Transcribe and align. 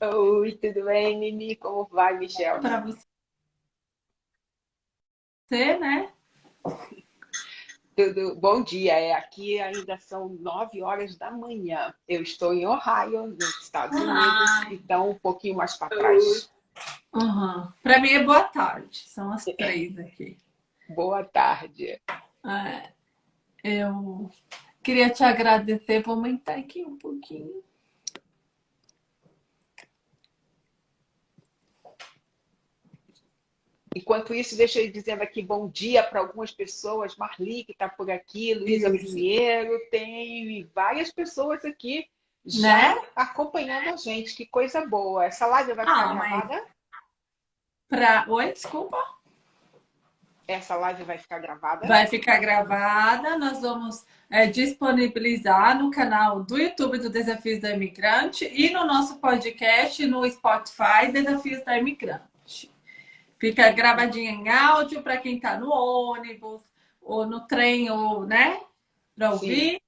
Oi, 0.00 0.52
tudo 0.52 0.84
bem, 0.84 1.18
Nini? 1.18 1.56
Como 1.56 1.86
vai, 1.86 2.18
Michel? 2.18 2.60
Para 2.60 2.80
você, 2.80 3.06
né? 5.78 6.12
Tudo 7.96 8.34
bom 8.36 8.62
dia. 8.62 8.92
É, 8.92 9.14
aqui 9.14 9.58
ainda 9.58 9.96
são 9.98 10.28
9 10.28 10.82
horas 10.82 11.16
da 11.16 11.30
manhã. 11.30 11.94
Eu 12.06 12.22
estou 12.22 12.52
em 12.52 12.66
Ohio, 12.66 13.28
nos 13.28 13.62
Estados 13.62 13.98
Unidos, 13.98 14.50
Ah, 14.50 14.68
então 14.70 15.10
um 15.10 15.18
pouquinho 15.18 15.56
mais 15.56 15.76
para 15.76 15.88
trás. 15.96 16.52
uhum. 17.14 17.72
Para 17.82 17.98
mim 17.98 18.10
é 18.10 18.22
boa 18.22 18.44
tarde. 18.44 18.98
São 19.08 19.32
as 19.32 19.44
três 19.46 19.98
aqui. 19.98 20.36
Boa 20.90 21.24
tarde. 21.24 21.98
É, 22.44 22.92
eu 23.64 24.30
queria 24.82 25.08
te 25.08 25.24
agradecer. 25.24 26.02
Vou 26.02 26.16
aumentar 26.16 26.56
aqui 26.58 26.84
um 26.84 26.98
pouquinho. 26.98 27.64
Enquanto 33.96 34.34
isso, 34.34 34.54
deixa 34.58 34.78
eu 34.78 34.92
dizendo 34.92 35.22
aqui 35.22 35.40
bom 35.40 35.68
dia 35.70 36.02
para 36.02 36.20
algumas 36.20 36.50
pessoas. 36.50 37.16
Marli, 37.16 37.64
que 37.64 37.72
está 37.72 37.88
por 37.88 38.10
aqui, 38.10 38.52
Luísa. 38.52 38.90
Pinheiro, 38.90 39.70
tem 39.90 40.70
várias 40.74 41.10
pessoas 41.10 41.64
aqui 41.64 42.06
Né? 42.44 42.52
já 42.60 43.02
acompanhando 43.16 43.88
a 43.94 43.96
gente. 43.96 44.36
Que 44.36 44.44
coisa 44.44 44.84
boa. 44.86 45.24
Essa 45.24 45.46
live 45.46 45.72
vai 45.72 45.86
ficar 45.86 46.10
Ah, 46.10 46.14
mas- 46.14 46.28
gravada? 46.30 46.66
Pra... 47.88 48.26
Oi, 48.28 48.52
desculpa. 48.52 48.98
Essa 50.46 50.76
live 50.76 51.02
vai 51.04 51.16
ficar 51.16 51.38
gravada? 51.38 51.86
Vai 51.88 52.06
ficar 52.06 52.38
gravada. 52.38 53.38
Nós 53.38 53.62
vamos 53.62 54.04
é, 54.30 54.46
disponibilizar 54.46 55.78
no 55.82 55.90
canal 55.90 56.42
do 56.44 56.58
YouTube 56.58 56.98
do 56.98 57.08
Desafios 57.08 57.60
da 57.62 57.70
Imigrante 57.70 58.44
e 58.44 58.68
no 58.70 58.84
nosso 58.84 59.18
podcast 59.20 60.04
no 60.06 60.28
Spotify 60.30 61.10
Desafios 61.10 61.64
da 61.64 61.78
Imigrante. 61.78 62.35
Fica 63.38 63.70
gravadinha 63.70 64.30
em 64.30 64.48
áudio 64.48 65.02
para 65.02 65.16
quem 65.18 65.36
está 65.36 65.58
no 65.58 65.70
ônibus 65.70 66.62
ou 67.00 67.26
no 67.26 67.46
trem 67.46 67.90
ou, 67.90 68.26
né, 68.26 68.60
para 69.14 69.32
ouvir. 69.32 69.80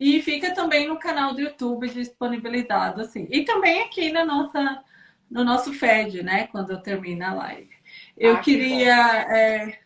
E 0.00 0.22
fica 0.22 0.54
também 0.54 0.88
no 0.88 0.98
canal 0.98 1.34
do 1.34 1.40
YouTube 1.40 1.88
disponibilizado 1.88 3.00
assim. 3.00 3.26
E 3.30 3.44
também 3.44 3.82
aqui 3.82 4.12
na 4.12 4.24
nossa 4.24 4.84
no 5.30 5.44
nosso 5.44 5.72
feed, 5.74 6.22
né, 6.22 6.46
quando 6.48 6.70
eu 6.70 6.80
termino 6.82 7.24
a 7.24 7.34
live. 7.34 7.70
Eu 8.16 8.36
Ah, 8.36 8.40
que 8.40 8.52
queria 8.52 9.22
é, 9.30 9.78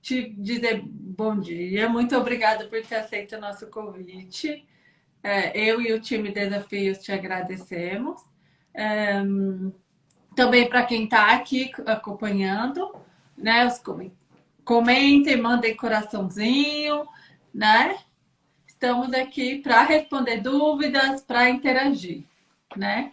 te 0.00 0.30
dizer 0.30 0.82
bom 0.84 1.38
dia, 1.40 1.88
muito 1.88 2.16
obrigada 2.16 2.66
por 2.68 2.80
ter 2.82 2.96
aceito 2.96 3.36
o 3.36 3.40
nosso 3.40 3.66
convite. 3.68 4.66
É, 5.22 5.58
eu 5.58 5.80
e 5.80 5.92
o 5.92 6.00
time 6.00 6.30
Desafios 6.30 6.98
te 6.98 7.12
agradecemos. 7.12 8.22
É, 8.72 9.20
também 10.38 10.68
para 10.68 10.84
quem 10.84 11.02
está 11.02 11.32
aqui 11.34 11.72
acompanhando, 11.84 12.94
né? 13.36 13.66
Os 13.66 13.80
comen- 13.80 14.16
comentem, 14.64 15.36
mandem 15.36 15.74
coraçãozinho, 15.74 17.04
né? 17.52 17.98
Estamos 18.64 19.12
aqui 19.12 19.56
para 19.58 19.82
responder 19.82 20.40
dúvidas, 20.40 21.22
para 21.22 21.50
interagir, 21.50 22.22
né? 22.76 23.12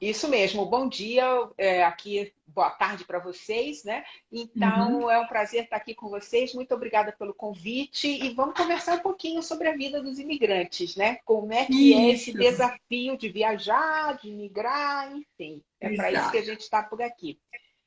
Isso 0.00 0.26
mesmo, 0.26 0.66
bom 0.66 0.88
dia, 0.88 1.24
é, 1.56 1.84
aqui, 1.84 2.32
boa 2.58 2.70
tarde 2.70 3.04
para 3.04 3.20
vocês, 3.20 3.84
né? 3.84 4.04
Então, 4.32 5.08
é 5.08 5.16
um 5.20 5.28
prazer 5.28 5.62
estar 5.62 5.76
aqui 5.76 5.94
com 5.94 6.08
vocês, 6.08 6.52
muito 6.52 6.74
obrigada 6.74 7.12
pelo 7.12 7.32
convite 7.32 8.08
e 8.08 8.34
vamos 8.34 8.56
conversar 8.56 8.96
um 8.96 9.00
pouquinho 9.00 9.40
sobre 9.44 9.68
a 9.68 9.76
vida 9.76 10.02
dos 10.02 10.18
imigrantes, 10.18 10.96
né? 10.96 11.20
Como 11.24 11.52
é 11.52 11.66
que 11.66 11.94
é 11.94 12.10
esse 12.10 12.30
Isso. 12.30 12.38
desafio 12.38 13.16
de 13.16 13.28
viajar, 13.28 14.16
de 14.16 14.32
migrar, 14.32 15.12
enfim. 15.12 15.62
É 15.80 15.94
para 15.94 16.10
isso 16.10 16.30
que 16.32 16.38
a 16.38 16.44
gente 16.44 16.62
está 16.62 16.82
por 16.82 17.00
aqui. 17.00 17.38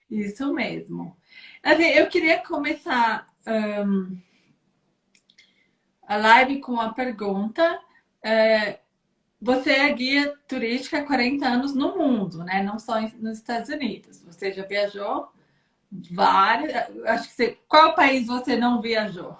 Isso 0.09 0.53
mesmo. 0.53 1.17
Assim, 1.61 1.88
eu 1.88 2.07
queria 2.07 2.38
começar 2.40 3.28
ahn, 3.46 4.16
a 6.07 6.16
live 6.16 6.62
com 6.62 6.72
uma 6.72 6.94
pergunta. 6.94 7.78
É, 8.23 8.79
você 9.41 9.72
é 9.72 9.91
guia 9.91 10.34
turística 10.47 11.00
há 11.00 11.03
40 11.06 11.46
anos 11.47 11.74
no 11.74 11.97
mundo, 11.97 12.44
né? 12.44 12.62
Não 12.62 12.78
só 12.78 13.02
nos 13.02 13.38
Estados 13.40 13.69
Unidos. 13.69 14.22
Você 14.25 14.52
já 14.52 14.63
viajou 14.66 15.29
vários. 16.12 16.74
Acho 17.06 17.28
que 17.29 17.34
você, 17.34 17.57
qual 17.68 17.96
país 17.96 18.28
você 18.28 18.56
não 18.56 18.81
viajou? 18.81 19.38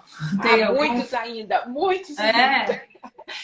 Algum? 0.66 0.86
muitos 0.86 1.14
ainda, 1.14 1.66
muitos 1.66 2.18
É. 2.18 2.30
ainda. 2.30 2.82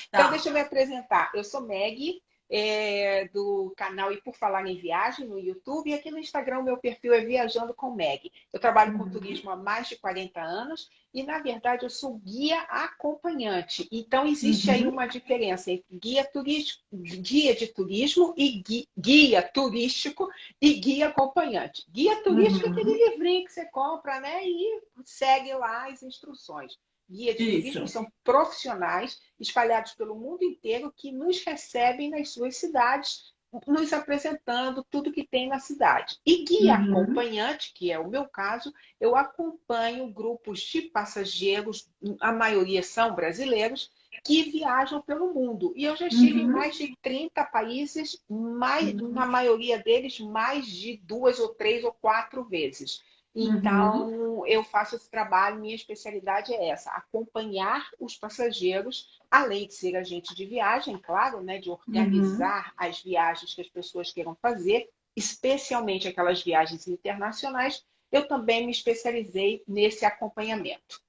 Então, 0.09 0.25
Tá. 0.25 0.31
deixa 0.31 0.49
eu 0.49 0.53
me 0.53 0.61
apresentar. 0.61 1.31
Eu 1.35 1.43
sou 1.45 1.63
Meg, 1.63 2.21
é, 2.51 3.29
do 3.29 3.73
canal 3.77 4.13
E 4.13 4.21
Por 4.23 4.35
Falar 4.35 4.67
em 4.67 4.77
Viagem 4.77 5.27
no 5.27 5.39
YouTube, 5.39 5.91
e 5.91 5.95
aqui 5.95 6.11
no 6.11 6.19
Instagram 6.19 6.61
o 6.61 6.65
meu 6.65 6.77
perfil 6.79 7.13
é 7.13 7.21
Viajando 7.21 7.75
com 7.75 7.91
Meg. 7.95 8.33
Eu 8.53 8.61
trabalho 8.61 8.97
com 8.97 9.05
Uhum. 9.05 9.11
turismo 9.11 9.51
há 9.51 9.57
mais 9.57 9.89
de 9.89 9.97
40 9.97 10.41
anos 10.41 10.89
e, 11.13 11.23
na 11.23 11.39
verdade, 11.41 11.85
eu 11.85 11.91
sou 11.91 12.15
guia 12.19 12.61
acompanhante. 12.63 13.89
Então, 13.91 14.27
existe 14.27 14.69
Uhum. 14.69 14.75
aí 14.77 14.87
uma 14.87 15.07
diferença 15.07 15.71
entre 15.71 15.97
guia, 15.99 16.25
turístico, 16.25 16.83
guia 16.93 17.55
de 17.55 17.67
turismo 17.69 18.35
e 18.37 18.63
gui- 18.63 18.89
guia 18.99 19.43
turístico 19.43 20.29
e 20.61 20.75
guia 20.75 21.09
acompanhante. 21.09 21.85
Guia 21.91 22.23
turístico 22.23 22.67
é 22.67 22.71
Uhum. 22.71 22.75
aquele 22.77 23.11
livrinho 23.11 23.45
que 23.45 23.53
você 23.53 23.65
compra 23.67 24.21
né, 24.21 24.45
e 24.47 24.81
segue 25.05 25.53
lá 25.55 25.89
as 25.89 26.03
instruções. 26.03 26.77
Guia 27.09 27.35
de 27.35 27.43
Isso. 27.43 27.53
turismo 27.57 27.89
são 27.89 28.13
profissionais 28.23 29.19
espalhados 29.41 29.93
pelo 29.95 30.15
mundo 30.15 30.43
inteiro 30.45 30.93
que 30.97 31.11
nos 31.13 31.43
recebem 31.45 32.11
nas 32.11 32.31
suas 32.31 32.57
cidades, 32.57 33.33
nos 33.67 33.93
apresentando 33.95 34.85
tudo 34.91 35.11
que 35.13 35.27
tem 35.27 35.49
na 35.49 35.59
cidade. 35.59 36.19
E 36.27 36.45
guia 36.45 36.75
Uhum. 36.77 36.85
acompanhante, 36.91 37.73
que 37.75 37.91
é 37.91 37.99
o 37.99 38.09
meu 38.09 38.29
caso, 38.29 38.73
eu 39.01 39.17
acompanho 39.17 40.13
grupos 40.13 40.61
de 40.61 40.83
passageiros, 40.83 41.89
a 42.21 42.31
maioria 42.33 42.83
são 42.83 43.15
brasileiros, 43.15 43.91
que 44.25 44.43
viajam 44.51 45.01
pelo 45.01 45.33
mundo. 45.33 45.73
E 45.77 45.85
eu 45.85 45.97
já 45.97 46.09
estive 46.09 46.41
em 46.41 46.47
Uhum. 46.47 46.53
mais 46.53 46.77
de 46.77 46.95
30 47.01 47.45
países, 47.45 48.23
mais, 48.29 48.93
Uhum. 48.95 49.09
na 49.13 49.25
maioria 49.25 49.79
deles, 49.79 50.21
mais 50.21 50.67
de 50.67 50.99
duas 50.99 51.39
ou 51.39 51.55
três 51.55 51.83
ou 51.85 51.93
quatro 51.93 52.45
vezes. 52.45 53.03
Uhum. 53.35 53.57
Então, 53.57 54.47
eu 54.47 54.65
faço 54.65 54.97
esse 54.97 55.11
trabalho, 55.11 55.61
minha 55.61 55.75
especialidade 55.75 56.53
é 56.53 56.69
essa, 56.69 56.91
acompanhar 56.91 57.89
os 57.99 58.17
passageiros, 58.17 59.19
além 59.31 59.67
de 59.67 59.75
ser 59.75 59.97
agente 59.97 60.35
de 60.35 60.47
viagem, 60.47 60.99
claro, 60.99 61.43
né, 61.43 61.59
de 61.59 61.71
organizar 61.71 62.73
as 62.77 63.03
viagens 63.03 63.55
que 63.55 63.61
as 63.61 63.69
pessoas 63.69 64.13
queiram 64.13 64.37
fazer, 64.41 64.89
especialmente 65.15 66.09
aquelas 66.09 66.43
viagens 66.43 66.87
internacionais, 66.89 67.85
eu 68.11 68.27
também 68.27 68.65
me 68.65 68.73
especializei 68.73 69.63
nesse 69.69 70.05
acompanhamento. 70.05 71.03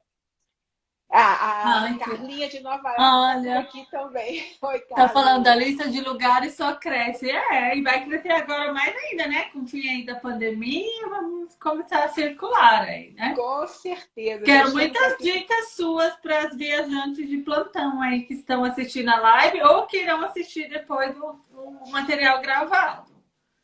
A, 1.12 1.22
a 1.22 1.82
Ai, 1.82 1.94
que- 1.94 2.00
Carlinha 2.06 2.48
de 2.48 2.60
Nova 2.60 2.88
York 2.90 3.02
Olha. 3.02 3.60
aqui 3.62 3.88
também. 3.90 4.46
Oi, 4.62 4.80
Tá 4.82 5.10
falando 5.10 5.44
da 5.44 5.56
lista 5.56 5.90
de 5.90 6.02
lugares 6.02 6.54
só 6.54 6.76
cresce. 6.76 7.32
É, 7.32 7.76
e 7.76 7.82
vai 7.82 8.06
crescer 8.06 8.32
agora 8.32 8.72
mais 8.72 8.96
ainda, 8.96 9.26
né? 9.26 9.46
Com 9.46 9.62
o 9.62 9.68
fim 9.68 9.88
aí 9.90 10.06
da 10.06 10.16
pandemia, 10.16 11.08
vamos 11.10 11.56
começar 11.56 12.04
a 12.04 12.10
circular 12.10 12.84
aí, 12.84 13.12
né? 13.14 13.34
Com 13.36 13.66
certeza. 13.66 14.44
Quero 14.46 14.72
muitas 14.72 15.02
estamos 15.02 15.14
aqui- 15.16 15.40
dicas 15.40 15.72
suas 15.72 16.16
para 16.18 16.40
as 16.48 16.56
viajantes 16.56 17.28
de 17.28 17.38
plantão 17.40 18.00
aí 18.04 18.22
que 18.24 18.36
estão 18.36 18.64
assistindo 18.64 19.10
a 19.10 19.18
live 19.20 19.64
ou 19.64 19.88
que 19.88 19.98
irão 20.04 20.24
assistir 20.24 20.70
depois 20.70 21.18
o, 21.18 21.36
o 21.54 21.90
material 21.92 22.40
gravado. 22.40 23.10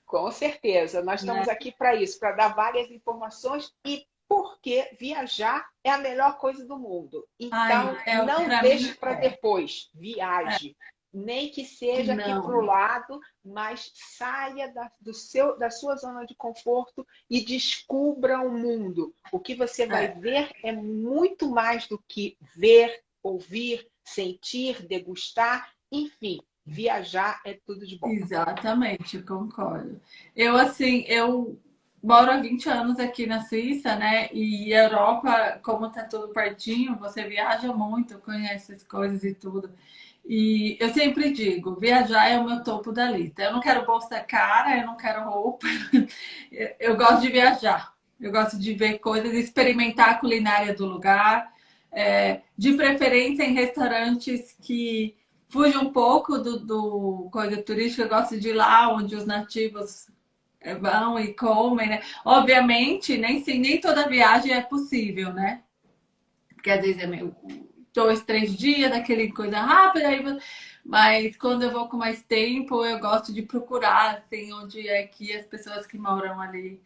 Com 0.03 0.31
certeza, 0.31 1.03
nós 1.03 1.21
estamos 1.21 1.45
Né? 1.47 1.53
aqui 1.53 1.71
para 1.71 1.95
isso, 1.95 2.19
para 2.19 2.31
dar 2.31 2.55
várias 2.55 2.89
informações 2.89 3.71
e 3.85 4.03
porque 4.27 4.95
viajar 4.99 5.67
é 5.83 5.91
a 5.91 5.97
melhor 5.97 6.37
coisa 6.37 6.65
do 6.65 6.77
mundo. 6.77 7.27
Então, 7.39 7.57
Ai, 7.59 8.03
é, 8.05 8.25
não 8.25 8.47
deixe 8.61 8.93
para 8.95 9.13
é. 9.13 9.29
depois, 9.29 9.89
viaje. 9.93 10.75
Nem 11.13 11.49
que 11.49 11.63
seja 11.63 12.13
aqui 12.13 12.29
Não. 12.29 12.41
para 12.41 12.57
o 12.57 12.61
lado, 12.65 13.21
mas 13.43 13.89
saia 13.95 14.67
da, 14.73 14.91
do 14.99 15.13
seu, 15.13 15.57
da 15.57 15.69
sua 15.69 15.95
zona 15.95 16.25
de 16.25 16.35
conforto 16.35 17.07
e 17.29 17.39
descubra 17.39 18.41
o 18.41 18.51
mundo. 18.51 19.15
O 19.31 19.39
que 19.39 19.55
você 19.55 19.85
vai 19.87 20.05
É. 20.07 20.11
ver 20.11 20.51
é 20.61 20.73
muito 20.73 21.49
mais 21.49 21.87
do 21.87 22.03
que 22.05 22.37
ver, 22.57 23.01
ouvir, 23.23 23.87
sentir, 24.03 24.85
degustar, 24.85 25.71
enfim. 25.89 26.39
Viajar 26.65 27.39
é 27.45 27.53
tudo 27.65 27.85
de 27.87 27.97
bom. 27.97 28.09
Exatamente, 28.09 29.21
concordo. 29.21 30.01
Eu, 30.35 30.57
assim, 30.57 31.05
eu 31.07 31.57
moro 32.05 32.31
há 32.31 32.37
20 32.37 32.69
anos 32.69 32.99
aqui 32.99 33.25
na 33.25 33.43
Suíça, 33.43 33.95
né? 33.95 34.29
E 34.31 34.71
Europa, 34.71 35.59
como 35.63 35.89
tá 35.89 36.03
tudo 36.03 36.29
pertinho, 36.29 36.97
você 36.97 37.27
viaja 37.27 37.73
muito, 37.73 38.19
conhece 38.19 38.73
as 38.73 38.83
coisas 38.83 39.23
e 39.23 39.33
tudo. 39.33 39.71
E 40.25 40.77
eu 40.79 40.89
sempre 40.93 41.31
digo, 41.31 41.75
viajar 41.79 42.27
é 42.29 42.39
o 42.39 42.45
meu 42.45 42.63
topo 42.63 42.91
da 42.91 43.09
lista. 43.09 43.43
Eu 43.43 43.53
não 43.53 43.59
quero 43.59 43.85
bolsa 43.85 44.19
cara, 44.21 44.77
eu 44.77 44.85
não 44.85 44.97
quero 44.97 45.23
roupa. 45.23 45.67
Eu 46.79 46.95
gosto 46.95 47.21
de 47.21 47.29
viajar. 47.29 47.93
Eu 48.19 48.31
gosto 48.31 48.57
de 48.57 48.73
ver 48.73 48.99
coisas, 48.99 49.33
experimentar 49.33 50.09
a 50.11 50.17
culinária 50.17 50.73
do 50.73 50.85
lugar, 50.85 51.51
é, 51.91 52.41
de 52.57 52.73
preferência 52.73 53.43
em 53.43 53.53
restaurantes 53.53 54.55
que 54.61 55.15
fujo 55.49 55.79
um 55.79 55.91
pouco 55.91 56.37
do, 56.37 56.59
do 56.59 57.29
coisa 57.31 57.61
turística, 57.61 58.03
eu 58.03 58.09
gosto 58.09 58.39
de 58.39 58.49
ir 58.49 58.53
lá 58.53 58.93
onde 58.93 59.15
os 59.15 59.25
nativos 59.25 60.07
vão 60.73 61.19
e 61.19 61.33
comem, 61.33 61.87
né? 61.87 62.01
Obviamente, 62.23 63.17
nem, 63.17 63.43
nem 63.43 63.79
toda 63.79 64.07
viagem 64.07 64.53
é 64.53 64.61
possível, 64.61 65.31
né? 65.33 65.61
Porque 66.49 66.71
às 66.71 66.81
vezes 66.81 67.01
é 67.01 67.07
meio 67.07 67.35
dois, 67.93 68.21
três 68.23 68.55
dias, 68.55 68.91
daquele 68.91 69.31
coisa 69.31 69.59
rápida, 69.59 70.07
aí, 70.09 70.21
mas 70.83 71.37
quando 71.37 71.63
eu 71.63 71.71
vou 71.71 71.87
com 71.87 71.97
mais 71.97 72.21
tempo, 72.23 72.85
eu 72.85 72.99
gosto 72.99 73.33
de 73.33 73.41
procurar, 73.41 74.17
assim, 74.17 74.51
onde 74.53 74.87
é 74.87 75.03
que 75.03 75.31
as 75.33 75.45
pessoas 75.45 75.87
que 75.87 75.97
moram 75.97 76.39
ali 76.41 76.81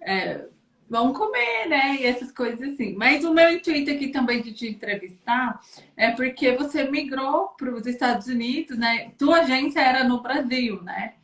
é, 0.00 0.46
vão 0.88 1.12
comer, 1.12 1.66
né? 1.68 1.96
E 1.96 2.06
essas 2.06 2.30
coisas 2.30 2.72
assim. 2.72 2.94
Mas 2.94 3.24
o 3.24 3.34
meu 3.34 3.50
intuito 3.50 3.90
aqui 3.90 4.08
também 4.08 4.42
de 4.42 4.52
te 4.52 4.68
entrevistar 4.68 5.60
é 5.96 6.10
porque 6.12 6.52
você 6.52 6.84
migrou 6.84 7.48
para 7.48 7.74
os 7.74 7.86
Estados 7.86 8.26
Unidos, 8.26 8.78
né? 8.78 9.10
Tua 9.18 9.40
agência 9.40 9.80
era 9.80 10.04
no 10.04 10.22
Brasil, 10.22 10.82
né? 10.82 11.14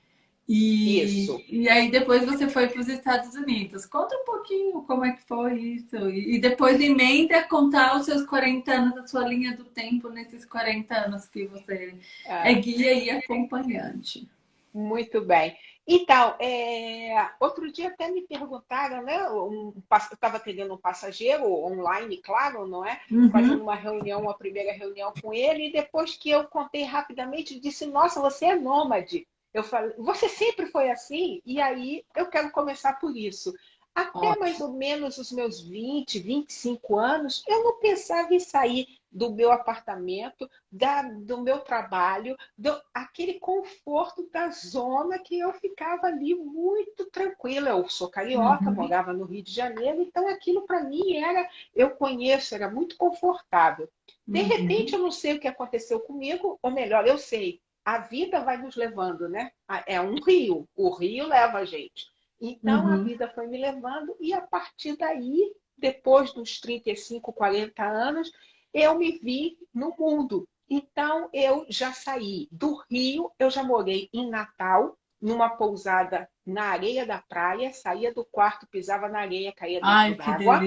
E, 0.52 1.00
isso. 1.05 1.41
E 1.49 1.69
aí 1.69 1.93
depois 1.93 2.25
você 2.25 2.49
foi 2.49 2.67
para 2.67 2.81
os 2.81 2.88
Estados 2.88 3.37
Unidos. 3.37 3.87
Conta 3.87 4.17
um 4.17 4.25
pouquinho 4.25 4.82
como 4.82 5.05
é 5.05 5.12
que 5.12 5.23
foi 5.23 5.55
isso. 5.55 6.11
E 6.11 6.41
depois 6.41 6.81
emenda 6.81 7.44
contar 7.44 7.97
os 7.97 8.06
seus 8.06 8.26
40 8.26 8.73
anos, 8.73 8.99
a 8.99 9.06
sua 9.06 9.29
linha 9.29 9.56
do 9.56 9.64
tempo 9.64 10.08
nesses 10.08 10.44
40 10.44 10.93
anos 10.93 11.29
que 11.29 11.47
você 11.47 11.94
é, 12.26 12.50
é 12.50 12.55
guia 12.55 12.93
e 12.93 13.11
acompanhante. 13.11 14.29
Muito 14.75 15.20
bem. 15.20 15.56
Então, 15.87 16.35
é, 16.41 17.31
outro 17.38 17.70
dia 17.70 17.88
até 17.88 18.11
me 18.11 18.23
perguntaram, 18.23 19.05
né? 19.05 19.29
Um, 19.31 19.73
eu 19.75 19.96
estava 20.12 20.37
atendendo 20.37 20.75
um 20.75 20.79
passageiro 20.79 21.44
online, 21.44 22.17
claro, 22.19 22.67
não 22.67 22.85
é? 22.85 23.00
Uhum. 23.08 23.31
Fazendo 23.31 23.62
uma 23.62 23.75
reunião, 23.76 24.20
uma 24.20 24.35
primeira 24.35 24.73
reunião 24.73 25.12
com 25.23 25.32
ele, 25.32 25.69
e 25.69 25.73
depois 25.73 26.17
que 26.17 26.31
eu 26.31 26.44
contei 26.44 26.82
rapidamente, 26.82 27.58
disse: 27.58 27.87
Nossa, 27.87 28.20
você 28.20 28.46
é 28.46 28.56
nômade. 28.56 29.26
Eu 29.52 29.64
falei, 29.64 29.94
você 29.99 30.29
sempre 30.29 30.67
foi 30.67 30.91
assim? 30.91 31.43
E 31.44 31.61
aí 31.61 32.05
eu 32.17 32.26
quero 32.26 32.50
começar 32.50 32.94
por 32.94 33.17
isso. 33.17 33.52
Até 33.94 34.19
Ótimo. 34.19 34.41
mais 34.41 34.61
ou 34.61 34.73
menos 34.73 35.19
os 35.19 35.32
meus 35.32 35.61
20, 35.61 36.20
25 36.20 36.97
anos, 36.97 37.43
eu 37.47 37.64
não 37.64 37.79
pensava 37.81 38.32
em 38.32 38.38
sair 38.38 38.87
do 39.11 39.35
meu 39.35 39.50
apartamento, 39.50 40.49
da, 40.70 41.02
do 41.02 41.41
meu 41.41 41.58
trabalho, 41.58 42.37
do, 42.56 42.81
aquele 42.94 43.35
conforto 43.35 44.29
da 44.32 44.50
zona 44.50 45.19
que 45.19 45.38
eu 45.38 45.53
ficava 45.53 46.06
ali 46.06 46.35
muito 46.37 47.06
tranquila. 47.06 47.70
Eu 47.70 47.88
sou 47.88 48.08
carioca, 48.08 48.67
uhum. 48.67 48.75
morava 48.75 49.12
no 49.12 49.25
Rio 49.25 49.43
de 49.43 49.53
Janeiro, 49.53 50.00
então 50.00 50.29
aquilo 50.29 50.62
para 50.62 50.85
mim 50.85 51.17
era, 51.17 51.49
eu 51.75 51.91
conheço, 51.91 52.55
era 52.55 52.70
muito 52.70 52.96
confortável. 52.96 53.88
De 54.25 54.41
uhum. 54.41 54.46
repente, 54.46 54.93
eu 54.93 55.00
não 55.00 55.11
sei 55.11 55.35
o 55.35 55.41
que 55.41 55.49
aconteceu 55.49 55.99
comigo, 55.99 56.58
ou 56.62 56.70
melhor, 56.70 57.05
eu 57.06 57.19
sei, 57.19 57.61
a 57.85 57.99
vida 57.99 58.41
vai 58.41 58.56
nos 58.56 58.77
levando, 58.77 59.29
né? 59.29 59.50
É 59.87 60.00
um 60.00 60.15
rio, 60.23 60.69
o 60.75 60.91
rio 60.91 61.27
leva 61.27 61.59
a 61.59 61.65
gente. 61.65 62.06
Então 62.41 62.87
uhum. 62.87 62.93
a 62.93 62.97
vida 62.97 63.29
foi 63.35 63.47
me 63.47 63.59
levando 63.59 64.17
e 64.21 64.32
a 64.32 64.41
partir 64.41 64.97
daí, 64.97 65.53
depois 65.77 66.32
dos 66.32 66.61
35, 66.61 67.32
40 67.32 67.82
anos, 67.85 68.32
eu 68.73 68.99
me 68.99 69.19
vi 69.19 69.59
no 69.75 69.94
mundo. 69.99 70.49
Então 70.69 71.29
eu 71.32 71.67
já 71.69 71.93
saí 71.93 72.49
do 72.53 72.81
Rio, 72.88 73.31
eu 73.38 73.50
já 73.50 73.62
morei 73.62 74.09
em 74.12 74.31
Natal, 74.31 74.97
numa 75.20 75.50
pousada 75.50 76.28
na 76.46 76.64
areia 76.64 77.05
da 77.05 77.19
praia, 77.19 77.72
saía 77.72 78.12
do 78.12 78.25
quarto, 78.25 78.67
pisava 78.67 79.08
na 79.08 79.20
areia, 79.20 79.52
caía 79.52 79.81
dentro 79.81 80.25
d'água. 80.25 80.61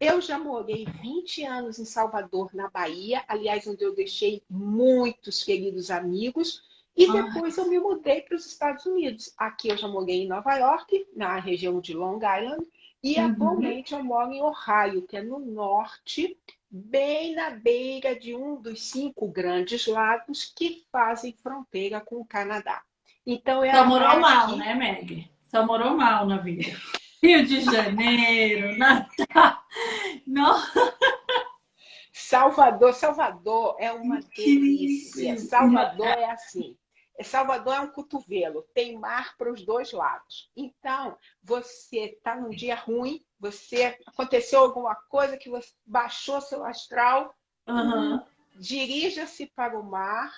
Eu 0.00 0.20
já 0.20 0.38
morei 0.38 0.86
20 1.00 1.44
anos 1.44 1.78
em 1.78 1.84
Salvador, 1.84 2.50
na 2.52 2.68
Bahia, 2.68 3.24
aliás, 3.28 3.66
onde 3.66 3.84
eu 3.84 3.94
deixei 3.94 4.42
muitos 4.50 5.42
queridos 5.42 5.90
amigos. 5.90 6.62
E 6.96 7.10
depois 7.10 7.56
eu 7.56 7.68
me 7.68 7.78
mudei 7.78 8.22
para 8.22 8.36
os 8.36 8.46
Estados 8.46 8.86
Unidos. 8.86 9.32
Aqui 9.36 9.68
eu 9.68 9.76
já 9.76 9.88
morei 9.88 10.22
em 10.22 10.28
Nova 10.28 10.54
York, 10.54 11.06
na 11.16 11.38
região 11.38 11.80
de 11.80 11.92
Long 11.92 12.18
Island, 12.18 12.64
e 13.02 13.18
uhum. 13.18 13.26
atualmente 13.26 13.94
eu 13.94 14.04
moro 14.04 14.32
em 14.32 14.42
Ohio, 14.42 15.02
que 15.02 15.16
é 15.16 15.22
no 15.22 15.38
norte, 15.38 16.38
bem 16.70 17.34
na 17.34 17.50
beira 17.50 18.18
de 18.18 18.34
um 18.34 18.60
dos 18.60 18.90
cinco 18.90 19.28
grandes 19.28 19.86
lagos 19.86 20.52
que 20.56 20.84
fazem 20.90 21.32
fronteira 21.42 22.00
com 22.00 22.16
o 22.16 22.24
Canadá. 22.24 22.82
Então, 23.26 23.62
Só 23.70 23.86
morou 23.86 24.20
mal, 24.20 24.56
né, 24.56 24.74
Meg? 24.74 25.30
Só 25.42 25.64
morou 25.64 25.96
mal 25.96 26.26
na 26.26 26.38
vida. 26.38 26.76
Rio 27.22 27.46
de 27.46 27.62
Janeiro, 27.62 28.76
Natal. 28.78 29.62
Não. 30.26 30.62
Salvador, 32.12 32.92
Salvador 32.92 33.76
é 33.78 33.90
uma 33.92 34.20
delícia. 34.20 35.38
Salvador 35.38 36.06
é 36.06 36.30
assim. 36.30 36.76
Salvador 37.22 37.74
é 37.74 37.80
um 37.80 37.90
cotovelo, 37.90 38.66
tem 38.74 38.98
mar 38.98 39.36
para 39.36 39.52
os 39.52 39.64
dois 39.64 39.92
lados. 39.92 40.50
Então, 40.56 41.16
você 41.42 42.06
está 42.06 42.34
num 42.34 42.50
dia 42.50 42.74
ruim, 42.74 43.24
você 43.38 43.96
aconteceu 44.04 44.60
alguma 44.60 44.96
coisa 45.08 45.36
que 45.36 45.48
você 45.48 45.70
baixou 45.86 46.40
seu 46.40 46.64
astral, 46.64 47.32
uhum. 47.68 48.20
dirija-se 48.56 49.46
para 49.54 49.78
o 49.78 49.84
mar, 49.84 50.32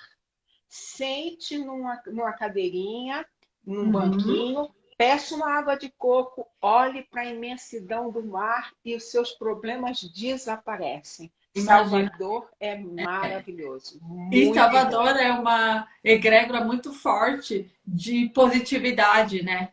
sente 0.67 1.57
numa, 1.57 2.01
numa 2.07 2.33
cadeirinha, 2.33 3.25
num 3.65 3.81
uhum. 3.81 3.91
banquinho, 3.91 4.69
Peça 4.97 5.35
uma 5.35 5.51
água 5.51 5.77
de 5.77 5.93
coco, 5.95 6.47
olhe 6.59 7.03
para 7.03 7.21
a 7.21 7.25
imensidão 7.25 8.09
do 8.09 8.25
mar 8.25 8.71
e 8.83 8.95
os 8.95 9.11
seus 9.11 9.31
problemas 9.31 10.01
desaparecem. 10.01 11.31
Salvador 11.55 12.49
é, 12.59 12.75
maravilhoso. 12.75 13.99
É. 14.31 14.35
E 14.35 14.53
Salvador 14.53 15.13
bom. 15.13 15.19
é 15.19 15.31
uma 15.31 15.87
egrégora 16.03 16.65
muito 16.65 16.93
forte 16.93 17.71
de 17.85 18.29
positividade, 18.29 19.43
né? 19.43 19.69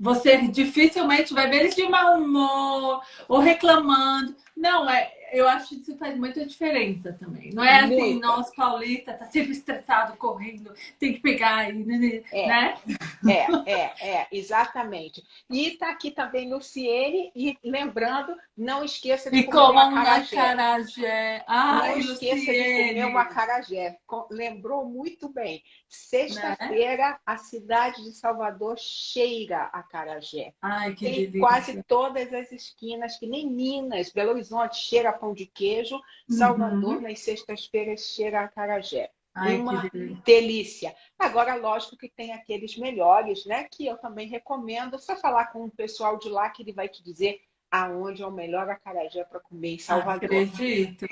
Você 0.00 0.48
dificilmente 0.48 1.34
vai 1.34 1.48
ver 1.48 1.60
eles 1.60 1.76
de 1.76 1.86
mau 1.86 2.18
humor 2.18 3.02
ou 3.28 3.40
reclamando. 3.40 4.34
Não, 4.56 4.88
é, 4.88 5.12
eu 5.32 5.48
acho 5.48 5.70
que 5.70 5.76
isso 5.76 5.96
faz 5.96 6.16
muita 6.16 6.44
diferença 6.44 7.12
também. 7.14 7.50
Não 7.54 7.64
é 7.64 7.80
assim, 7.80 8.20
nós 8.20 8.54
paulista 8.54 9.14
tá 9.14 9.24
sempre 9.26 9.52
estressado, 9.52 10.16
correndo, 10.18 10.72
tem 10.98 11.14
que 11.14 11.20
pegar, 11.20 11.72
né, 11.72 11.98
né, 11.98 12.22
é, 12.30 12.46
né? 12.46 12.78
É, 13.26 13.72
é, 13.72 14.16
é, 14.16 14.26
exatamente. 14.30 15.22
E 15.48 15.68
está 15.68 15.90
aqui 15.90 16.10
também 16.10 16.48
no 16.48 16.60
Ciene, 16.60 17.32
e 17.34 17.56
lembrando, 17.64 18.36
não 18.56 18.84
esqueça 18.84 19.30
de 19.30 19.38
e 19.38 19.44
comer 19.44 19.70
uma 19.70 20.00
acarajé. 20.00 20.38
acarajé. 20.38 21.44
Ai, 21.48 21.90
não 21.90 21.98
esqueça 21.98 22.52
de 22.52 22.88
comer 22.88 23.04
uma 23.06 23.22
acarajé. 23.22 23.98
Lembrou 24.30 24.84
muito 24.84 25.28
bem. 25.28 25.62
Sexta-feira, 25.88 27.10
né? 27.10 27.16
a 27.24 27.36
cidade 27.36 28.02
de 28.02 28.12
Salvador 28.12 28.78
cheira 28.78 29.70
a 29.72 29.80
acarajé. 29.80 30.52
Ai, 30.60 30.94
que 30.94 31.04
Tem 31.04 31.14
delícia. 31.14 31.40
quase 31.40 31.82
todas 31.84 32.32
as 32.32 32.50
esquinas, 32.52 33.18
que 33.18 33.26
nem 33.26 33.50
Minas, 33.50 34.10
Belo 34.10 34.30
Horizonte 34.30 34.76
cheira 34.76 35.12
pão 35.22 35.32
de 35.32 35.46
queijo, 35.46 36.00
Salvador, 36.28 36.96
uhum. 36.96 37.00
nas 37.00 37.20
sextas-feiras, 37.20 38.00
cheira 38.00 38.40
a 38.40 38.44
acarajé. 38.46 39.08
Ai, 39.32 39.56
uma 39.56 39.88
delícia. 40.24 40.94
Agora, 41.16 41.54
lógico 41.54 41.96
que 41.96 42.08
tem 42.08 42.32
aqueles 42.32 42.76
melhores, 42.76 43.46
né? 43.46 43.68
Que 43.70 43.86
eu 43.86 43.96
também 43.96 44.28
recomendo. 44.28 44.98
Só 44.98 45.16
falar 45.16 45.46
com 45.46 45.64
o 45.64 45.70
pessoal 45.70 46.18
de 46.18 46.28
lá 46.28 46.50
que 46.50 46.62
ele 46.62 46.72
vai 46.72 46.88
te 46.88 47.02
dizer 47.04 47.40
aonde 47.70 48.22
é 48.22 48.26
o 48.26 48.32
melhor 48.32 48.68
acarajé 48.68 49.24
para 49.24 49.40
comer 49.40 49.76
em 49.76 49.78
Salvador. 49.78 50.24
Acredito. 50.24 51.06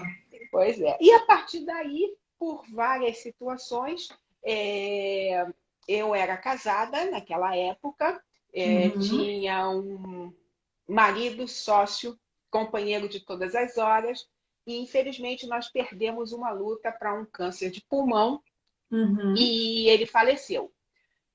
Pois 0.51 0.81
é. 0.81 0.99
E 1.01 1.13
a 1.13 1.25
partir 1.25 1.65
daí, 1.65 2.15
por 2.37 2.65
várias 2.75 3.19
situações, 3.19 4.09
é... 4.45 5.47
eu 5.87 6.15
era 6.15 6.37
casada 6.37 7.11
naquela 7.11 7.57
época, 7.57 8.21
é... 8.53 8.89
uhum. 8.89 8.99
tinha 8.99 9.71
um 9.71 10.35
marido, 10.87 11.47
sócio, 11.47 12.19
companheiro 12.51 13.09
de 13.09 13.21
todas 13.21 13.55
as 13.55 13.79
horas, 13.79 14.27
e 14.67 14.77
infelizmente 14.79 15.47
nós 15.47 15.69
perdemos 15.69 16.33
uma 16.33 16.51
luta 16.51 16.93
para 16.93 17.15
um 17.15 17.25
câncer 17.25 17.71
de 17.71 17.81
pulmão 17.83 18.43
uhum. 18.91 19.35
e 19.37 19.89
ele 19.89 20.07
faleceu. 20.07 20.73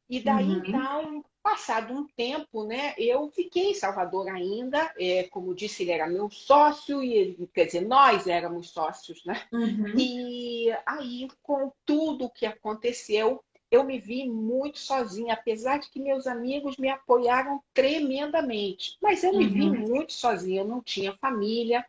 E 0.09 0.19
daí, 0.19 0.45
uhum. 0.45 0.57
então, 0.57 1.25
passado 1.41 1.93
um 1.93 2.07
tempo, 2.15 2.63
né, 2.63 2.93
eu 2.97 3.29
fiquei 3.31 3.71
em 3.71 3.73
Salvador 3.73 4.29
ainda, 4.29 4.93
é, 4.99 5.23
como 5.23 5.55
disse, 5.55 5.83
ele 5.83 5.91
era 5.91 6.07
meu 6.07 6.29
sócio, 6.29 7.03
e 7.03 7.47
quer 7.53 7.65
dizer, 7.65 7.81
nós 7.81 8.27
éramos 8.27 8.69
sócios, 8.69 9.23
né? 9.25 9.47
Uhum. 9.51 9.97
E 9.97 10.69
aí, 10.85 11.27
com 11.41 11.71
tudo 11.83 12.25
o 12.25 12.29
que 12.29 12.45
aconteceu, 12.45 13.43
eu 13.75 13.83
me 13.83 13.99
vi 13.99 14.27
muito 14.29 14.79
sozinha, 14.79 15.33
apesar 15.33 15.79
de 15.79 15.89
que 15.89 15.99
meus 15.99 16.25
amigos 16.25 16.77
me 16.77 16.89
apoiaram 16.89 17.61
tremendamente. 17.73 18.97
Mas 19.01 19.23
eu 19.23 19.37
me 19.37 19.45
vi 19.47 19.63
uhum. 19.63 19.87
muito 19.87 20.13
sozinha, 20.13 20.61
eu 20.61 20.67
não 20.67 20.81
tinha 20.81 21.15
família. 21.17 21.85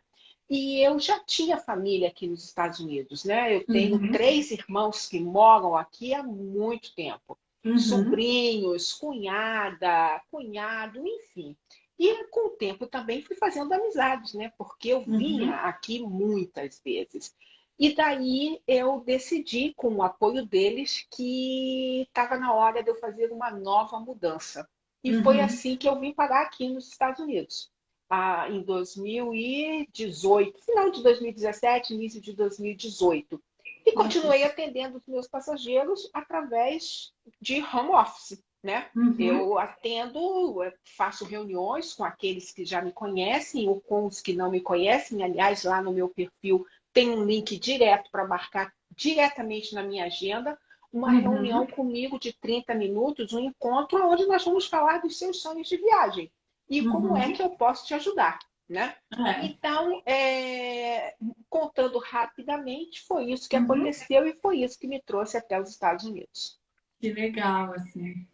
E 0.49 0.79
eu 0.79 0.97
já 0.99 1.19
tinha 1.19 1.57
família 1.57 2.07
aqui 2.07 2.27
nos 2.27 2.43
Estados 2.43 2.79
Unidos, 2.79 3.25
né? 3.25 3.57
Eu 3.57 3.65
tenho 3.65 3.97
uhum. 3.97 4.11
três 4.11 4.51
irmãos 4.51 5.07
que 5.07 5.19
moram 5.19 5.75
aqui 5.75 6.13
há 6.13 6.23
muito 6.23 6.93
tempo. 6.95 7.37
Uhum. 7.65 7.77
Sobrinhos, 7.77 8.93
cunhada, 8.93 10.21
cunhado, 10.31 11.05
enfim. 11.05 11.55
E 11.99 12.25
com 12.25 12.47
o 12.47 12.51
tempo 12.51 12.85
também 12.85 13.21
fui 13.21 13.35
fazendo 13.35 13.73
amizades, 13.73 14.33
né? 14.33 14.51
Porque 14.57 14.89
eu 14.89 15.01
vinha 15.01 15.47
uhum. 15.47 15.65
aqui 15.65 15.99
muitas 15.99 16.81
vezes. 16.83 17.35
E 17.79 17.93
daí 17.93 18.59
eu 18.67 19.01
decidi, 19.01 19.73
com 19.75 19.95
o 19.95 20.03
apoio 20.03 20.45
deles, 20.45 21.05
que 21.11 22.01
estava 22.01 22.37
na 22.37 22.53
hora 22.53 22.81
de 22.81 22.89
eu 22.89 22.95
fazer 22.95 23.31
uma 23.31 23.51
nova 23.51 23.99
mudança. 23.99 24.67
E 25.03 25.15
uhum. 25.15 25.23
foi 25.23 25.39
assim 25.39 25.77
que 25.77 25.87
eu 25.87 25.99
vim 25.99 26.13
parar 26.13 26.41
aqui 26.41 26.69
nos 26.69 26.87
Estados 26.87 27.19
Unidos. 27.19 27.69
Ah, 28.09 28.47
em 28.49 28.63
2018, 28.63 30.65
final 30.65 30.91
de 30.91 31.03
2017, 31.03 31.93
início 31.93 32.19
de 32.19 32.33
2018. 32.33 33.39
E 33.85 33.91
continuei 33.93 34.43
atendendo 34.43 34.97
os 34.97 35.07
meus 35.07 35.27
passageiros 35.27 36.09
através 36.13 37.13
de 37.39 37.61
home 37.61 37.91
office. 37.91 38.41
Né? 38.63 38.89
Uhum. 38.95 39.15
Eu 39.19 39.59
atendo, 39.59 40.57
faço 40.97 41.23
reuniões 41.23 41.93
com 41.93 42.03
aqueles 42.03 42.51
que 42.51 42.65
já 42.65 42.81
me 42.81 42.91
conhecem 42.91 43.69
ou 43.69 43.79
com 43.79 44.07
os 44.07 44.19
que 44.19 44.33
não 44.33 44.49
me 44.49 44.59
conhecem. 44.59 45.23
Aliás, 45.23 45.63
lá 45.63 45.81
no 45.81 45.93
meu 45.93 46.09
perfil 46.09 46.65
tem 46.97 47.11
um 47.11 47.23
link 47.23 47.59
direto 47.59 48.09
para 48.09 48.27
marcar 48.27 48.73
diretamente 48.89 49.75
na 49.75 49.83
minha 49.83 50.05
agenda 50.05 50.57
uma 50.91 51.09
uhum. 51.09 51.19
reunião 51.19 51.67
comigo 51.67 52.19
de 52.19 52.33
30 52.33 52.73
minutos, 52.73 53.33
um 53.33 53.39
encontro 53.39 54.03
onde 54.09 54.25
nós 54.25 54.43
vamos 54.43 54.65
falar 54.65 54.97
dos 54.97 55.15
seus 55.15 55.39
sonhos 55.39 55.67
de 55.67 55.77
viagem 55.77 56.31
e 56.67 56.81
uhum. 56.81 56.91
como 56.91 57.15
é 57.15 57.31
que 57.31 57.41
eu 57.43 57.51
posso 57.51 57.85
te 57.85 57.93
ajudar. 57.93 58.39
Né? 58.67 58.95
É. 59.15 59.45
Então, 59.45 60.01
é... 60.07 61.13
contando 61.47 61.99
rapidamente, 61.99 63.05
foi 63.05 63.25
isso 63.25 63.47
que 63.47 63.55
uhum. 63.55 63.65
aconteceu 63.65 64.27
e 64.27 64.33
foi 64.33 64.61
isso 64.61 64.79
que 64.79 64.87
me 64.87 64.99
trouxe 64.99 65.37
até 65.37 65.61
os 65.61 65.69
Estados 65.69 66.03
Unidos. 66.03 66.59
Que 66.99 67.13
legal, 67.13 67.73
assim. 67.73 68.27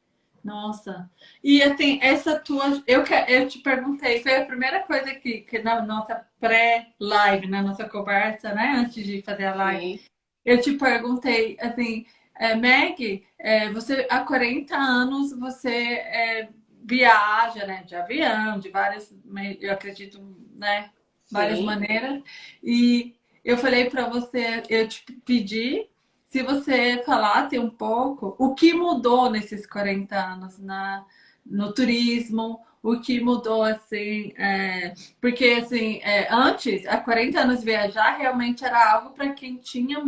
Nossa. 0.43 1.09
E 1.41 1.63
assim, 1.63 1.99
essa 2.01 2.37
tua. 2.37 2.83
Eu, 2.85 3.03
eu 3.27 3.47
te 3.47 3.59
perguntei, 3.59 4.21
foi 4.21 4.35
a 4.35 4.45
primeira 4.45 4.81
coisa 4.81 5.13
que, 5.15 5.41
que 5.41 5.59
na 5.59 5.81
nossa 5.81 6.27
pré-live, 6.39 7.47
na 7.47 7.61
nossa 7.61 7.87
conversa, 7.87 8.53
né? 8.53 8.73
Antes 8.77 9.05
de 9.05 9.21
fazer 9.21 9.45
a 9.45 9.55
live, 9.55 9.99
Sim. 9.99 10.05
eu 10.43 10.59
te 10.59 10.73
perguntei, 10.73 11.57
assim, 11.61 12.05
é, 12.35 12.55
Meg, 12.55 13.25
é, 13.39 13.71
você 13.71 14.05
há 14.09 14.19
40 14.21 14.75
anos 14.75 15.31
você 15.39 15.93
é, 15.93 16.49
viaja, 16.83 17.65
né? 17.65 17.83
De 17.83 17.95
avião, 17.95 18.59
de 18.59 18.69
várias, 18.69 19.15
eu 19.61 19.71
acredito, 19.71 20.21
né? 20.57 20.89
Várias 21.31 21.59
Sim. 21.59 21.65
maneiras. 21.65 22.21
E 22.61 23.15
eu 23.45 23.57
falei 23.57 23.89
para 23.89 24.09
você, 24.09 24.61
eu 24.69 24.87
te 24.89 25.03
pedi 25.25 25.87
se 26.33 26.41
você 26.41 27.03
falasse 27.05 27.59
um 27.59 27.69
pouco 27.69 28.35
o 28.39 28.55
que 28.55 28.73
mudou 28.73 29.29
nesses 29.29 29.67
40 29.67 30.15
anos 30.15 30.57
na, 30.57 31.05
no 31.45 31.71
turismo, 31.71 32.59
o 32.81 32.99
que 32.99 33.21
mudou 33.21 33.61
assim, 33.61 34.33
é, 34.35 34.95
porque 35.21 35.61
assim, 35.63 35.99
é, 36.01 36.27
antes, 36.33 36.87
há 36.87 36.97
40 36.97 37.39
anos 37.39 37.63
viajar 37.63 38.17
realmente 38.17 38.65
era 38.65 38.93
algo 38.93 39.11
para 39.11 39.31
quem 39.33 39.57
tinha 39.57 40.03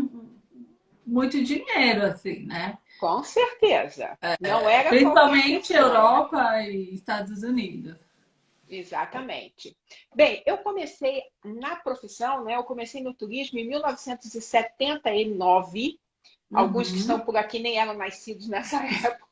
muito 1.05 1.43
dinheiro, 1.43 2.07
assim, 2.07 2.47
né? 2.47 2.79
Com 2.99 3.23
certeza. 3.23 4.17
É, 4.19 4.35
Não 4.41 4.67
era 4.67 4.89
principalmente 4.89 5.73
Europa 5.73 6.59
e 6.63 6.95
Estados 6.95 7.43
Unidos. 7.43 7.99
Exatamente. 8.67 9.77
Bem, 10.15 10.41
eu 10.43 10.57
comecei 10.57 11.21
na 11.43 11.75
profissão, 11.75 12.43
né? 12.43 12.55
Eu 12.55 12.63
comecei 12.63 13.03
no 13.03 13.13
turismo 13.13 13.59
em 13.59 13.67
1979 13.67 15.99
Alguns 16.53 16.87
que 16.87 16.93
uhum. 16.93 16.99
estão 16.99 17.19
por 17.19 17.35
aqui 17.35 17.59
nem 17.59 17.77
eram 17.77 17.95
nascidos 17.95 18.47
nessa 18.47 18.77
época. 18.85 19.25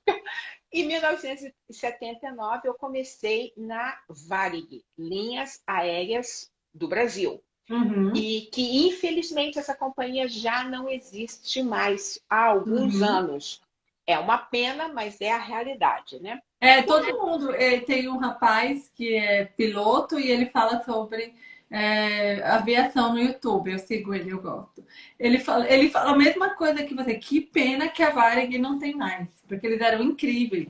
Em 0.71 0.87
1979, 0.87 2.67
eu 2.67 2.73
comecei 2.73 3.53
na 3.55 3.95
Varig, 4.09 4.83
Linhas 4.97 5.61
Aéreas 5.67 6.51
do 6.73 6.87
Brasil. 6.87 7.41
Uhum. 7.69 8.13
E 8.15 8.49
que, 8.51 8.87
infelizmente, 8.87 9.59
essa 9.59 9.75
companhia 9.75 10.27
já 10.27 10.63
não 10.63 10.89
existe 10.89 11.61
mais 11.61 12.19
há 12.29 12.45
alguns 12.45 13.01
uhum. 13.01 13.07
anos. 13.07 13.61
É 14.05 14.19
uma 14.19 14.37
pena, 14.37 14.89
mas 14.89 15.21
é 15.21 15.31
a 15.31 15.37
realidade, 15.37 16.19
né? 16.21 16.41
É, 16.59 16.81
todo 16.81 17.19
mundo. 17.19 17.53
É, 17.53 17.79
tem 17.79 18.09
um 18.09 18.17
rapaz 18.17 18.89
que 18.95 19.15
é 19.15 19.45
piloto 19.45 20.19
e 20.19 20.29
ele 20.29 20.47
fala 20.47 20.83
sobre 20.83 21.35
é, 21.75 22.43
aviação 22.43 23.13
no 23.13 23.19
YouTube, 23.19 23.71
eu 23.71 23.79
sigo 23.79 24.13
ele, 24.13 24.29
eu 24.29 24.39
gosto. 24.39 24.85
Ele 25.17 25.39
fala, 25.39 25.67
ele 25.67 25.89
fala 25.89 26.11
a 26.11 26.15
mesma 26.15 26.53
coisa 26.53 26.83
que 26.83 26.93
você. 26.93 27.15
Que 27.15 27.41
pena 27.41 27.89
que 27.89 28.03
a 28.03 28.11
Varig 28.11 28.59
não 28.59 28.77
tem 28.77 28.93
mais, 28.93 29.41
porque 29.47 29.65
eles 29.65 29.81
eram 29.81 30.03
incríveis. 30.03 30.69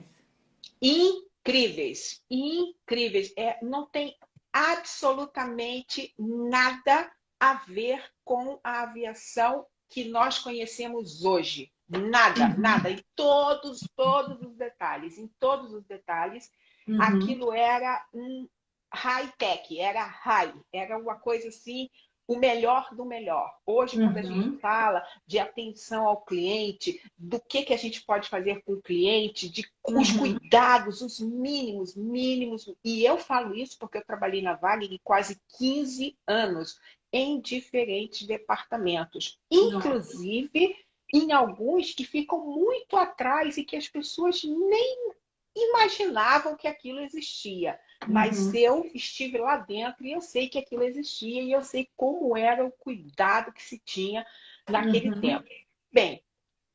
Incríveis, 0.81 2.23
incríveis. 2.31 3.33
É, 3.35 3.57
não 3.61 3.85
tem 3.85 4.15
absolutamente 4.53 6.13
nada 6.17 7.11
a 7.37 7.55
ver 7.55 8.01
com 8.23 8.57
a 8.63 8.83
aviação 8.83 9.65
que 9.89 10.05
nós 10.05 10.39
conhecemos 10.39 11.25
hoje. 11.25 11.69
Nada, 11.89 12.45
uhum. 12.45 12.61
nada. 12.61 12.89
Em 12.89 13.03
todos, 13.13 13.81
todos 13.93 14.41
os 14.41 14.55
detalhes, 14.55 15.17
em 15.17 15.27
todos 15.37 15.73
os 15.73 15.83
detalhes, 15.83 16.49
uhum. 16.87 17.01
aquilo 17.01 17.51
era 17.51 18.05
um 18.13 18.47
high-tech, 18.93 19.79
era 19.79 20.03
high, 20.03 20.53
era 20.71 20.97
uma 20.97 21.15
coisa 21.15 21.47
assim, 21.47 21.89
o 22.27 22.37
melhor 22.37 22.93
do 22.95 23.05
melhor. 23.05 23.51
Hoje, 23.65 23.97
quando 23.97 24.15
uhum. 24.15 24.19
a 24.19 24.23
gente 24.23 24.59
fala 24.59 25.05
de 25.27 25.39
atenção 25.39 26.07
ao 26.07 26.23
cliente, 26.23 27.01
do 27.17 27.39
que, 27.39 27.63
que 27.63 27.73
a 27.73 27.77
gente 27.77 28.01
pode 28.03 28.29
fazer 28.29 28.61
com 28.63 28.73
o 28.73 28.81
cliente, 28.81 29.49
de 29.49 29.67
os 29.85 30.11
uhum. 30.11 30.19
cuidados, 30.19 31.01
os 31.01 31.19
mínimos, 31.19 31.95
mínimos. 31.95 32.73
E 32.83 33.03
eu 33.03 33.17
falo 33.17 33.55
isso 33.55 33.77
porque 33.77 33.97
eu 33.97 34.05
trabalhei 34.05 34.41
na 34.41 34.55
Vale 34.55 34.99
quase 35.03 35.39
15 35.57 36.17
anos 36.25 36.79
em 37.11 37.39
diferentes 37.39 38.25
departamentos, 38.25 39.37
inclusive 39.51 40.67
Nossa. 40.67 41.25
em 41.25 41.31
alguns 41.31 41.93
que 41.93 42.03
ficam 42.03 42.43
muito 42.43 42.97
atrás 42.97 43.55
e 43.57 43.63
que 43.63 43.75
as 43.75 43.87
pessoas 43.87 44.43
nem 44.43 45.13
imaginavam 45.55 46.55
que 46.55 46.67
aquilo 46.67 46.99
existia. 47.01 47.79
Mas 48.07 48.47
uhum. 48.47 48.55
eu 48.55 48.91
estive 48.93 49.37
lá 49.37 49.57
dentro 49.57 50.05
e 50.05 50.11
eu 50.11 50.21
sei 50.21 50.49
que 50.49 50.59
aquilo 50.59 50.83
existia 50.83 51.41
e 51.41 51.51
eu 51.51 51.61
sei 51.61 51.89
como 51.95 52.37
era 52.37 52.65
o 52.65 52.71
cuidado 52.71 53.51
que 53.51 53.61
se 53.61 53.79
tinha 53.79 54.25
naquele 54.67 55.09
uhum. 55.09 55.21
tempo. 55.21 55.45
Bem, 55.91 56.23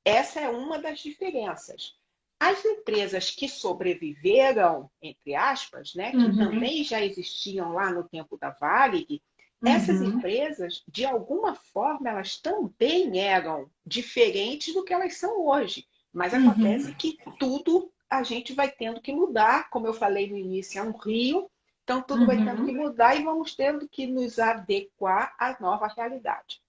essa 0.04 0.40
é 0.40 0.48
uma 0.48 0.78
das 0.78 1.00
diferenças. 1.00 1.96
As 2.40 2.64
empresas 2.64 3.30
que 3.30 3.48
sobreviveram, 3.48 4.88
entre 5.02 5.34
aspas, 5.34 5.94
né, 5.94 6.12
que 6.12 6.16
uhum. 6.16 6.36
também 6.36 6.84
já 6.84 7.04
existiam 7.04 7.72
lá 7.72 7.90
no 7.90 8.04
tempo 8.04 8.38
da 8.38 8.50
Varig, 8.50 9.20
essas 9.64 10.00
uhum. 10.00 10.18
empresas, 10.18 10.84
de 10.86 11.04
alguma 11.04 11.54
forma, 11.54 12.08
elas 12.08 12.36
também 12.36 13.18
eram 13.18 13.68
diferentes 13.84 14.72
do 14.72 14.84
que 14.84 14.94
elas 14.94 15.16
são 15.16 15.46
hoje. 15.46 15.84
Mas 16.12 16.32
uhum. 16.32 16.50
acontece 16.50 16.94
que 16.94 17.18
tudo 17.40 17.92
a 18.10 18.22
gente 18.22 18.54
vai 18.54 18.70
tendo 18.70 19.00
que 19.00 19.12
mudar, 19.12 19.68
como 19.70 19.86
eu 19.86 19.94
falei 19.94 20.28
no 20.28 20.36
início, 20.36 20.78
é 20.78 20.82
um 20.82 20.96
rio, 20.96 21.50
então 21.84 22.02
tudo 22.02 22.20
uhum. 22.20 22.26
vai 22.26 22.36
tendo 22.36 22.64
que 22.64 22.72
mudar 22.72 23.14
e 23.14 23.24
vamos 23.24 23.54
tendo 23.54 23.88
que 23.88 24.06
nos 24.06 24.38
adequar 24.38 25.34
à 25.38 25.58
nova 25.60 25.86
realidade. 25.86 26.62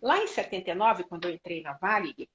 Lá 0.00 0.18
em 0.18 0.26
79, 0.26 1.04
quando 1.04 1.26
eu 1.26 1.34
entrei 1.34 1.62
na 1.62 1.72
Varig, 1.72 2.28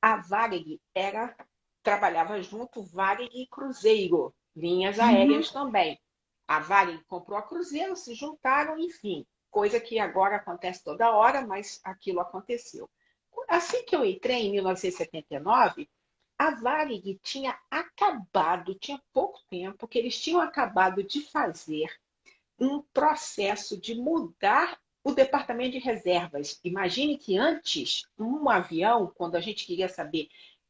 a 0.00 0.16
Varig 0.16 0.80
era 0.94 1.34
trabalhava 1.82 2.42
junto 2.42 2.82
Varig 2.82 3.30
e 3.32 3.46
Cruzeiro, 3.46 4.34
linhas 4.54 4.98
aéreas 4.98 5.48
uhum. 5.48 5.52
também. 5.52 6.00
A 6.46 6.58
Varig 6.58 7.02
comprou 7.04 7.38
a 7.38 7.42
Cruzeiro, 7.42 7.94
se 7.96 8.14
juntaram, 8.14 8.76
enfim, 8.78 9.24
coisa 9.50 9.80
que 9.80 9.98
agora 9.98 10.36
acontece 10.36 10.82
toda 10.82 11.12
hora, 11.12 11.46
mas 11.46 11.80
aquilo 11.84 12.20
aconteceu. 12.20 12.90
Assim 13.48 13.84
que 13.84 13.94
eu 13.94 14.04
entrei 14.04 14.46
em 14.46 14.52
1979, 14.52 15.88
a 16.38 16.50
Varig 16.50 17.18
tinha 17.22 17.58
acabado, 17.70 18.74
tinha 18.74 19.00
pouco 19.12 19.40
tempo, 19.48 19.88
que 19.88 19.98
eles 19.98 20.20
tinham 20.20 20.40
acabado 20.40 21.02
de 21.02 21.22
fazer 21.22 21.88
um 22.58 22.82
processo 22.92 23.78
de 23.78 23.94
mudar 23.94 24.78
o 25.02 25.12
departamento 25.12 25.72
de 25.72 25.78
reservas. 25.78 26.58
Imagine 26.64 27.16
que 27.16 27.38
antes, 27.38 28.02
um 28.18 28.48
avião, 28.48 29.12
quando 29.14 29.36
a 29.36 29.40
gente 29.40 29.64
queria 29.64 29.88
saber 29.88 30.28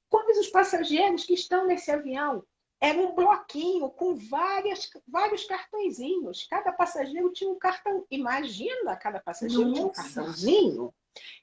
quantos 0.08 0.38
os 0.38 0.48
passageiros 0.48 1.24
que 1.24 1.34
estão 1.34 1.66
nesse 1.66 1.90
avião, 1.90 2.44
era 2.80 2.98
um 2.98 3.14
bloquinho 3.14 3.88
com 3.88 4.14
várias, 4.14 4.90
vários 5.08 5.44
cartõezinhos. 5.44 6.46
Cada 6.48 6.72
passageiro 6.72 7.32
tinha 7.32 7.50
um 7.50 7.58
cartão. 7.58 8.06
Imagina, 8.10 8.94
cada 8.96 9.18
passageiro 9.18 9.70
Nossa. 9.70 9.74
tinha 9.74 9.86
um 9.86 9.90
cartãozinho. 9.90 10.94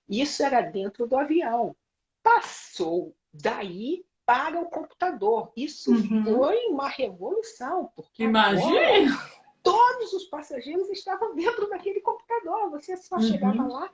Isso 0.08 0.44
era 0.44 0.62
dentro 0.62 1.08
do 1.08 1.18
avião. 1.18 1.76
Passou 2.22 3.16
daí 3.34 4.06
para 4.26 4.60
o 4.60 4.66
computador. 4.66 5.52
Isso 5.56 5.92
uhum. 5.92 6.24
foi 6.24 6.68
uma 6.68 6.88
revolução, 6.88 7.92
porque 7.96 8.24
Imagina! 8.24 9.18
todos 9.62 10.14
os 10.14 10.26
passageiros 10.26 10.90
estavam 10.90 11.36
dentro 11.36 11.70
daquele 11.70 12.02
computador. 12.02 12.70
Você 12.72 12.96
só 12.98 13.16
uhum. 13.16 13.22
chegava 13.22 13.68
lá. 13.68 13.90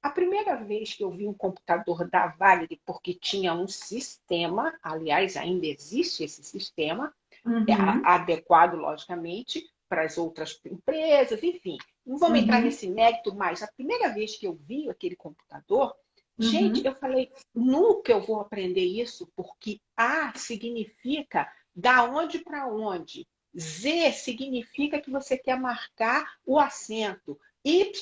A 0.00 0.10
primeira 0.10 0.54
vez 0.56 0.94
que 0.94 1.02
eu 1.02 1.10
vi 1.10 1.26
um 1.26 1.34
computador 1.34 2.08
da 2.08 2.28
Varig, 2.28 2.80
porque 2.86 3.12
tinha 3.12 3.52
um 3.52 3.66
sistema, 3.66 4.72
aliás, 4.80 5.36
ainda 5.36 5.66
existe 5.66 6.22
esse 6.22 6.42
sistema, 6.44 7.12
é 7.44 7.48
uhum. 7.48 8.02
adequado, 8.04 8.74
logicamente, 8.74 9.68
para 9.88 10.04
as 10.04 10.16
outras 10.16 10.60
empresas, 10.64 11.42
enfim. 11.42 11.76
Não 12.06 12.16
vamos 12.16 12.38
uhum. 12.38 12.44
entrar 12.44 12.60
nesse 12.60 12.88
mérito, 12.88 13.34
mas 13.34 13.62
a 13.62 13.66
primeira 13.66 14.12
vez 14.14 14.36
que 14.36 14.46
eu 14.46 14.54
vi 14.54 14.88
aquele 14.88 15.16
computador, 15.16 15.94
uhum. 16.38 16.50
gente, 16.50 16.84
eu 16.84 16.94
falei, 16.94 17.30
nunca 17.54 18.12
eu 18.12 18.20
vou 18.20 18.40
aprender 18.40 18.84
isso, 18.84 19.30
porque 19.34 19.80
A 19.96 20.32
significa 20.36 21.50
da 21.74 22.04
onde 22.04 22.38
para 22.40 22.66
onde. 22.66 23.26
Z 23.56 24.12
significa 24.12 25.00
que 25.00 25.10
você 25.10 25.36
quer 25.36 25.58
marcar 25.58 26.36
o 26.44 26.58
assento. 26.58 27.38
Y 27.64 27.92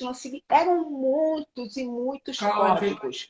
eram 0.48 0.90
muitos 0.90 1.76
e 1.76 1.84
muitos 1.84 2.38
códigos. 2.38 3.28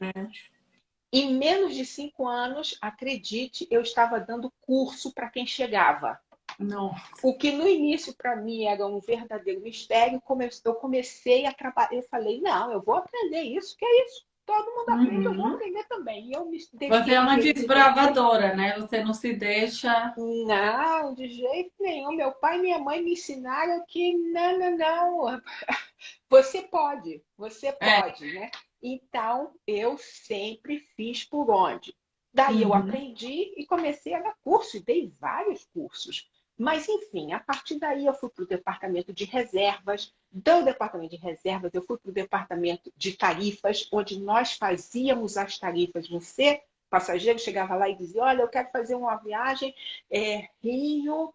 Em 1.13 1.35
menos 1.35 1.75
de 1.75 1.87
cinco 1.87 2.27
anos, 2.27 2.77
acredite, 2.81 3.67
eu 3.71 3.81
estava 3.81 4.21
dando 4.21 4.53
curso 4.61 5.13
para 5.13 5.31
quem 5.31 5.47
chegava. 5.47 6.21
Não. 6.59 6.95
O 7.23 7.37
que 7.37 7.53
no 7.53 7.67
início 7.67 8.15
para 8.15 8.37
mim 8.37 8.65
era 8.65 8.87
um 8.87 8.99
verdadeiro 8.99 9.61
mistério, 9.61 10.23
eu 10.65 10.75
comecei 10.75 11.47
a 11.47 11.53
trabalhar. 11.53 11.95
Eu 11.95 12.03
falei, 12.03 12.41
não, 12.41 12.73
eu 12.73 12.83
vou 12.83 12.97
aprender 12.97 13.43
isso, 13.43 13.77
que 13.77 13.85
é 13.85 14.07
isso. 14.07 14.27
Todo 14.47 14.77
mundo 14.77 14.89
aprende, 14.91 15.27
uhum. 15.27 15.33
eu 15.33 15.35
vou 15.35 15.47
uhum. 15.47 15.55
aprender 15.55 15.85
também. 15.89 16.33
Eu 16.33 16.47
me 16.47 16.59
Você 16.61 17.13
é 17.13 17.21
uma 17.21 17.37
desbravadora, 17.37 18.55
né? 18.55 18.79
Você 18.79 19.03
não 19.03 19.13
se 19.13 19.33
deixa. 19.33 20.15
Não, 20.17 21.13
de 21.15 21.29
jeito 21.29 21.73
nenhum. 21.81 22.15
Meu 22.15 22.31
pai 22.31 22.59
e 22.59 22.63
minha 22.63 22.79
mãe 22.79 23.03
me 23.03 23.15
ensinaram 23.15 23.85
que 23.89 24.17
não, 24.17 24.57
não, 24.57 24.77
não. 24.77 25.43
Você 26.31 26.63
pode, 26.63 27.23
você 27.37 27.69
é. 27.81 28.03
pode, 28.03 28.29
é. 28.29 28.41
né? 28.41 28.51
Então, 28.83 29.55
eu 29.67 29.97
sempre 29.97 30.81
fiz 30.97 31.25
por 31.25 31.51
onde. 31.51 31.97
Daí 32.33 32.57
uhum. 32.57 32.63
eu 32.63 32.75
aprendi 32.75 33.55
e 33.57 33.65
comecei 33.65 34.13
a 34.15 34.21
dar 34.21 34.35
curso, 34.45 34.77
e 34.77 34.85
dei 34.85 35.11
vários 35.19 35.65
cursos. 35.65 36.29
Mas, 36.59 36.89
enfim, 36.89 37.33
a 37.33 37.41
partir 37.41 37.79
daí 37.79 38.07
eu 38.07 38.15
fui 38.15 38.31
para 38.31 38.45
o 38.45 38.47
departamento 38.47 39.13
de 39.13 39.25
reservas. 39.25 40.15
Do 40.33 40.63
departamento 40.63 41.11
de 41.11 41.23
reservas, 41.23 41.75
eu 41.75 41.83
fui 41.83 41.99
para 41.99 42.11
o 42.11 42.15
departamento 42.15 42.91
de 42.97 43.13
tarifas, 43.13 43.87
onde 43.93 44.19
nós 44.19 44.53
fazíamos 44.53 45.37
as 45.37 45.59
tarifas. 45.59 46.09
Você, 46.09 46.63
passageiro, 46.89 47.39
chegava 47.39 47.77
lá 47.77 47.89
e 47.89 47.97
dizia: 47.97 48.23
Olha, 48.23 48.43
eu 48.43 48.49
quero 48.49 48.71
fazer 48.71 48.95
uma 48.95 49.17
viagem 49.17 49.75
é, 50.11 50.49
Rio, 50.63 51.35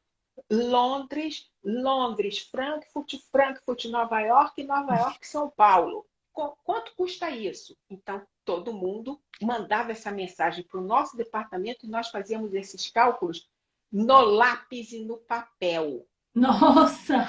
Londres, 0.49 1.49
Londres, 1.63 2.39
Frankfurt, 2.39 3.15
Frankfurt, 3.31 3.85
Nova 3.85 4.19
York, 4.21 4.63
Nova 4.63 4.95
York, 4.95 5.27
São 5.27 5.49
Paulo. 5.49 6.05
Quanto 6.33 6.95
custa 6.95 7.29
isso? 7.29 7.77
Então, 7.89 8.25
todo 8.45 8.73
mundo 8.73 9.21
mandava 9.41 9.91
essa 9.91 10.09
mensagem 10.09 10.63
para 10.63 10.79
o 10.79 10.83
nosso 10.83 11.17
departamento 11.17 11.85
e 11.85 11.89
nós 11.89 12.09
fazíamos 12.09 12.53
esses 12.53 12.89
cálculos 12.89 13.49
no 13.91 14.21
lápis 14.21 14.91
e 14.91 15.03
no 15.03 15.17
papel. 15.17 16.07
Nossa! 16.33 17.27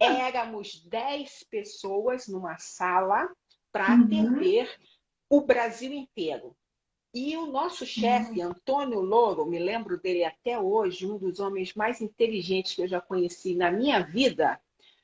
Éramos 0.00 0.84
10 0.86 1.44
pessoas 1.44 2.26
numa 2.26 2.58
sala 2.58 3.30
para 3.70 3.94
uhum. 3.94 4.04
atender 4.04 4.70
o 5.30 5.40
Brasil 5.40 5.92
inteiro. 5.92 6.56
E 7.14 7.36
o 7.36 7.46
nosso 7.46 7.84
chefe, 7.84 8.40
uhum. 8.40 8.50
Antônio 8.50 9.00
Louro, 9.00 9.46
me 9.46 9.58
lembro 9.58 10.00
dele 10.00 10.24
até 10.24 10.58
hoje, 10.58 11.06
um 11.06 11.18
dos 11.18 11.40
homens 11.40 11.74
mais 11.74 12.00
inteligentes 12.00 12.74
que 12.74 12.82
eu 12.82 12.88
já 12.88 13.00
conheci 13.00 13.54
na 13.54 13.70
minha 13.70 14.00
vida, 14.00 14.58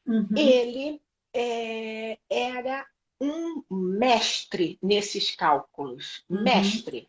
uhum. 0.06 0.26
ele 0.34 1.02
é, 1.34 2.18
era 2.30 2.86
um 3.20 3.62
mestre 3.70 4.78
nesses 4.82 5.34
cálculos. 5.36 6.24
Uhum. 6.30 6.42
Mestre. 6.42 7.06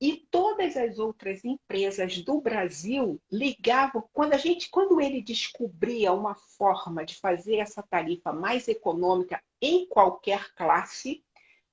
E 0.00 0.16
todas 0.30 0.78
as 0.78 0.98
outras 0.98 1.44
empresas 1.44 2.22
do 2.22 2.40
Brasil 2.40 3.20
ligavam 3.30 4.08
quando 4.14 4.32
a 4.32 4.38
gente, 4.38 4.70
quando 4.70 4.98
ele 4.98 5.20
descobria 5.20 6.10
uma 6.12 6.34
forma 6.34 7.04
de 7.04 7.16
fazer 7.16 7.56
essa 7.56 7.82
tarifa 7.82 8.32
mais 8.32 8.66
econômica 8.66 9.42
em 9.60 9.86
qualquer 9.86 10.54
classe, 10.54 11.22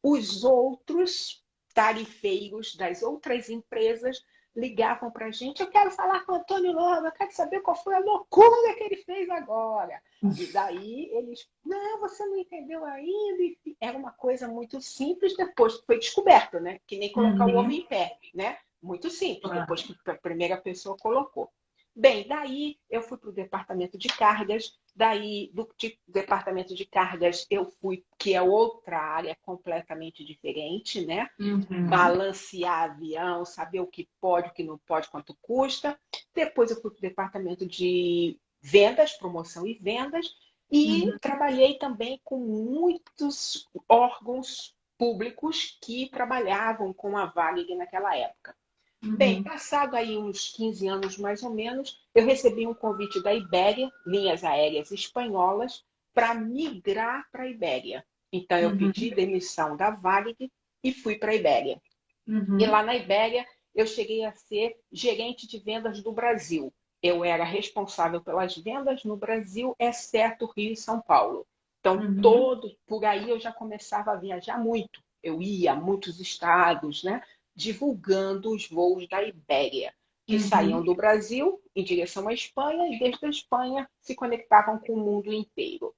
os 0.03 0.43
outros 0.43 1.41
tarifeiros 1.73 2.75
das 2.75 3.01
outras 3.01 3.49
empresas 3.49 4.21
ligavam 4.57 5.11
para 5.11 5.27
a 5.27 5.31
gente. 5.31 5.61
Eu 5.61 5.69
quero 5.69 5.91
falar 5.91 6.25
com 6.25 6.31
o 6.31 6.35
Antônio 6.35 6.71
Lobo, 6.71 7.05
eu 7.05 7.11
quero 7.11 7.31
saber 7.31 7.61
qual 7.61 7.75
foi 7.75 7.93
a 7.93 7.99
loucura 7.99 8.73
que 8.75 8.83
ele 8.83 8.97
fez 8.97 9.29
agora. 9.29 10.01
E 10.23 10.47
daí 10.47 11.09
eles, 11.13 11.47
não, 11.63 11.99
você 11.99 12.25
não 12.25 12.37
entendeu 12.37 12.83
ainda. 12.83 13.55
Era 13.79 13.95
uma 13.95 14.11
coisa 14.11 14.47
muito 14.47 14.81
simples 14.81 15.37
depois 15.37 15.77
que 15.77 15.85
foi 15.85 15.99
descoberto, 15.99 16.59
né? 16.59 16.79
Que 16.87 16.97
nem 16.97 17.11
colocar 17.11 17.45
uhum. 17.45 17.55
o 17.55 17.59
ovo 17.59 17.71
em 17.71 17.85
pé, 17.85 18.17
né? 18.33 18.57
Muito 18.81 19.09
simples, 19.11 19.53
depois 19.53 19.83
que 19.83 19.95
a 20.09 20.15
primeira 20.15 20.57
pessoa 20.57 20.97
colocou. 20.97 21.51
Bem, 21.99 22.27
daí 22.27 22.77
eu 22.91 23.01
fui 23.01 23.17
para 23.17 23.29
o 23.31 23.33
departamento 23.33 23.97
de 23.97 24.07
cargas, 24.07 24.77
daí 24.95 25.49
do 25.51 25.67
de, 25.75 25.99
departamento 26.07 26.75
de 26.75 26.85
cargas 26.85 27.47
eu 27.49 27.65
fui, 27.65 28.05
que 28.19 28.35
é 28.35 28.41
outra 28.41 28.99
área 28.99 29.35
completamente 29.41 30.23
diferente, 30.23 31.03
né? 31.03 31.27
Uhum. 31.39 31.87
Balancear 31.89 32.91
avião, 32.91 33.43
saber 33.43 33.79
o 33.79 33.87
que 33.87 34.07
pode, 34.21 34.49
o 34.49 34.53
que 34.53 34.63
não 34.63 34.77
pode, 34.77 35.09
quanto 35.09 35.35
custa. 35.41 35.99
Depois 36.35 36.69
eu 36.69 36.79
fui 36.79 36.91
para 36.91 36.99
o 36.99 37.01
departamento 37.01 37.65
de 37.65 38.39
vendas, 38.61 39.13
promoção 39.13 39.65
e 39.65 39.73
vendas, 39.73 40.27
e 40.69 41.09
uhum. 41.09 41.17
trabalhei 41.17 41.79
também 41.79 42.21
com 42.23 42.37
muitos 42.37 43.67
órgãos 43.89 44.75
públicos 44.97 45.77
que 45.81 46.09
trabalhavam 46.09 46.93
com 46.93 47.17
a 47.17 47.25
Varig 47.25 47.75
naquela 47.75 48.15
época. 48.15 48.55
Uhum. 49.03 49.15
Bem, 49.15 49.43
passado 49.43 49.95
aí 49.95 50.17
uns 50.17 50.49
15 50.49 50.87
anos 50.87 51.17
mais 51.17 51.43
ou 51.43 51.53
menos, 51.53 52.01
eu 52.15 52.25
recebi 52.25 52.65
um 52.65 52.73
convite 52.73 53.21
da 53.21 53.33
Ibéria, 53.33 53.91
linhas 54.05 54.43
aéreas 54.43 54.91
espanholas, 54.91 55.83
para 56.13 56.33
migrar 56.33 57.27
para 57.31 57.43
a 57.43 57.49
Ibéria. 57.49 58.03
Então, 58.31 58.57
eu 58.57 58.69
uhum. 58.69 58.77
pedi 58.77 59.13
demissão 59.13 59.77
da 59.77 59.91
Varig 59.91 60.51
e 60.83 60.91
fui 60.91 61.15
para 61.15 61.31
a 61.31 61.35
Ibéria. 61.35 61.81
Uhum. 62.27 62.57
E 62.59 62.65
lá 62.65 62.83
na 62.83 62.95
Ibéria, 62.95 63.45
eu 63.73 63.85
cheguei 63.85 64.25
a 64.25 64.33
ser 64.33 64.75
gerente 64.91 65.47
de 65.47 65.59
vendas 65.59 66.01
do 66.01 66.11
Brasil. 66.11 66.73
Eu 67.01 67.23
era 67.23 67.43
responsável 67.43 68.19
pelas 68.21 68.57
vendas 68.57 69.03
no 69.03 69.15
Brasil, 69.15 69.75
exceto 69.79 70.51
Rio 70.57 70.73
e 70.73 70.75
São 70.75 70.99
Paulo. 70.99 71.45
Então, 71.79 71.97
uhum. 71.97 72.21
todo 72.21 72.75
por 72.87 73.05
aí 73.05 73.29
eu 73.29 73.39
já 73.39 73.51
começava 73.51 74.11
a 74.11 74.15
viajar 74.15 74.57
muito. 74.57 75.01
Eu 75.21 75.41
ia 75.41 75.73
a 75.73 75.75
muitos 75.75 76.19
estados, 76.19 77.03
né? 77.03 77.21
Divulgando 77.57 78.51
os 78.51 78.69
voos 78.69 79.09
da 79.09 79.23
Ibéria, 79.23 79.91
que 80.27 80.35
uhum. 80.35 80.39
saíam 80.39 80.83
do 80.83 80.93
Brasil 80.93 81.59
em 81.75 81.83
direção 81.83 82.27
à 82.27 82.33
Espanha 82.33 82.87
e 82.93 82.99
desde 82.99 83.25
a 83.25 83.29
Espanha 83.29 83.89
se 83.99 84.13
conectavam 84.13 84.77
com 84.77 84.93
o 84.93 85.03
mundo 85.03 85.33
inteiro. 85.33 85.95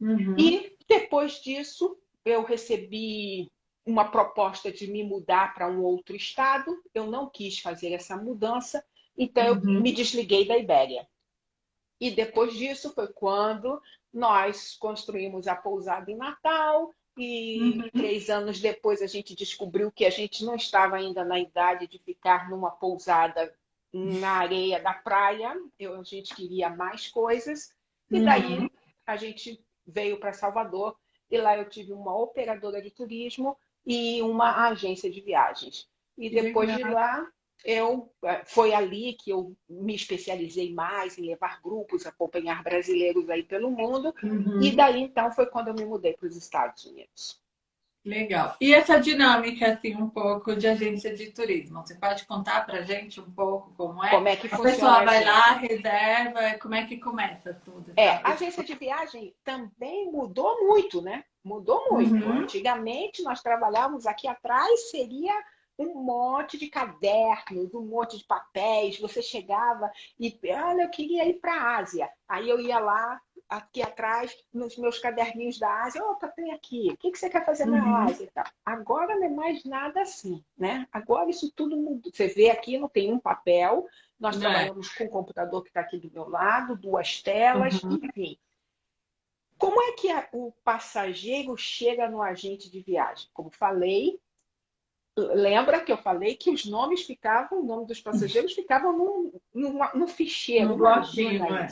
Uhum. 0.00 0.34
E 0.38 0.74
depois 0.88 1.34
disso, 1.34 1.98
eu 2.24 2.42
recebi 2.42 3.52
uma 3.84 4.10
proposta 4.10 4.72
de 4.72 4.86
me 4.86 5.04
mudar 5.04 5.52
para 5.52 5.68
um 5.68 5.82
outro 5.82 6.16
estado. 6.16 6.82
Eu 6.94 7.06
não 7.06 7.28
quis 7.28 7.58
fazer 7.58 7.92
essa 7.92 8.16
mudança, 8.16 8.82
então 9.16 9.60
uhum. 9.60 9.74
eu 9.74 9.82
me 9.82 9.92
desliguei 9.92 10.48
da 10.48 10.56
Ibéria. 10.56 11.06
E 12.00 12.10
depois 12.10 12.54
disso 12.54 12.94
foi 12.94 13.12
quando 13.12 13.78
nós 14.10 14.76
construímos 14.76 15.46
a 15.46 15.54
pousada 15.54 16.10
em 16.10 16.16
Natal, 16.16 16.90
e 17.16 17.60
uhum. 17.60 17.90
três 17.90 18.30
anos 18.30 18.60
depois 18.60 19.02
a 19.02 19.06
gente 19.06 19.34
descobriu 19.34 19.92
que 19.92 20.04
a 20.04 20.10
gente 20.10 20.44
não 20.44 20.54
estava 20.54 20.96
ainda 20.96 21.24
na 21.24 21.38
idade 21.38 21.86
de 21.86 21.98
ficar 21.98 22.48
numa 22.48 22.70
pousada 22.70 23.54
na 23.92 24.32
areia 24.32 24.80
da 24.80 24.94
praia. 24.94 25.54
Eu, 25.78 26.00
a 26.00 26.02
gente 26.02 26.34
queria 26.34 26.70
mais 26.70 27.08
coisas. 27.08 27.74
E 28.10 28.20
daí 28.20 28.58
uhum. 28.58 28.70
a 29.06 29.16
gente 29.16 29.62
veio 29.86 30.18
para 30.18 30.32
Salvador. 30.32 30.96
E 31.30 31.38
lá 31.38 31.56
eu 31.56 31.68
tive 31.68 31.92
uma 31.92 32.16
operadora 32.16 32.80
de 32.80 32.90
turismo 32.90 33.56
e 33.86 34.22
uma 34.22 34.68
agência 34.68 35.10
de 35.10 35.20
viagens. 35.20 35.88
E 36.16 36.30
depois 36.30 36.74
de 36.74 36.82
lá 36.84 37.26
eu 37.64 38.12
eh, 38.24 38.42
foi 38.44 38.74
ali 38.74 39.14
que 39.14 39.30
eu 39.30 39.56
me 39.68 39.94
especializei 39.94 40.72
mais 40.72 41.18
em 41.18 41.26
levar 41.26 41.60
grupos, 41.62 42.06
acompanhar 42.06 42.62
brasileiros 42.62 43.28
aí 43.30 43.42
pelo 43.42 43.70
mundo. 43.70 44.14
Uhum. 44.22 44.62
E 44.62 44.74
daí 44.74 45.02
então 45.02 45.30
foi 45.32 45.46
quando 45.46 45.68
eu 45.68 45.74
me 45.74 45.84
mudei 45.84 46.14
para 46.14 46.28
os 46.28 46.36
Estados 46.36 46.84
Unidos. 46.84 47.42
Legal. 48.04 48.56
E 48.60 48.74
essa 48.74 48.98
dinâmica 48.98 49.74
assim 49.74 49.94
um 49.94 50.08
pouco 50.08 50.56
de 50.56 50.66
agência 50.66 51.14
de 51.14 51.30
turismo, 51.30 51.82
você 51.82 51.94
pode 51.94 52.26
contar 52.26 52.66
para 52.66 52.82
gente 52.82 53.20
um 53.20 53.30
pouco 53.30 53.72
como 53.76 54.04
é? 54.04 54.10
Como 54.10 54.26
é 54.26 54.34
que 54.34 54.48
a 54.48 54.50
funciona? 54.50 54.70
A 54.70 54.72
pessoa 54.72 55.04
vai 55.04 55.24
lá, 55.24 55.52
reserva, 55.52 56.58
como 56.60 56.74
é 56.74 56.84
que 56.84 56.96
começa 56.96 57.54
tudo? 57.64 57.92
É, 57.96 58.08
a 58.08 58.32
agência 58.32 58.64
de 58.64 58.74
viagem 58.74 59.32
também 59.44 60.10
mudou 60.10 60.66
muito, 60.66 61.00
né? 61.00 61.24
Mudou 61.44 61.92
muito. 61.92 62.12
Uhum. 62.12 62.40
Antigamente 62.40 63.22
nós 63.22 63.40
trabalhávamos 63.40 64.04
aqui 64.04 64.26
atrás 64.26 64.90
seria 64.90 65.32
um 65.78 65.94
monte 66.02 66.58
de 66.58 66.68
cadernos, 66.68 67.74
um 67.74 67.84
monte 67.84 68.18
de 68.18 68.24
papéis. 68.24 68.98
Você 69.00 69.22
chegava 69.22 69.90
e, 70.18 70.38
olha, 70.44 70.82
eu 70.82 70.90
queria 70.90 71.26
ir 71.26 71.34
para 71.40 71.54
a 71.54 71.78
Ásia. 71.78 72.10
Aí 72.28 72.48
eu 72.48 72.60
ia 72.60 72.78
lá, 72.78 73.20
aqui 73.52 73.82
atrás, 73.82 74.34
nos 74.52 74.76
meus 74.78 74.98
caderninhos 74.98 75.58
da 75.58 75.82
Ásia, 75.82 76.02
opa, 76.04 76.28
tem 76.28 76.52
aqui, 76.52 76.88
o 76.90 76.96
que, 76.96 77.10
que 77.10 77.18
você 77.18 77.28
quer 77.28 77.44
fazer 77.44 77.66
na 77.66 77.84
uhum. 77.84 77.96
Ásia? 78.08 78.30
Agora 78.64 79.14
não 79.16 79.24
é 79.24 79.28
mais 79.28 79.64
nada 79.64 80.00
assim, 80.00 80.42
né? 80.56 80.86
Agora 80.90 81.28
isso 81.28 81.52
tudo 81.54 81.76
mudou. 81.76 82.10
Você 82.12 82.28
vê 82.28 82.50
aqui, 82.50 82.78
não 82.78 82.88
tem 82.88 83.12
um 83.12 83.18
papel, 83.18 83.86
nós 84.18 84.36
não 84.36 84.48
é. 84.48 84.52
trabalhamos 84.52 84.90
é. 84.94 84.98
com 84.98 85.04
o 85.04 85.10
computador 85.10 85.62
que 85.62 85.68
está 85.68 85.80
aqui 85.80 85.98
do 85.98 86.10
meu 86.10 86.28
lado, 86.28 86.76
duas 86.76 87.20
telas, 87.20 87.82
uhum. 87.82 87.98
enfim. 88.02 88.38
Como 89.58 89.80
é 89.80 89.92
que 89.92 90.10
a, 90.10 90.28
o 90.32 90.52
passageiro 90.64 91.56
chega 91.56 92.08
no 92.08 92.22
agente 92.22 92.70
de 92.70 92.80
viagem? 92.80 93.28
Como 93.32 93.50
falei, 93.50 94.18
lembra 95.16 95.80
que 95.80 95.92
eu 95.92 95.96
falei 95.96 96.34
que 96.34 96.50
os 96.50 96.64
nomes 96.64 97.02
ficavam, 97.02 97.60
o 97.60 97.64
nome 97.64 97.86
dos 97.86 98.00
passageiros 98.00 98.52
ficavam 98.52 98.96
no, 98.96 99.42
no, 99.52 99.72
no 99.94 100.08
ficheiro, 100.08 100.70
no 100.70 100.76
bloquinho, 100.76 101.44
é. 101.54 101.68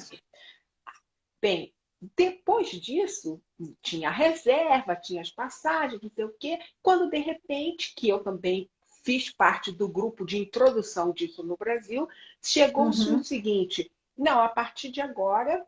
Bem, 1.40 1.72
depois 2.16 2.70
disso, 2.70 3.40
tinha 3.82 4.08
a 4.08 4.12
reserva, 4.12 4.96
tinha 4.96 5.22
as 5.22 5.30
passagens, 5.30 6.00
não 6.02 6.10
sei 6.10 6.24
o 6.24 6.34
quê. 6.38 6.58
Quando, 6.82 7.10
de 7.10 7.18
repente, 7.18 7.94
que 7.94 8.08
eu 8.08 8.22
também 8.22 8.70
fiz 9.02 9.30
parte 9.30 9.72
do 9.72 9.88
grupo 9.88 10.24
de 10.24 10.38
introdução 10.38 11.12
disso 11.12 11.42
no 11.42 11.56
Brasil, 11.56 12.08
chegou-se 12.42 13.08
uhum. 13.08 13.20
o 13.20 13.24
seguinte: 13.24 13.90
não, 14.16 14.40
a 14.40 14.48
partir 14.48 14.90
de 14.90 15.00
agora, 15.00 15.66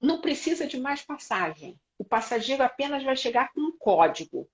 não 0.00 0.20
precisa 0.20 0.66
de 0.66 0.78
mais 0.78 1.02
passagem. 1.02 1.78
O 1.98 2.04
passageiro 2.04 2.62
apenas 2.62 3.02
vai 3.02 3.16
chegar 3.16 3.52
com 3.52 3.60
um 3.60 3.76
código. 3.76 4.48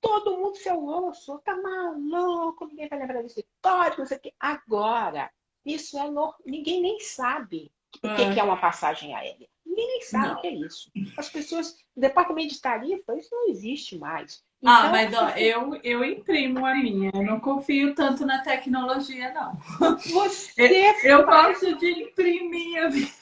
Todo 0.00 0.36
mundo 0.38 0.56
seu 0.56 0.82
osso, 0.84 1.38
tá 1.40 1.56
maluco, 1.56 2.66
ninguém 2.66 2.88
vai 2.88 2.98
lembrar 2.98 3.22
desse 3.22 3.46
código, 3.62 3.98
não 3.98 4.06
sei 4.06 4.16
o 4.16 4.20
quê. 4.20 4.34
Agora, 4.40 5.30
isso 5.64 5.98
é 5.98 6.10
no... 6.10 6.34
ninguém 6.44 6.80
nem 6.80 6.98
sabe 7.00 7.70
o 7.96 8.00
que, 8.14 8.22
é. 8.22 8.32
que 8.32 8.40
é 8.40 8.42
uma 8.42 8.60
passagem 8.60 9.14
aérea. 9.14 9.48
Ninguém 9.66 9.86
nem 9.86 10.02
sabe 10.02 10.28
não. 10.28 10.34
o 10.34 10.40
que 10.40 10.46
é 10.46 10.54
isso. 10.54 10.90
As 11.16 11.28
pessoas, 11.28 11.76
o 11.94 12.00
departamento 12.00 12.54
de 12.54 12.60
tarifa, 12.60 13.16
isso 13.16 13.28
não 13.30 13.48
existe 13.48 13.98
mais. 13.98 14.42
Ah, 14.64 14.86
então, 14.86 14.86
ah, 14.86 14.90
mas 14.90 15.14
ó, 15.14 15.28
eu, 15.38 15.80
eu 15.82 16.04
imprimo 16.04 16.66
a 16.66 16.74
minha. 16.74 17.10
Eu 17.14 17.22
não 17.22 17.40
confio 17.40 17.94
tanto 17.94 18.26
na 18.26 18.42
tecnologia, 18.42 19.32
não. 19.32 19.56
Você 19.96 20.94
eu, 21.04 21.24
faz... 21.24 21.60
gosto 21.60 21.78
de 21.78 21.90
imprimir 21.90 22.84
a 22.84 22.90
minha. 22.90 23.19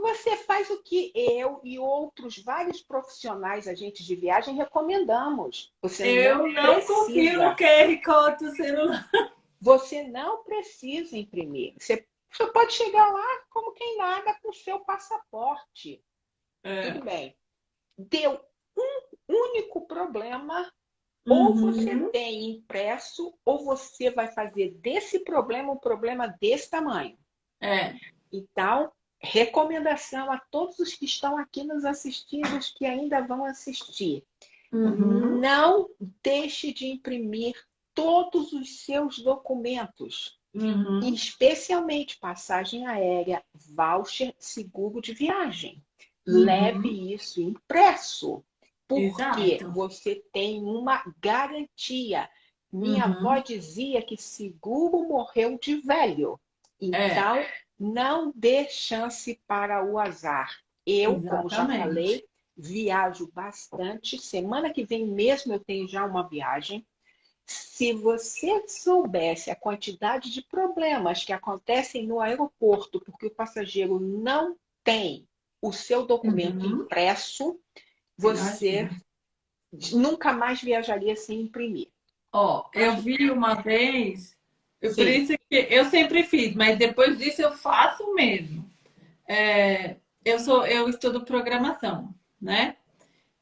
Você 0.00 0.36
faz 0.36 0.70
o 0.70 0.82
que 0.82 1.12
eu 1.14 1.60
e 1.62 1.78
outros 1.78 2.38
vários 2.42 2.80
profissionais, 2.80 3.68
agentes 3.68 4.04
de 4.04 4.16
viagem, 4.16 4.56
recomendamos. 4.56 5.72
Você 5.82 6.28
eu 6.28 6.38
não, 6.38 6.48
não 6.48 6.80
confio 6.80 7.42
no 7.42 7.56
QR 7.56 8.02
Code 8.04 8.44
do 8.44 8.56
celular. 8.56 9.10
Você 9.60 10.04
não 10.04 10.42
precisa 10.42 11.18
imprimir. 11.18 11.74
Você, 11.78 12.06
você 12.32 12.46
pode 12.46 12.72
chegar 12.72 13.12
lá 13.12 13.44
como 13.50 13.74
quem 13.74 13.98
nada 13.98 14.34
com 14.42 14.48
o 14.48 14.54
seu 14.54 14.80
passaporte. 14.80 16.02
É. 16.62 16.92
Tudo 16.92 17.04
bem. 17.04 17.36
Deu 17.98 18.40
um 18.76 19.02
único 19.28 19.86
problema. 19.86 20.72
Uhum. 21.26 21.48
Ou 21.48 21.54
você 21.54 22.08
tem 22.08 22.52
impresso, 22.52 23.38
ou 23.44 23.62
você 23.62 24.10
vai 24.10 24.28
fazer 24.32 24.70
desse 24.78 25.18
problema 25.20 25.70
um 25.70 25.76
problema 25.76 26.26
desse 26.40 26.70
tamanho. 26.70 27.18
É. 27.60 27.94
Então, 28.32 28.90
recomendação 29.20 30.32
a 30.32 30.38
todos 30.38 30.78
os 30.78 30.94
que 30.94 31.04
estão 31.04 31.36
aqui 31.36 31.62
nos 31.62 31.84
assistindo, 31.84 32.56
os 32.56 32.70
que 32.70 32.86
ainda 32.86 33.20
vão 33.20 33.44
assistir. 33.44 34.24
Uhum. 34.72 35.38
Não 35.38 35.88
deixe 36.22 36.72
de 36.72 36.86
imprimir 36.86 37.54
todos 37.94 38.52
os 38.52 38.84
seus 38.84 39.18
documentos, 39.18 40.38
uhum. 40.54 41.00
especialmente 41.12 42.18
passagem 42.18 42.86
aérea, 42.86 43.42
voucher, 43.54 44.34
seguro 44.38 45.00
de 45.00 45.12
viagem. 45.12 45.82
Uhum. 46.26 46.44
Leve 46.44 47.12
isso 47.12 47.42
impresso, 47.42 48.42
porque 48.88 49.54
Exato. 49.54 49.72
você 49.72 50.22
tem 50.32 50.62
uma 50.62 51.02
garantia. 51.20 52.28
Minha 52.72 53.06
uhum. 53.06 53.12
avó 53.18 53.38
dizia 53.38 54.00
que 54.00 54.16
seguro 54.16 55.08
morreu 55.08 55.58
de 55.58 55.76
velho. 55.76 56.40
É. 56.80 56.86
Então, 56.86 57.36
é 57.36 57.59
não 57.80 58.30
dê 58.36 58.68
chance 58.68 59.40
para 59.46 59.82
o 59.82 59.98
azar. 59.98 60.54
Eu, 60.86 61.12
Exatamente. 61.12 61.30
como 61.30 61.48
já 61.48 61.66
falei, 61.66 62.24
viajo 62.54 63.30
bastante. 63.32 64.18
Semana 64.18 64.70
que 64.70 64.84
vem 64.84 65.06
mesmo 65.06 65.54
eu 65.54 65.60
tenho 65.60 65.88
já 65.88 66.04
uma 66.04 66.28
viagem. 66.28 66.86
Se 67.46 67.94
você 67.94 68.68
soubesse 68.68 69.50
a 69.50 69.56
quantidade 69.56 70.30
de 70.30 70.42
problemas 70.42 71.24
que 71.24 71.32
acontecem 71.32 72.06
no 72.06 72.20
aeroporto 72.20 73.00
porque 73.00 73.26
o 73.26 73.34
passageiro 73.34 73.98
não 73.98 74.56
tem 74.84 75.26
o 75.62 75.72
seu 75.72 76.06
documento 76.06 76.66
uhum. 76.66 76.82
impresso, 76.82 77.58
você 78.16 78.90
Imagina. 79.72 80.08
nunca 80.08 80.32
mais 80.32 80.60
viajaria 80.60 81.16
sem 81.16 81.40
imprimir. 81.40 81.88
Ó, 82.32 82.62
oh, 82.62 82.78
eu 82.78 82.96
vi 82.98 83.30
uma 83.30 83.54
vez 83.54 84.36
eu, 84.80 84.94
por 84.94 85.06
isso 85.06 85.32
eu 85.50 85.84
sempre 85.86 86.22
fiz, 86.22 86.54
mas 86.54 86.78
depois 86.78 87.18
disso 87.18 87.42
eu 87.42 87.52
faço 87.52 88.14
mesmo. 88.14 88.68
É, 89.28 89.96
eu 90.24 90.38
sou, 90.38 90.66
eu 90.66 90.88
estudo 90.88 91.24
programação, 91.24 92.14
né? 92.40 92.76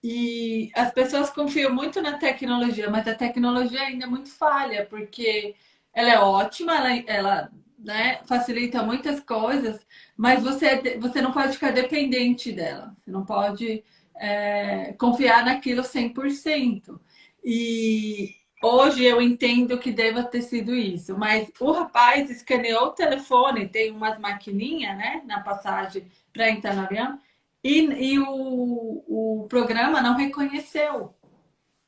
E 0.03 0.71
as 0.75 0.92
pessoas 0.92 1.31
confiam 1.31 1.75
muito 1.75 2.01
na 2.01 2.18
tecnologia, 2.18 2.88
mas 2.90 3.07
a 3.09 3.14
tecnologia 3.14 3.81
ainda 3.83 4.05
é 4.05 4.09
muito 4.09 4.31
falha, 4.31 4.87
porque 4.87 5.55
ela 5.92 6.11
é 6.11 6.18
ótima, 6.18 6.75
ela, 6.77 7.05
ela 7.07 7.53
né, 7.79 8.21
facilita 8.27 8.83
muitas 8.83 9.21
coisas, 9.21 9.85
mas 10.16 10.42
você, 10.42 10.99
você 10.99 11.21
não 11.21 11.33
pode 11.33 11.55
ficar 11.55 11.73
dependente 11.73 12.53
dela. 12.53 12.94
Você 12.97 13.11
não 13.11 13.25
pode 13.25 13.85
é, 14.16 14.92
confiar 14.99 15.44
naquilo 15.44 15.83
100%. 15.83 16.99
E, 17.44 18.35
Hoje 18.62 19.05
eu 19.05 19.23
entendo 19.23 19.79
que 19.79 19.92
deva 19.92 20.25
ter 20.25 20.42
sido 20.42 20.75
isso, 20.75 21.16
mas 21.16 21.51
o 21.61 21.71
rapaz 21.71 22.29
escaneou 22.29 22.87
o 22.87 22.92
telefone, 22.92 23.68
tem 23.68 23.92
umas 23.92 24.18
maquininhas, 24.18 24.97
né, 24.97 25.23
na 25.25 25.40
passagem 25.40 26.11
para 26.33 26.51
entrar 26.51 26.75
no 26.75 26.83
avião, 26.83 27.21
e, 27.62 27.81
e 27.81 28.18
o, 28.18 29.05
o 29.07 29.47
programa 29.49 30.01
não 30.01 30.16
reconheceu 30.16 31.14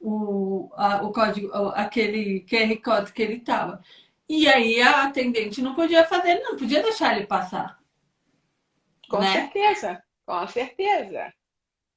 o, 0.00 0.70
a, 0.74 1.02
o 1.02 1.12
código, 1.12 1.50
aquele 1.74 2.46
QR 2.48 2.76
Code 2.82 3.12
que 3.12 3.22
ele 3.22 3.34
estava. 3.34 3.80
E 4.28 4.48
aí 4.48 4.80
a 4.80 5.04
atendente 5.04 5.60
não 5.60 5.74
podia 5.74 6.04
fazer, 6.04 6.40
não 6.40 6.56
podia 6.56 6.82
deixar 6.82 7.16
ele 7.16 7.26
passar. 7.26 7.78
Com 9.08 9.18
né? 9.18 9.32
certeza, 9.32 10.02
com 10.24 10.46
certeza. 10.46 11.32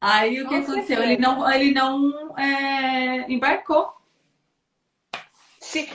Aí 0.01 0.41
o 0.41 0.49
que 0.49 0.55
com 0.55 0.63
aconteceu? 0.63 0.97
Certeza. 0.97 1.03
Ele 1.05 1.21
não, 1.21 1.51
ele 1.51 1.71
não 1.71 2.37
é, 2.37 3.31
embarcou. 3.31 3.93
Se, 5.63 5.89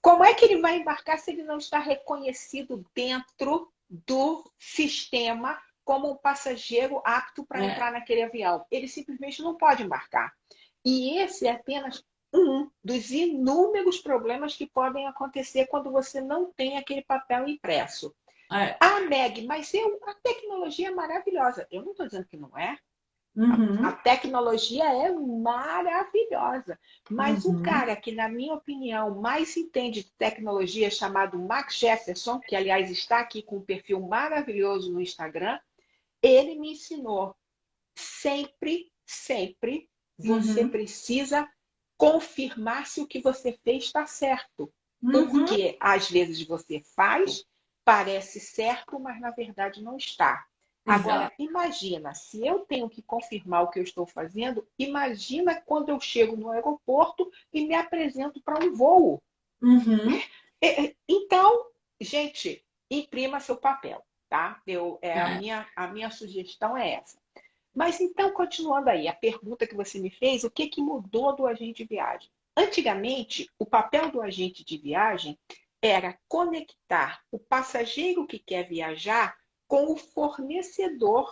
como 0.00 0.24
é 0.24 0.32
que 0.32 0.44
ele 0.44 0.60
vai 0.60 0.76
embarcar 0.76 1.18
se 1.18 1.32
ele 1.32 1.42
não 1.42 1.58
está 1.58 1.78
reconhecido 1.78 2.84
dentro 2.94 3.70
do 3.88 4.48
sistema 4.58 5.60
como 5.84 6.12
um 6.12 6.16
passageiro 6.16 7.02
apto 7.04 7.44
para 7.44 7.64
é. 7.64 7.70
entrar 7.70 7.92
naquele 7.92 8.22
avião? 8.22 8.64
Ele 8.70 8.86
simplesmente 8.86 9.42
não 9.42 9.56
pode 9.56 9.82
embarcar. 9.82 10.32
E 10.84 11.18
esse 11.18 11.46
é 11.46 11.50
apenas 11.50 12.04
um 12.32 12.70
dos 12.84 13.10
inúmeros 13.10 13.98
problemas 13.98 14.54
que 14.54 14.66
podem 14.66 15.06
acontecer 15.08 15.66
quando 15.66 15.90
você 15.90 16.20
não 16.20 16.52
tem 16.52 16.78
aquele 16.78 17.02
papel 17.02 17.48
impresso. 17.48 18.14
É. 18.52 18.76
Ah, 18.80 19.00
Meg, 19.00 19.44
mas 19.46 19.74
eu, 19.74 20.00
a 20.06 20.14
tecnologia 20.14 20.88
é 20.88 20.92
maravilhosa. 20.92 21.66
Eu 21.70 21.82
não 21.82 21.90
estou 21.90 22.06
dizendo 22.06 22.26
que 22.26 22.36
não 22.36 22.56
é. 22.56 22.78
Uhum. 23.38 23.86
A, 23.86 23.90
a, 23.90 23.92
tecnologia 23.92 24.84
é 24.84 25.12
maravilhosa. 25.12 26.76
Mas 27.08 27.44
uhum. 27.44 27.60
o 27.60 27.62
cara 27.62 27.94
que, 27.94 28.10
na 28.10 28.28
minha 28.28 28.52
opinião, 28.52 29.20
mais 29.20 29.56
entende 29.56 30.02
de 30.02 30.10
tecnologia, 30.10 30.90
chamado 30.90 31.38
Max 31.38 31.76
Jefferson, 31.76 32.40
que 32.40 32.56
aliás 32.56 32.90
está 32.90 33.20
aqui 33.20 33.40
com 33.40 33.58
um 33.58 33.64
perfil 33.64 34.00
maravilhoso 34.00 34.92
no 34.92 35.00
Instagram, 35.00 35.56
ele 36.20 36.58
me 36.58 36.72
ensinou 36.72 37.36
sempre, 37.96 38.90
sempre, 39.06 39.88
você 40.18 40.62
uhum. 40.62 40.68
precisa 40.68 41.48
confirmar 41.96 42.88
se 42.88 43.00
o 43.00 43.06
que 43.06 43.20
você 43.20 43.52
fez 43.62 43.84
está 43.84 44.04
certo. 44.04 44.72
Uhum. 45.00 45.28
Porque 45.30 45.76
às 45.78 46.10
vezes 46.10 46.44
você 46.44 46.82
faz, 46.96 47.44
parece 47.84 48.40
certo, 48.40 48.98
mas 48.98 49.20
na 49.20 49.30
verdade 49.30 49.80
não 49.80 49.96
está. 49.96 50.44
Agora, 50.88 51.32
imagina, 51.38 52.14
se 52.14 52.46
eu 52.46 52.60
tenho 52.60 52.88
que 52.88 53.02
confirmar 53.02 53.62
o 53.62 53.68
que 53.68 53.78
eu 53.78 53.82
estou 53.82 54.06
fazendo, 54.06 54.66
imagina 54.78 55.60
quando 55.60 55.90
eu 55.90 56.00
chego 56.00 56.36
no 56.36 56.50
aeroporto 56.50 57.30
e 57.52 57.66
me 57.66 57.74
apresento 57.74 58.40
para 58.40 58.64
um 58.64 58.72
voo. 58.72 59.22
Uhum. 59.62 60.18
É, 60.60 60.86
é, 60.86 60.94
então, 61.08 61.66
gente, 62.00 62.64
imprima 62.90 63.40
seu 63.40 63.56
papel, 63.56 64.04
tá? 64.28 64.60
Eu, 64.66 64.98
é, 65.02 65.08
é. 65.08 65.20
A, 65.20 65.38
minha, 65.38 65.68
a 65.76 65.86
minha 65.88 66.10
sugestão 66.10 66.76
é 66.76 66.94
essa. 66.94 67.18
Mas 67.74 68.00
então, 68.00 68.32
continuando 68.32 68.90
aí, 68.90 69.06
a 69.06 69.14
pergunta 69.14 69.66
que 69.66 69.74
você 69.74 69.98
me 69.98 70.10
fez, 70.10 70.42
o 70.42 70.50
que, 70.50 70.68
que 70.68 70.80
mudou 70.80 71.36
do 71.36 71.46
agente 71.46 71.84
de 71.84 71.88
viagem? 71.88 72.28
Antigamente, 72.56 73.48
o 73.56 73.64
papel 73.64 74.10
do 74.10 74.20
agente 74.20 74.64
de 74.64 74.76
viagem 74.76 75.38
era 75.80 76.18
conectar 76.26 77.22
o 77.30 77.38
passageiro 77.38 78.26
que 78.26 78.38
quer 78.38 78.68
viajar 78.68 79.37
com 79.68 79.92
o 79.92 79.96
fornecedor 79.96 81.30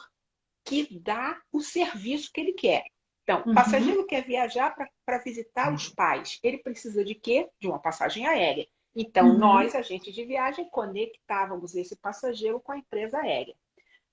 que 0.65 1.01
dá 1.01 1.41
o 1.53 1.61
serviço 1.61 2.31
que 2.33 2.41
ele 2.41 2.53
quer. 2.53 2.85
Então, 3.23 3.43
o 3.45 3.49
uhum. 3.49 3.55
passageiro 3.55 4.07
quer 4.07 4.25
viajar 4.25 4.77
para 5.05 5.19
visitar 5.19 5.75
os 5.75 5.89
pais. 5.89 6.39
Ele 6.43 6.59
precisa 6.59 7.05
de 7.05 7.15
quê? 7.15 7.49
De 7.59 7.67
uma 7.67 7.81
passagem 7.81 8.25
aérea. 8.27 8.67
Então, 8.95 9.31
uhum. 9.31 9.39
nós, 9.39 9.75
agentes 9.75 10.15
de 10.15 10.25
viagem, 10.25 10.69
conectávamos 10.71 11.75
esse 11.75 11.97
passageiro 11.97 12.61
com 12.61 12.73
a 12.73 12.79
empresa 12.79 13.19
aérea. 13.19 13.55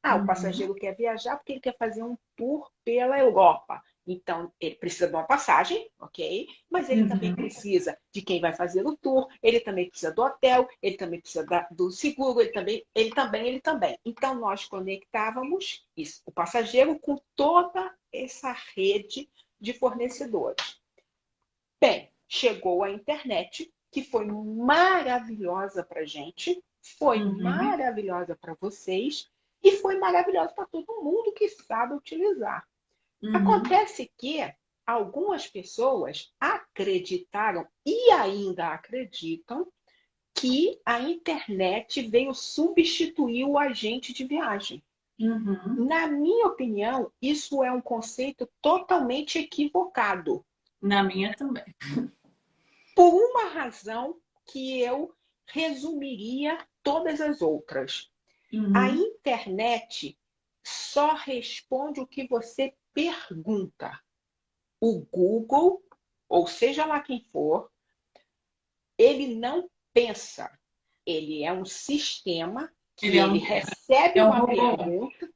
Ah, 0.01 0.15
uhum. 0.15 0.23
o 0.23 0.27
passageiro 0.27 0.73
quer 0.73 0.95
viajar 0.95 1.37
porque 1.37 1.53
ele 1.53 1.61
quer 1.61 1.77
fazer 1.77 2.03
um 2.03 2.17
tour 2.35 2.69
pela 2.83 3.19
Europa. 3.19 3.81
Então, 4.05 4.51
ele 4.59 4.75
precisa 4.75 5.07
de 5.07 5.13
uma 5.13 5.23
passagem, 5.23 5.89
ok? 5.99 6.47
Mas 6.69 6.89
ele 6.89 7.03
uhum. 7.03 7.09
também 7.09 7.35
precisa 7.35 7.97
de 8.11 8.21
quem 8.21 8.41
vai 8.41 8.53
fazer 8.53 8.85
o 8.85 8.97
tour, 8.97 9.27
ele 9.41 9.61
também 9.61 9.89
precisa 9.89 10.11
do 10.11 10.21
hotel, 10.21 10.67
ele 10.81 10.97
também 10.97 11.21
precisa 11.21 11.45
da, 11.45 11.67
do 11.71 11.89
seguro, 11.89 12.41
ele 12.41 12.51
também, 12.51 12.85
ele 12.93 13.11
também, 13.11 13.47
ele 13.47 13.61
também. 13.61 13.97
Então, 14.05 14.35
nós 14.35 14.65
conectávamos 14.65 15.87
isso, 15.95 16.21
o 16.25 16.31
passageiro 16.31 16.99
com 16.99 17.17
toda 17.35 17.93
essa 18.11 18.53
rede 18.75 19.29
de 19.59 19.73
fornecedores. 19.73 20.81
Bem, 21.79 22.11
chegou 22.27 22.83
a 22.83 22.91
internet, 22.91 23.73
que 23.89 24.03
foi 24.03 24.25
maravilhosa 24.25 25.83
para 25.83 26.01
a 26.01 26.05
gente, 26.05 26.61
foi 26.97 27.23
uhum. 27.23 27.41
maravilhosa 27.41 28.35
para 28.35 28.55
vocês 28.59 29.29
e 29.63 29.71
foi 29.77 29.97
maravilhosa 29.97 30.53
para 30.53 30.65
todo 30.65 31.01
mundo 31.01 31.31
que 31.31 31.47
sabe 31.47 31.93
utilizar. 31.93 32.67
Uhum. 33.23 33.37
Acontece 33.37 34.11
que 34.17 34.39
algumas 34.85 35.47
pessoas 35.47 36.33
acreditaram 36.37 37.65
e 37.85 38.11
ainda 38.11 38.67
acreditam 38.67 39.71
que 40.35 40.77
a 40.85 40.99
internet 40.99 42.01
veio 42.01 42.33
substituir 42.33 43.45
o 43.45 43.57
agente 43.57 44.11
de 44.11 44.25
viagem. 44.25 44.83
Uhum. 45.17 45.85
Na 45.85 46.07
minha 46.07 46.47
opinião, 46.47 47.09
isso 47.21 47.63
é 47.63 47.71
um 47.71 47.79
conceito 47.79 48.49
totalmente 48.61 49.39
equivocado. 49.39 50.45
Na 50.81 51.01
minha 51.01 51.33
também. 51.33 51.63
Por 52.93 53.13
uma 53.13 53.49
razão 53.51 54.17
que 54.45 54.81
eu 54.81 55.15
resumiria 55.45 56.57
todas 56.81 57.21
as 57.21 57.41
outras. 57.41 58.11
Uhum. 58.51 58.75
A 58.75 58.89
internet 58.89 60.17
só 60.63 61.13
responde 61.13 62.01
o 62.01 62.07
que 62.07 62.27
você 62.27 62.73
pergunta. 62.93 63.99
O 64.79 64.99
Google, 65.11 65.83
ou 66.27 66.47
seja 66.47 66.85
lá 66.85 66.99
quem 66.99 67.21
for, 67.31 67.71
ele 68.97 69.35
não 69.35 69.69
pensa. 69.93 70.51
Ele 71.05 71.43
é 71.43 71.51
um 71.51 71.65
sistema 71.65 72.71
que 72.95 73.07
ele, 73.07 73.17
é 73.17 73.25
um, 73.25 73.37
recebe 73.37 74.19
é 74.19 74.23
um 74.23 74.27
uma 74.27 74.39
robô. 74.39 74.77
pergunta. 74.77 75.33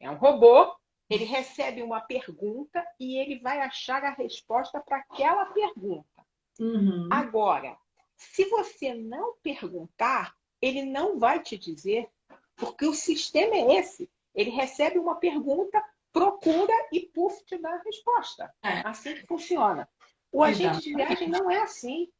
É 0.00 0.10
um 0.10 0.16
robô. 0.16 0.76
Ele 1.08 1.24
recebe 1.24 1.82
uma 1.82 2.00
pergunta 2.00 2.84
e 2.98 3.16
ele 3.16 3.38
vai 3.38 3.60
achar 3.60 4.04
a 4.04 4.10
resposta 4.10 4.80
para 4.80 4.98
aquela 4.98 5.46
pergunta. 5.46 6.26
Uhum. 6.58 7.08
Agora, 7.12 7.76
se 8.16 8.48
você 8.48 8.94
não 8.94 9.36
perguntar, 9.42 10.34
ele 10.60 10.82
não 10.84 11.18
vai 11.18 11.42
te 11.42 11.56
dizer, 11.56 12.08
porque 12.56 12.86
o 12.86 12.94
sistema 12.94 13.54
é 13.54 13.78
esse. 13.78 14.10
Ele 14.34 14.50
recebe 14.50 14.98
uma 14.98 15.16
pergunta, 15.16 15.82
procura 16.16 16.72
e 16.90 17.00
puf, 17.00 17.44
te 17.44 17.58
dá 17.58 17.74
a 17.74 17.82
resposta. 17.82 18.50
É. 18.62 18.80
Assim 18.88 19.16
que 19.16 19.26
funciona. 19.26 19.86
O 20.32 20.42
agente 20.42 20.80
de 20.80 20.94
viagem 20.94 21.28
não 21.28 21.50
é 21.50 21.58
assim. 21.58 22.10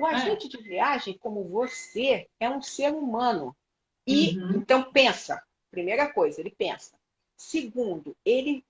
O 0.00 0.06
é. 0.08 0.14
agente 0.16 0.46
é. 0.46 0.48
de 0.50 0.56
viagem, 0.64 1.16
como 1.16 1.48
você, 1.48 2.28
é 2.40 2.50
um 2.50 2.60
ser 2.60 2.92
humano. 2.92 3.56
E 4.04 4.36
uhum. 4.36 4.56
então 4.56 4.90
pensa. 4.90 5.40
Primeira 5.70 6.12
coisa, 6.12 6.40
ele 6.40 6.50
pensa. 6.50 6.98
Segundo, 7.36 8.16
ele 8.24 8.64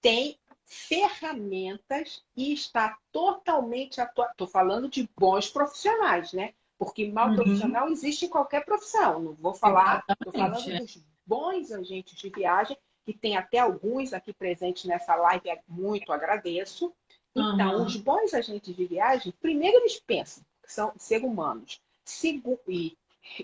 tem 0.00 0.38
ferramentas 0.64 2.22
e 2.36 2.52
está 2.52 2.96
totalmente 3.10 4.00
atuado. 4.00 4.30
Estou 4.30 4.46
falando 4.46 4.88
de 4.88 5.10
bons 5.18 5.50
profissionais, 5.50 6.32
né? 6.32 6.54
Porque 6.78 7.10
mal 7.10 7.30
uhum. 7.30 7.34
profissional 7.34 7.88
existe 7.88 8.26
em 8.26 8.28
qualquer 8.28 8.64
profissão. 8.64 9.18
Não 9.18 9.34
vou 9.34 9.54
falar, 9.54 10.04
estou 10.08 10.32
falando 10.32 10.78
dos 10.78 11.04
bons 11.26 11.72
agentes 11.72 12.16
de 12.16 12.30
viagem 12.30 12.76
que 13.04 13.12
tem 13.12 13.36
até 13.36 13.58
alguns 13.58 14.12
aqui 14.12 14.32
presentes 14.32 14.84
nessa 14.84 15.14
live, 15.16 15.48
é 15.48 15.60
muito 15.68 16.12
agradeço. 16.12 16.92
Então, 17.34 17.76
uhum. 17.76 17.86
os 17.86 17.96
bons 17.96 18.34
agentes 18.34 18.74
de 18.74 18.84
viagem, 18.84 19.32
primeiro 19.40 19.78
eles 19.78 20.00
pensam 20.00 20.44
que 20.62 20.72
são 20.72 20.92
seres 20.96 21.24
humanos. 21.24 21.80
Segundo, 22.04 22.60
e 22.68 22.96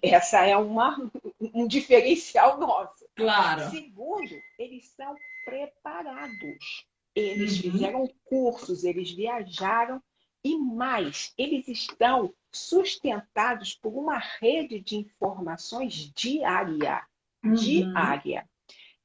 essa 0.02 0.44
é 0.44 0.56
uma, 0.56 1.10
um 1.40 1.66
diferencial 1.66 2.58
nosso. 2.58 3.06
Claro. 3.14 3.70
Segundo, 3.70 4.36
eles 4.58 4.88
são 4.88 5.14
preparados. 5.44 6.86
Eles 7.14 7.62
uhum. 7.62 7.72
fizeram 7.72 8.10
cursos, 8.24 8.84
eles 8.84 9.10
viajaram 9.10 10.02
e 10.44 10.56
mais, 10.56 11.32
eles 11.36 11.66
estão 11.66 12.32
sustentados 12.52 13.74
por 13.74 13.92
uma 13.92 14.18
rede 14.18 14.80
de 14.80 14.96
informações 14.96 16.12
diária. 16.14 17.02
Uhum. 17.44 17.54
Diária. 17.54 18.48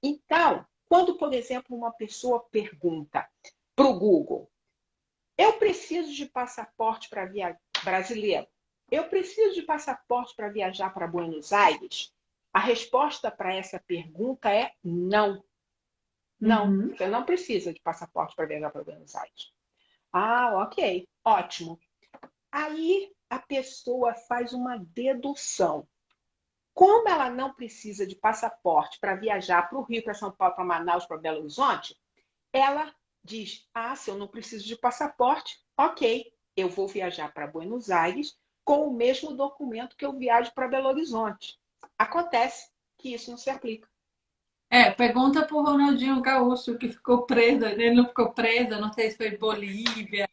Então, 0.01 0.65
quando, 0.87 1.17
por 1.17 1.33
exemplo, 1.33 1.75
uma 1.75 1.91
pessoa 1.91 2.41
pergunta 2.49 3.27
para 3.75 3.85
o 3.85 3.97
Google, 3.97 4.51
eu 5.37 5.53
preciso 5.53 6.13
de 6.13 6.25
passaporte 6.25 7.09
para 7.09 7.25
viajar 7.25 7.59
brasileiro, 7.83 8.47
eu 8.91 9.07
preciso 9.07 9.55
de 9.55 9.61
passaporte 9.61 10.35
para 10.35 10.49
viajar 10.49 10.93
para 10.93 11.07
Buenos 11.07 11.53
Aires? 11.53 12.13
A 12.53 12.59
resposta 12.59 13.31
para 13.31 13.55
essa 13.55 13.79
pergunta 13.79 14.53
é 14.53 14.73
não. 14.83 15.41
Não, 16.37 16.67
uhum. 16.67 16.89
você 16.89 17.07
não 17.07 17.23
precisa 17.23 17.73
de 17.73 17.79
passaporte 17.79 18.35
para 18.35 18.47
viajar 18.47 18.69
para 18.69 18.83
Buenos 18.83 19.15
Aires. 19.15 19.53
Ah, 20.11 20.63
ok, 20.63 21.07
ótimo. 21.23 21.79
Aí 22.51 23.13
a 23.29 23.39
pessoa 23.39 24.13
faz 24.13 24.51
uma 24.51 24.77
dedução. 24.77 25.87
Como 26.73 27.07
ela 27.07 27.29
não 27.29 27.53
precisa 27.53 28.07
de 28.07 28.15
passaporte 28.15 28.99
para 28.99 29.15
viajar 29.15 29.69
para 29.69 29.77
o 29.77 29.84
Rio, 29.84 30.03
para 30.03 30.13
São 30.13 30.31
Paulo, 30.31 30.55
para 30.55 30.63
Manaus, 30.63 31.05
para 31.05 31.17
Belo 31.17 31.39
Horizonte, 31.39 31.95
ela 32.53 32.93
diz: 33.23 33.67
Ah, 33.73 33.95
se 33.95 34.10
eu 34.10 34.17
não 34.17 34.27
preciso 34.27 34.65
de 34.65 34.75
passaporte, 34.75 35.60
ok, 35.77 36.31
eu 36.55 36.69
vou 36.69 36.88
viajar 36.88 37.34
para 37.34 37.47
Buenos 37.47 37.89
Aires 37.89 38.38
com 38.63 38.88
o 38.88 38.93
mesmo 38.93 39.34
documento 39.34 39.95
que 39.95 40.05
eu 40.05 40.13
viajo 40.17 40.53
para 40.53 40.67
Belo 40.67 40.89
Horizonte. 40.89 41.60
Acontece 41.97 42.69
que 42.97 43.13
isso 43.13 43.31
não 43.31 43.38
se 43.38 43.49
aplica. 43.49 43.89
É, 44.69 44.89
pergunta 44.91 45.45
para 45.45 45.57
o 45.57 45.63
Ronaldinho 45.63 46.21
Gaúcho, 46.21 46.77
que 46.77 46.88
ficou 46.88 47.25
preso. 47.25 47.65
Ele 47.65 47.91
não 47.93 48.07
ficou 48.07 48.31
preso, 48.31 48.79
não 48.79 48.93
sei 48.93 49.12
se 49.12 49.17
foi 49.17 49.38
Bolívia, 49.38 50.29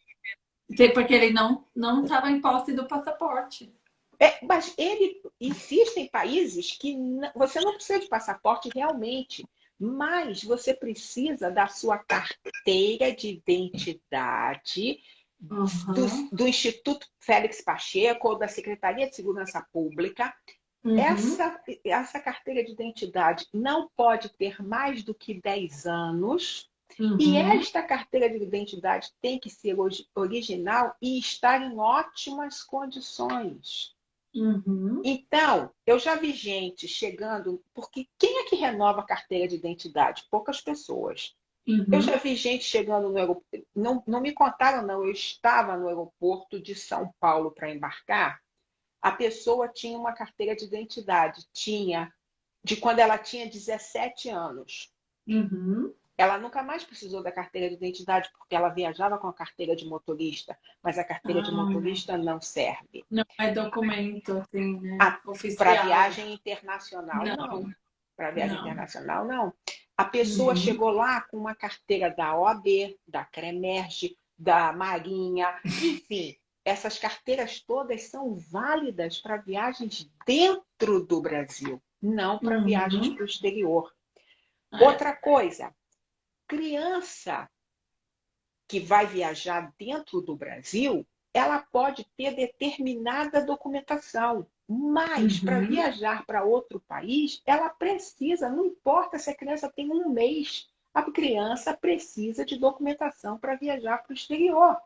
porque 0.94 1.14
ele 1.14 1.32
não 1.32 2.04
estava 2.04 2.30
em 2.30 2.40
posse 2.40 2.72
do 2.72 2.86
passaporte. 2.86 3.74
É, 4.20 4.44
mas 4.44 4.74
ele 4.76 5.22
existem 5.40 6.08
países 6.08 6.72
que 6.72 6.96
você 7.34 7.60
não 7.60 7.74
precisa 7.74 8.00
de 8.00 8.08
passaporte 8.08 8.68
realmente, 8.74 9.46
mas 9.78 10.42
você 10.42 10.74
precisa 10.74 11.50
da 11.50 11.68
sua 11.68 11.98
carteira 11.98 13.14
de 13.14 13.28
identidade 13.28 14.98
uhum. 15.40 15.94
do, 15.94 16.36
do, 16.36 16.48
Instituto 16.48 17.06
Félix 17.20 17.62
Pacheco 17.62 18.28
ou 18.28 18.38
da 18.38 18.48
Secretaria 18.48 19.08
de 19.08 19.14
Segurança 19.14 19.64
Pública. 19.72 20.34
Uhum. 20.82 20.98
Essa, 20.98 21.60
essa 21.84 22.18
carteira 22.18 22.64
de 22.64 22.72
identidade 22.72 23.46
não 23.52 23.88
pode 23.96 24.30
ter 24.30 24.60
mais 24.60 25.04
do 25.04 25.14
que 25.14 25.40
10 25.40 25.86
anos. 25.86 26.68
Uhum. 26.98 27.18
E 27.20 27.36
esta 27.36 27.82
carteira 27.82 28.28
de 28.28 28.42
identidade 28.42 29.12
tem 29.20 29.38
que 29.38 29.50
ser 29.50 29.76
original 30.14 30.96
e 31.00 31.18
estar 31.20 31.62
em 31.62 31.78
ótimas 31.78 32.64
condições. 32.64 33.96
Uhum. 34.38 35.02
Então, 35.04 35.70
eu 35.84 35.98
já 35.98 36.14
vi 36.14 36.32
gente 36.32 36.86
chegando, 36.86 37.62
porque 37.74 38.06
quem 38.16 38.38
é 38.38 38.44
que 38.44 38.56
renova 38.56 39.00
a 39.00 39.06
carteira 39.06 39.48
de 39.48 39.56
identidade? 39.56 40.26
Poucas 40.30 40.60
pessoas. 40.60 41.36
Uhum. 41.66 41.84
Eu 41.92 42.00
já 42.00 42.16
vi 42.16 42.36
gente 42.36 42.64
chegando 42.64 43.10
no 43.10 43.18
aeroporto, 43.18 43.66
não, 43.74 44.02
não 44.06 44.20
me 44.20 44.32
contaram, 44.32 44.86
não, 44.86 45.04
eu 45.04 45.10
estava 45.10 45.76
no 45.76 45.88
aeroporto 45.88 46.60
de 46.60 46.74
São 46.74 47.12
Paulo 47.20 47.50
para 47.50 47.70
embarcar. 47.70 48.40
A 49.02 49.12
pessoa 49.12 49.68
tinha 49.68 49.98
uma 49.98 50.12
carteira 50.12 50.56
de 50.56 50.64
identidade, 50.64 51.46
tinha 51.52 52.12
de 52.64 52.76
quando 52.76 53.00
ela 53.00 53.18
tinha 53.18 53.48
17 53.48 54.28
anos. 54.28 54.92
Uhum. 55.26 55.92
Ela 56.18 56.36
nunca 56.36 56.64
mais 56.64 56.82
precisou 56.82 57.22
da 57.22 57.30
carteira 57.30 57.68
de 57.68 57.76
identidade 57.76 58.28
porque 58.36 58.56
ela 58.56 58.70
viajava 58.70 59.16
com 59.18 59.28
a 59.28 59.32
carteira 59.32 59.76
de 59.76 59.86
motorista, 59.86 60.58
mas 60.82 60.98
a 60.98 61.04
carteira 61.04 61.38
ah, 61.38 61.44
de 61.44 61.52
motorista 61.52 62.18
não 62.18 62.40
serve. 62.40 63.04
Não 63.08 63.24
é 63.38 63.52
documento 63.52 64.38
assim, 64.38 64.80
né? 64.80 64.98
Para 65.56 65.82
viagem 65.82 66.32
internacional, 66.34 67.24
não. 67.24 67.36
não. 67.36 67.74
Para 68.16 68.32
viagem 68.32 68.56
não. 68.56 68.64
internacional, 68.64 69.24
não. 69.24 69.54
A 69.96 70.04
pessoa 70.04 70.50
uhum. 70.50 70.56
chegou 70.56 70.90
lá 70.90 71.20
com 71.20 71.36
uma 71.36 71.54
carteira 71.54 72.10
da 72.10 72.36
OAB, 72.36 72.66
da 73.06 73.24
CREMERGE, 73.24 74.18
da 74.36 74.72
Marinha, 74.72 75.56
enfim. 75.64 76.36
Essas 76.64 76.98
carteiras 76.98 77.60
todas 77.60 78.02
são 78.08 78.34
válidas 78.34 79.18
para 79.20 79.36
viagens 79.36 80.10
dentro 80.26 81.04
do 81.06 81.20
Brasil, 81.20 81.80
não 82.02 82.40
para 82.40 82.58
uhum. 82.58 82.64
viagens 82.64 83.08
para 83.10 83.22
o 83.22 83.26
exterior. 83.26 83.92
É. 84.72 84.84
Outra 84.84 85.16
coisa, 85.16 85.72
criança 86.48 87.48
que 88.66 88.80
vai 88.80 89.06
viajar 89.06 89.72
dentro 89.78 90.20
do 90.20 90.34
Brasil, 90.34 91.06
ela 91.32 91.60
pode 91.60 92.04
ter 92.16 92.34
determinada 92.34 93.44
documentação. 93.44 94.46
Mas, 94.66 95.38
uhum. 95.38 95.44
para 95.46 95.60
viajar 95.60 96.26
para 96.26 96.44
outro 96.44 96.80
país, 96.80 97.42
ela 97.46 97.70
precisa, 97.70 98.50
não 98.50 98.66
importa 98.66 99.18
se 99.18 99.30
a 99.30 99.36
criança 99.36 99.70
tem 99.70 99.90
um 99.90 100.10
mês, 100.10 100.68
a 100.92 101.02
criança 101.10 101.74
precisa 101.74 102.44
de 102.44 102.58
documentação 102.58 103.38
para 103.38 103.56
viajar 103.56 104.02
para 104.02 104.12
o 104.12 104.14
exterior. 104.14 104.76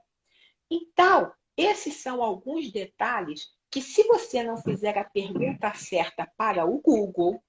Então, 0.70 1.33
esses 1.57 1.96
são 1.96 2.22
alguns 2.22 2.70
detalhes 2.70 3.53
que, 3.70 3.81
se 3.81 4.05
você 4.05 4.42
não 4.44 4.57
fizer 4.57 4.96
a 4.96 5.05
pergunta 5.05 5.75
certa 5.75 6.31
para 6.37 6.64
o 6.64 6.79
Google, 6.81 7.42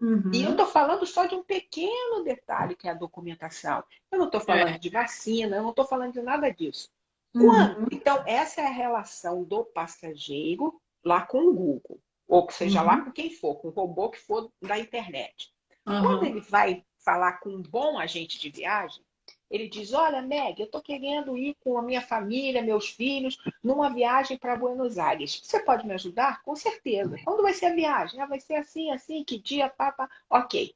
uhum. 0.00 0.30
e 0.32 0.42
eu 0.42 0.52
estou 0.52 0.66
falando 0.66 1.06
só 1.06 1.26
de 1.26 1.34
um 1.34 1.42
pequeno 1.42 2.22
detalhe 2.24 2.74
que 2.74 2.88
é 2.88 2.90
a 2.90 2.94
documentação. 2.94 3.82
Eu 4.10 4.18
não 4.18 4.26
estou 4.26 4.40
falando 4.40 4.74
é. 4.74 4.78
de 4.78 4.88
vacina, 4.88 5.56
eu 5.56 5.62
não 5.62 5.70
estou 5.70 5.86
falando 5.86 6.12
de 6.12 6.22
nada 6.22 6.50
disso. 6.50 6.88
Uhum. 7.34 7.86
Então, 7.92 8.24
essa 8.26 8.60
é 8.60 8.66
a 8.66 8.70
relação 8.70 9.44
do 9.44 9.64
passageiro 9.64 10.80
lá 11.04 11.22
com 11.22 11.38
o 11.38 11.54
Google, 11.54 12.00
ou 12.26 12.50
seja 12.50 12.80
uhum. 12.80 12.86
lá 12.86 13.00
com 13.04 13.12
quem 13.12 13.30
for, 13.30 13.56
com 13.56 13.68
o 13.68 13.72
robô 13.72 14.10
que 14.10 14.18
for 14.18 14.50
da 14.60 14.78
internet. 14.78 15.52
Uhum. 15.86 16.02
Quando 16.02 16.24
ele 16.24 16.40
vai 16.40 16.84
falar 17.04 17.34
com 17.34 17.50
um 17.50 17.62
bom 17.62 17.98
agente 17.98 18.38
de 18.38 18.50
viagem, 18.50 19.02
ele 19.50 19.68
diz: 19.68 19.92
Olha, 19.92 20.22
Meg, 20.22 20.60
eu 20.60 20.66
estou 20.66 20.80
querendo 20.80 21.36
ir 21.36 21.56
com 21.60 21.76
a 21.76 21.82
minha 21.82 22.00
família, 22.00 22.62
meus 22.62 22.88
filhos, 22.88 23.36
numa 23.62 23.92
viagem 23.92 24.38
para 24.38 24.56
Buenos 24.56 24.96
Aires. 24.96 25.40
Você 25.42 25.60
pode 25.60 25.86
me 25.86 25.94
ajudar? 25.94 26.42
Com 26.42 26.54
certeza. 26.54 27.16
Quando 27.24 27.42
vai 27.42 27.52
ser 27.52 27.66
a 27.66 27.74
viagem? 27.74 28.20
Ah, 28.20 28.26
vai 28.26 28.38
ser 28.38 28.54
assim, 28.54 28.90
assim, 28.92 29.24
que 29.24 29.38
dia, 29.38 29.68
papa. 29.68 30.08
Ok. 30.28 30.74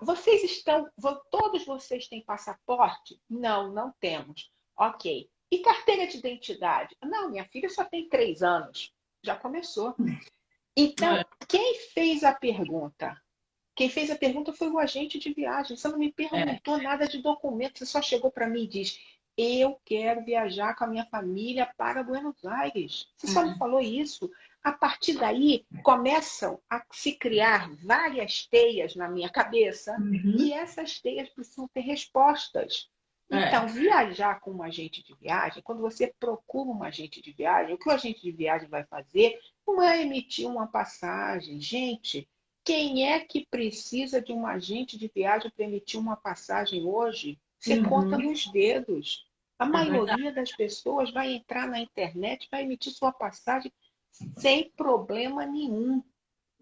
Vocês 0.00 0.44
estão. 0.44 0.88
Todos 1.30 1.64
vocês 1.64 2.08
têm 2.08 2.22
passaporte? 2.22 3.20
Não, 3.28 3.72
não 3.72 3.92
temos. 4.00 4.52
Ok. 4.76 5.28
E 5.50 5.58
carteira 5.58 6.06
de 6.06 6.18
identidade? 6.18 6.96
Não, 7.02 7.28
minha 7.28 7.44
filha 7.44 7.68
só 7.68 7.84
tem 7.84 8.08
três 8.08 8.42
anos. 8.42 8.92
Já 9.22 9.34
começou. 9.36 9.94
Então, 10.76 11.16
é. 11.16 11.24
quem 11.48 11.80
fez 11.92 12.22
a 12.22 12.32
pergunta? 12.32 13.20
Quem 13.74 13.88
fez 13.88 14.10
a 14.10 14.16
pergunta 14.16 14.52
foi 14.52 14.68
o 14.68 14.78
agente 14.78 15.18
de 15.18 15.32
viagem. 15.32 15.76
Você 15.76 15.88
não 15.88 15.98
me 15.98 16.12
perguntou 16.12 16.76
é. 16.78 16.82
nada 16.82 17.08
de 17.08 17.18
documento, 17.18 17.78
você 17.78 17.86
só 17.86 18.02
chegou 18.02 18.30
para 18.30 18.48
mim 18.48 18.64
e 18.64 18.68
diz: 18.68 18.98
Eu 19.36 19.80
quero 19.84 20.24
viajar 20.24 20.74
com 20.74 20.84
a 20.84 20.88
minha 20.88 21.06
família 21.06 21.72
para 21.76 22.02
Buenos 22.02 22.44
Aires. 22.44 23.08
Você 23.16 23.28
uhum. 23.28 23.32
só 23.32 23.42
me 23.42 23.50
uhum. 23.50 23.58
falou 23.58 23.80
isso. 23.80 24.30
A 24.62 24.72
partir 24.72 25.14
daí, 25.14 25.64
começam 25.82 26.60
a 26.68 26.84
se 26.92 27.12
criar 27.12 27.70
várias 27.82 28.46
teias 28.46 28.94
na 28.94 29.08
minha 29.08 29.30
cabeça 29.30 29.96
uhum. 29.98 30.36
e 30.38 30.52
essas 30.52 31.00
teias 31.00 31.30
precisam 31.30 31.66
ter 31.72 31.80
respostas. 31.80 32.90
É. 33.30 33.46
Então, 33.46 33.64
é. 33.64 33.66
viajar 33.68 34.40
com 34.40 34.50
um 34.50 34.62
agente 34.62 35.02
de 35.02 35.14
viagem, 35.14 35.62
quando 35.62 35.80
você 35.80 36.12
procura 36.18 36.68
um 36.68 36.82
agente 36.82 37.22
de 37.22 37.32
viagem, 37.32 37.74
o 37.74 37.78
que 37.78 37.88
o 37.88 37.92
agente 37.92 38.20
de 38.20 38.32
viagem 38.32 38.68
vai 38.68 38.84
fazer 38.84 39.38
não 39.66 39.82
é 39.82 40.02
emitir 40.02 40.48
uma 40.48 40.66
passagem. 40.66 41.60
Gente, 41.60 42.28
quem 42.64 43.08
é 43.08 43.20
que 43.20 43.46
precisa 43.50 44.20
de 44.20 44.32
um 44.32 44.46
agente 44.46 44.98
de 44.98 45.10
viagem 45.14 45.50
para 45.50 45.64
emitir 45.64 45.98
uma 45.98 46.16
passagem 46.16 46.84
hoje? 46.84 47.38
Você 47.58 47.78
uhum. 47.78 47.88
conta 47.88 48.18
nos 48.18 48.46
dedos. 48.48 49.26
A 49.58 49.66
é 49.66 49.68
maioria 49.68 50.16
verdade. 50.16 50.34
das 50.34 50.52
pessoas 50.56 51.10
vai 51.10 51.32
entrar 51.34 51.66
na 51.66 51.80
internet, 51.80 52.48
vai 52.50 52.62
emitir 52.62 52.92
sua 52.92 53.12
passagem 53.12 53.72
sem 54.36 54.70
problema 54.70 55.44
nenhum. 55.46 56.02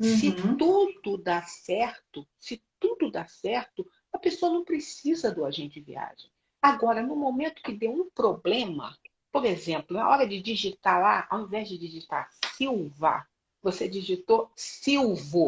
Uhum. 0.01 0.17
Se 0.17 0.33
tudo 0.57 1.19
dá 1.19 1.43
certo, 1.43 2.27
se 2.39 2.63
tudo 2.79 3.11
dá 3.11 3.27
certo, 3.27 3.87
a 4.13 4.19
pessoa 4.19 4.53
não 4.53 4.65
precisa 4.65 5.33
do 5.33 5.45
agente 5.45 5.81
de 5.81 5.87
viagem. 5.87 6.31
Agora, 6.61 7.03
no 7.03 7.15
momento 7.15 7.63
que 7.63 7.73
deu 7.73 7.93
um 7.93 8.11
problema, 8.11 8.97
por 9.31 9.45
exemplo, 9.45 9.97
na 9.97 10.09
hora 10.09 10.27
de 10.27 10.41
digitar 10.41 11.01
lá, 11.01 11.27
ao 11.31 11.43
invés 11.43 11.69
de 11.69 11.79
digitar 11.79 12.29
Silva, 12.57 13.27
você 13.63 13.89
digitou 13.89 14.51
Silvo, 14.57 15.47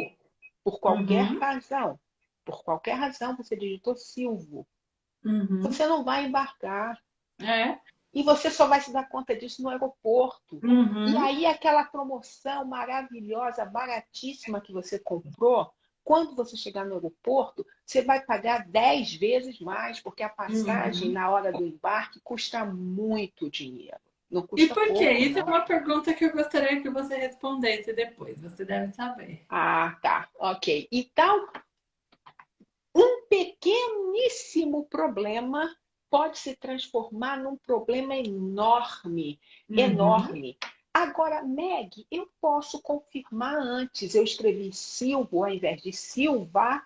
por 0.71 0.79
qualquer 0.79 1.33
uhum. 1.33 1.39
razão. 1.39 2.01
Por 2.45 2.63
qualquer 2.63 2.95
razão, 2.95 3.37
você 3.37 3.57
digitou 3.57 3.97
Silvo. 3.97 4.67
Uhum. 5.25 5.61
Você 5.63 5.87
não 5.87 6.05
vai 6.05 6.27
embarcar. 6.27 6.99
É. 7.41 7.79
E 8.13 8.23
você 8.23 8.51
só 8.51 8.67
vai 8.67 8.81
se 8.81 8.93
dar 8.93 9.09
conta 9.09 9.37
disso 9.37 9.63
no 9.63 9.69
aeroporto. 9.69 10.61
Uhum. 10.63 11.09
E 11.09 11.17
aí, 11.17 11.47
aquela 11.47 11.85
promoção 11.85 12.65
maravilhosa, 12.65 13.65
baratíssima 13.65 14.61
que 14.61 14.73
você 14.73 14.99
comprou, 14.99 15.71
quando 16.05 16.35
você 16.35 16.57
chegar 16.57 16.85
no 16.85 16.95
aeroporto, 16.95 17.65
você 17.85 18.03
vai 18.03 18.25
pagar 18.25 18.67
10 18.67 19.15
vezes 19.15 19.61
mais, 19.61 20.01
porque 20.01 20.23
a 20.23 20.29
passagem 20.29 21.09
uhum. 21.09 21.15
na 21.15 21.31
hora 21.31 21.53
do 21.53 21.65
embarque 21.65 22.21
custa 22.21 22.65
muito 22.65 23.51
dinheiro. 23.51 24.01
Não 24.31 24.47
custa 24.47 24.65
e 24.65 24.69
por 24.69 24.87
quê? 24.95 25.11
Isso 25.13 25.39
é 25.39 25.43
uma 25.43 25.63
pergunta 25.63 26.15
que 26.15 26.25
eu 26.25 26.33
gostaria 26.33 26.81
que 26.81 26.89
você 26.89 27.17
respondesse 27.17 27.93
depois. 27.93 28.41
Você 28.41 28.65
deve 28.65 28.93
saber. 28.93 29.45
Ah, 29.49 29.99
tá. 30.01 30.29
Ok. 30.39 30.89
Então, 30.93 31.49
um 32.95 33.27
pequeníssimo 33.29 34.85
problema 34.85 35.75
pode 36.09 36.39
se 36.39 36.55
transformar 36.57 37.39
num 37.39 37.57
problema 37.57 38.17
enorme, 38.17 39.41
uhum. 39.69 39.79
enorme. 39.79 40.59
Agora, 40.93 41.43
Meg, 41.43 42.07
eu 42.11 42.29
posso 42.41 42.81
confirmar 42.83 43.57
antes. 43.57 44.15
Eu 44.15 44.25
escrevi 44.25 44.73
Silvo 44.73 45.45
ao 45.45 45.51
invés 45.51 45.83
de 45.83 45.93
Silva. 45.93 46.83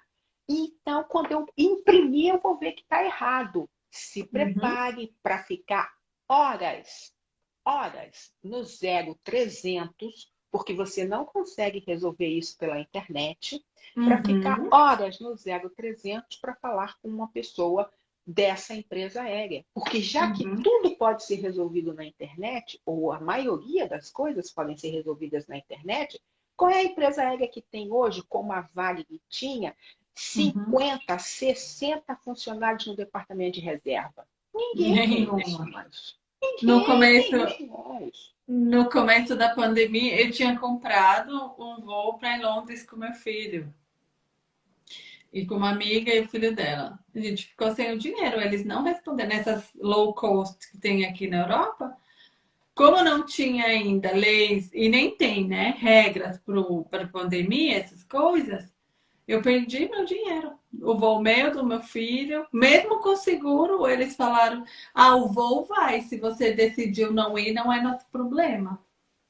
Então, 0.48 1.04
quando 1.04 1.32
eu 1.32 1.46
imprimir, 1.56 2.34
eu 2.34 2.40
vou 2.40 2.58
ver 2.58 2.72
que 2.72 2.82
está 2.82 3.02
errado. 3.02 3.68
Se 3.90 4.24
prepare 4.24 5.04
uhum. 5.04 5.14
para 5.22 5.42
ficar 5.44 5.90
horas, 6.28 7.14
horas 7.64 8.32
no 8.42 8.62
0300, 8.64 10.32
porque 10.50 10.72
você 10.74 11.04
não 11.04 11.24
consegue 11.24 11.82
resolver 11.86 12.28
isso 12.28 12.56
pela 12.58 12.78
internet, 12.78 13.64
uhum. 13.96 14.06
para 14.06 14.22
ficar 14.22 14.60
horas 14.72 15.18
no 15.18 15.34
0300 15.36 16.36
para 16.38 16.54
falar 16.56 16.96
com 17.00 17.08
uma 17.08 17.28
pessoa 17.28 17.90
dessa 18.26 18.74
empresa 18.74 19.22
aérea. 19.22 19.64
Porque 19.74 20.00
já 20.00 20.32
que 20.32 20.46
uhum. 20.46 20.62
tudo 20.62 20.96
pode 20.96 21.24
ser 21.24 21.36
resolvido 21.36 21.92
na 21.92 22.04
internet, 22.04 22.80
ou 22.86 23.12
a 23.12 23.20
maioria 23.20 23.88
das 23.88 24.10
coisas 24.10 24.50
podem 24.50 24.76
ser 24.76 24.90
resolvidas 24.90 25.46
na 25.46 25.58
internet, 25.58 26.20
qual 26.56 26.70
é 26.70 26.78
a 26.78 26.84
empresa 26.84 27.22
aérea 27.22 27.48
que 27.48 27.60
tem 27.60 27.90
hoje, 27.92 28.22
como 28.28 28.52
a 28.52 28.62
Vale 28.72 29.04
que 29.04 29.20
tinha, 29.28 29.74
50, 30.14 31.12
uhum. 31.12 31.18
60 31.18 32.16
funcionários 32.16 32.86
no 32.86 32.96
departamento 32.96 33.58
de 33.58 33.60
reserva? 33.60 34.26
Ninguém 34.54 35.26
tem 35.26 35.58
mais. 35.70 36.16
No 36.62 36.84
começo, 36.84 37.30
no 38.46 38.90
começo 38.90 39.36
da 39.36 39.54
pandemia, 39.54 40.20
eu 40.20 40.30
tinha 40.30 40.58
comprado 40.58 41.54
um 41.58 41.80
voo 41.80 42.18
para 42.18 42.36
Londres 42.36 42.82
com 42.82 42.96
meu 42.96 43.12
filho 43.12 43.72
e 45.32 45.44
com 45.46 45.56
uma 45.56 45.70
amiga 45.70 46.14
e 46.14 46.20
o 46.20 46.28
filho 46.28 46.54
dela. 46.54 46.98
A 47.14 47.18
gente 47.18 47.46
ficou 47.46 47.74
sem 47.74 47.92
o 47.92 47.98
dinheiro, 47.98 48.40
eles 48.40 48.64
não 48.64 48.82
responderam. 48.82 49.30
Nessas 49.30 49.68
low 49.74 50.14
cost 50.14 50.70
que 50.70 50.78
tem 50.78 51.04
aqui 51.04 51.26
na 51.26 51.38
Europa, 51.38 51.96
como 52.74 53.02
não 53.02 53.24
tinha 53.24 53.66
ainda 53.66 54.12
leis, 54.12 54.70
e 54.72 54.88
nem 54.88 55.16
tem, 55.16 55.46
né, 55.46 55.74
regras 55.78 56.40
para 56.90 57.04
a 57.04 57.08
pandemia, 57.08 57.78
essas 57.78 58.02
coisas, 58.02 58.73
eu 59.26 59.40
perdi 59.40 59.88
meu 59.88 60.04
dinheiro. 60.04 60.58
O 60.82 60.96
voo 60.96 61.20
meu, 61.20 61.50
do 61.50 61.64
meu 61.64 61.80
filho, 61.80 62.46
mesmo 62.52 63.00
com 63.00 63.16
seguro, 63.16 63.86
eles 63.88 64.16
falaram: 64.16 64.64
ah, 64.94 65.16
o 65.16 65.28
voo 65.28 65.64
vai, 65.64 66.00
se 66.02 66.18
você 66.18 66.52
decidiu 66.52 67.12
não 67.12 67.38
ir, 67.38 67.52
não 67.52 67.72
é 67.72 67.80
nosso 67.80 68.06
problema. 68.10 68.82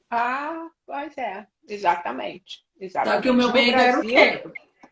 Ah, 0.09 0.69
pois 0.85 1.17
é, 1.17 1.47
exatamente. 1.67 2.65
exatamente. 2.79 3.15
Só 3.15 3.21
que 3.21 3.29
o 3.29 3.33
meu 3.33 3.51
medo 3.53 3.77
era 3.77 3.99
o 3.99 4.01
quê? 4.01 4.43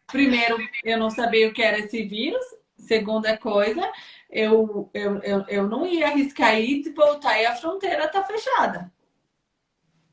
primeiro, 0.08 0.58
eu 0.84 0.98
não 0.98 1.10
sabia 1.10 1.48
o 1.48 1.54
que 1.54 1.62
era 1.62 1.80
esse 1.80 2.04
vírus. 2.04 2.44
Segunda 2.78 3.38
coisa, 3.38 3.90
eu, 4.30 4.90
eu, 4.94 5.18
eu, 5.24 5.46
eu 5.48 5.68
não 5.70 5.88
ia 5.88 6.08
arriscar 6.08 6.60
ir 6.60 6.86
e 6.86 6.90
voltar 6.90 7.40
e 7.40 7.46
a 7.46 7.56
fronteira 7.56 8.10
tá 8.10 8.24
fechada. 8.24 8.92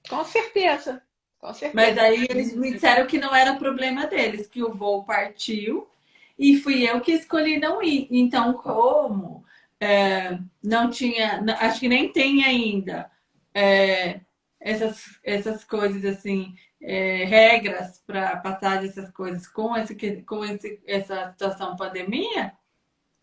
Com 0.09 0.25
certeza. 0.25 1.03
Com 1.41 1.55
certeza. 1.55 1.75
Mas 1.75 1.99
aí 1.99 2.27
eles 2.29 2.55
me 2.55 2.73
disseram 2.73 3.07
que 3.07 3.19
não 3.19 3.35
era 3.35 3.57
problema 3.57 4.07
deles, 4.07 4.47
que 4.47 4.63
o 4.63 4.73
voo 4.73 5.05
partiu 5.05 5.89
e 6.39 6.59
fui 6.59 6.89
eu 6.89 7.01
que 7.01 7.13
escolhi 7.13 7.59
não 7.59 7.83
ir. 7.83 8.07
Então, 8.11 8.53
como 8.55 9.45
é, 9.81 10.39
não 10.63 10.91
tinha, 10.91 11.43
acho 11.61 11.81
que 11.81 11.89
nem 11.89 12.13
tem 12.13 12.45
ainda 12.45 13.11
é, 13.55 14.21
essas, 14.61 15.19
essas 15.25 15.65
coisas 15.65 16.05
assim 16.05 16.55
é, 16.81 17.25
regras 17.25 18.03
para 18.07 18.37
passar 18.37 18.85
essas 18.85 19.11
coisas 19.11 19.47
com, 19.49 19.75
esse, 19.77 20.23
com 20.23 20.45
esse, 20.45 20.79
essa 20.87 21.31
situação 21.31 21.77
pandemia, 21.77 22.53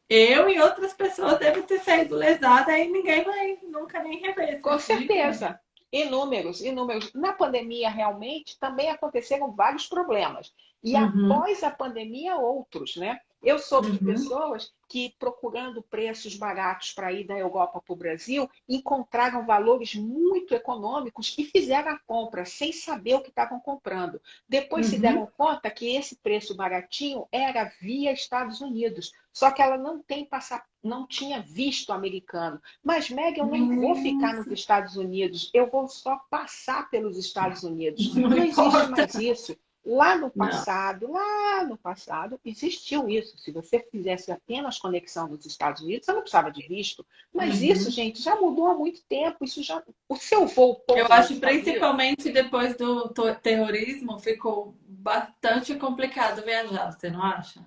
eu 0.09 0.49
e 0.49 0.59
outras 0.59 0.93
pessoas 0.93 1.37
devem 1.37 1.63
ter 1.63 1.79
saído 1.79 2.15
lesadas 2.15 2.75
e 2.75 2.87
ninguém 2.87 3.23
vai 3.23 3.59
nunca 3.63 4.01
nem 4.01 4.19
rever. 4.21 4.59
Com 4.61 4.79
certeza, 4.79 5.59
Inúmeros, 5.91 6.61
inúmeros. 6.61 7.13
Na 7.13 7.33
pandemia, 7.33 7.89
realmente, 7.89 8.57
também 8.59 8.89
aconteceram 8.89 9.51
vários 9.55 9.87
problemas. 9.87 10.53
E 10.83 10.95
Uhum. 10.95 11.31
após 11.31 11.63
a 11.63 11.71
pandemia, 11.71 12.35
outros, 12.37 12.95
né? 12.97 13.19
Eu 13.47 13.57
soube 13.59 13.91
de 13.91 13.99
Uhum. 14.03 14.11
pessoas 14.13 14.73
que, 14.89 15.15
procurando 15.17 15.81
preços 15.81 16.35
baratos 16.35 16.91
para 16.91 17.13
ir 17.13 17.25
da 17.25 17.37
Europa 17.37 17.81
para 17.81 17.93
o 17.93 17.95
Brasil, 17.95 18.49
encontraram 18.67 19.45
valores 19.45 19.95
muito 19.95 20.53
econômicos 20.53 21.33
e 21.37 21.45
fizeram 21.45 21.91
a 21.93 21.99
compra 21.99 22.43
sem 22.43 22.73
saber 22.73 23.15
o 23.15 23.21
que 23.21 23.29
estavam 23.29 23.57
comprando. 23.61 24.19
Depois 24.49 24.87
se 24.87 24.95
Uhum. 24.95 25.01
deram 25.01 25.27
conta 25.37 25.71
que 25.71 25.95
esse 25.95 26.17
preço 26.17 26.55
baratinho 26.57 27.25
era 27.31 27.71
via 27.79 28.11
Estados 28.11 28.59
Unidos. 28.59 29.13
Só 29.31 29.49
que 29.51 29.61
ela 29.61 29.77
não 29.77 29.99
tem 30.03 30.25
passa... 30.25 30.61
não 30.83 31.07
tinha 31.07 31.39
visto 31.41 31.93
americano. 31.93 32.61
Mas, 32.83 33.09
Meg, 33.09 33.39
eu 33.39 33.45
nem 33.45 33.79
vou 33.79 33.95
ficar 33.95 34.33
nos 34.33 34.47
Estados 34.47 34.97
Unidos, 34.97 35.49
eu 35.53 35.69
vou 35.69 35.87
só 35.87 36.19
passar 36.29 36.89
pelos 36.89 37.17
Estados 37.17 37.63
Unidos. 37.63 38.13
Não 38.13 38.29
Não 38.29 38.37
existe 38.37 38.87
mais 38.89 39.15
isso. 39.15 39.57
Lá 39.89 40.15
no 40.17 40.23
Não. 40.23 40.47
passado, 40.47 41.09
lá 41.09 41.63
no 41.63 41.77
passado, 41.77 42.37
existiu 42.43 43.07
isso. 43.07 43.37
Se 43.37 43.53
você 43.53 43.79
fizesse 43.89 44.29
apenas 44.33 44.77
conexão 44.77 45.29
nos 45.29 45.45
Estados 45.45 45.81
Unidos, 45.81 46.05
você 46.05 46.11
não 46.11 46.19
precisava 46.19 46.51
de 46.51 46.67
visto. 46.67 47.05
Mas 47.33 47.59
Uhum. 47.61 47.67
isso, 47.67 47.89
gente, 47.89 48.21
já 48.21 48.35
mudou 48.35 48.67
há 48.67 48.73
muito 48.75 49.01
tempo. 49.05 49.45
Isso 49.45 49.63
já, 49.63 49.81
o 50.09 50.17
seu 50.17 50.45
voo 50.45 50.83
Eu 50.89 51.05
acho 51.09 51.39
principalmente 51.39 52.29
depois 52.29 52.75
do 52.75 53.07
terrorismo 53.41 54.19
ficou 54.19 54.75
bastante 54.85 55.73
complicado 55.75 56.43
viajar, 56.43 56.91
você 56.91 57.09
não 57.09 57.23
acha? 57.23 57.65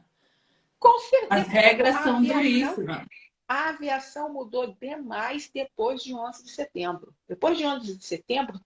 com 0.79 0.99
certeza. 0.99 1.35
As 1.43 1.47
regras 1.49 1.97
A 1.97 2.03
são 2.03 2.17
aviação- 2.17 2.37
duríssimas. 2.75 3.07
A 3.49 3.69
aviação 3.71 4.33
mudou 4.33 4.75
demais 4.81 5.51
depois 5.53 6.03
de 6.03 6.15
11 6.15 6.45
de 6.45 6.51
setembro. 6.51 7.15
Depois 7.29 7.57
de 7.59 7.65
11 7.67 7.97
de 7.97 8.05
setembro, 8.05 8.61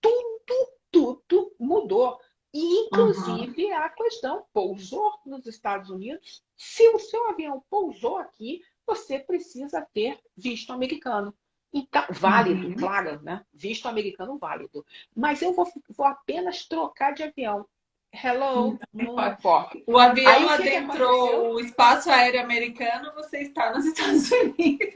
tudo, 0.00 0.70
tudo 0.90 1.52
mudou. 1.58 2.18
E, 2.54 2.86
inclusive, 2.86 3.72
a 3.72 3.88
questão 3.88 4.46
pousou 4.52 5.12
nos 5.26 5.44
Estados 5.44 5.90
Unidos. 5.90 6.40
Se 6.56 6.88
o 6.90 7.00
seu 7.00 7.28
avião 7.28 7.64
pousou 7.68 8.16
aqui, 8.16 8.62
você 8.86 9.18
precisa 9.18 9.84
ter 9.92 10.20
visto 10.36 10.72
americano. 10.72 11.34
Então, 11.72 12.04
válido, 12.10 12.68
Uhum. 12.68 12.76
claro, 12.76 13.20
né? 13.22 13.44
Visto 13.52 13.88
americano 13.88 14.38
válido. 14.38 14.86
Mas 15.16 15.42
eu 15.42 15.52
vou, 15.52 15.66
vou 15.90 16.06
apenas 16.06 16.64
trocar 16.64 17.12
de 17.12 17.24
avião. 17.24 17.66
Hello, 18.12 18.78
Não 18.92 19.04
importa. 19.32 19.76
O 19.88 19.98
avião 19.98 20.30
Aí, 20.32 20.48
adentrou 20.48 21.54
o 21.54 21.58
espaço 21.60 22.08
aéreo 22.08 22.40
americano, 22.40 23.12
você 23.14 23.38
está 23.38 23.74
nos 23.74 23.84
Estados 23.86 24.30
Unidos. 24.30 24.94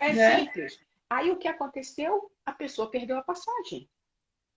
É 0.00 0.12
Né? 0.14 0.38
simples. 0.38 0.80
Aí 1.10 1.30
o 1.30 1.36
que 1.36 1.46
aconteceu? 1.48 2.30
A 2.46 2.52
pessoa 2.52 2.90
perdeu 2.90 3.18
a 3.18 3.22
passagem. 3.22 3.86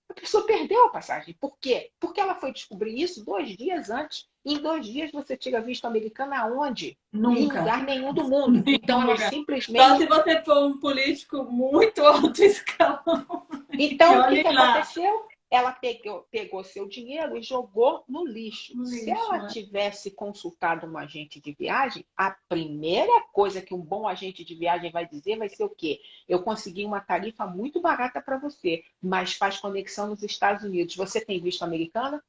A 0.10 0.14
pessoa 0.14 0.46
perdeu 0.46 0.86
a 0.86 0.90
passagem. 0.90 1.36
Por 1.40 1.58
quê? 1.60 1.92
Porque 2.00 2.20
ela 2.20 2.36
foi 2.36 2.52
descobrir 2.52 3.00
isso 3.00 3.24
dois 3.24 3.56
dias 3.58 3.90
antes. 3.90 4.28
Em 4.46 4.58
dois 4.58 4.86
dias 4.86 5.12
você 5.12 5.38
tira 5.38 5.62
visto 5.62 5.86
americano 5.86 6.34
aonde? 6.34 6.98
Em 7.14 7.18
Nunca. 7.18 7.60
lugar 7.60 7.84
nenhum 7.84 8.14
do 8.14 8.24
mundo. 8.24 8.64
Nenhum 8.64 8.78
Então 8.84 9.02
ela 9.02 9.18
simplesmente. 9.18 9.82
Só 9.84 9.98
se 9.98 10.06
você 10.06 10.42
for 10.44 10.66
um 10.66 10.80
político 10.80 11.44
muito 11.46 12.02
alto 12.06 12.44
escalão. 12.44 13.48
Então 13.72 14.22
o 14.22 14.28
que, 14.28 14.42
que 14.42 14.48
aconteceu? 14.48 15.28
Ela 15.54 15.72
pegou, 15.72 16.24
pegou 16.32 16.64
seu 16.64 16.88
dinheiro 16.88 17.38
e 17.38 17.44
jogou 17.44 18.04
no 18.10 18.26
lixo. 18.26 18.76
No 18.76 18.86
Se 18.86 19.06
lixo, 19.06 19.12
ela 19.12 19.44
né? 19.44 19.48
tivesse 19.50 20.10
consultado 20.10 20.88
um 20.88 20.98
agente 20.98 21.40
de 21.40 21.52
viagem, 21.52 22.04
a 22.18 22.32
primeira 22.50 23.22
coisa 23.32 23.62
que 23.62 23.72
um 23.72 23.80
bom 23.80 24.08
agente 24.08 24.44
de 24.44 24.56
viagem 24.56 24.92
vai 24.92 25.08
dizer 25.08 25.38
vai 25.38 25.48
ser 25.48 25.64
o 25.64 25.70
quê? 25.70 26.02
Eu 26.28 26.42
consegui 26.42 26.84
uma 26.86 27.00
tarifa 27.00 27.46
muito 27.46 27.80
barata 27.80 28.20
para 28.20 28.40
você, 28.40 28.84
mas 29.00 29.34
faz 29.36 29.60
conexão 29.60 30.08
nos 30.08 30.24
Estados 30.24 30.64
Unidos. 30.64 30.96
Você 30.96 31.24
tem 31.24 31.40
visto 31.40 31.62
americana? 31.62 32.24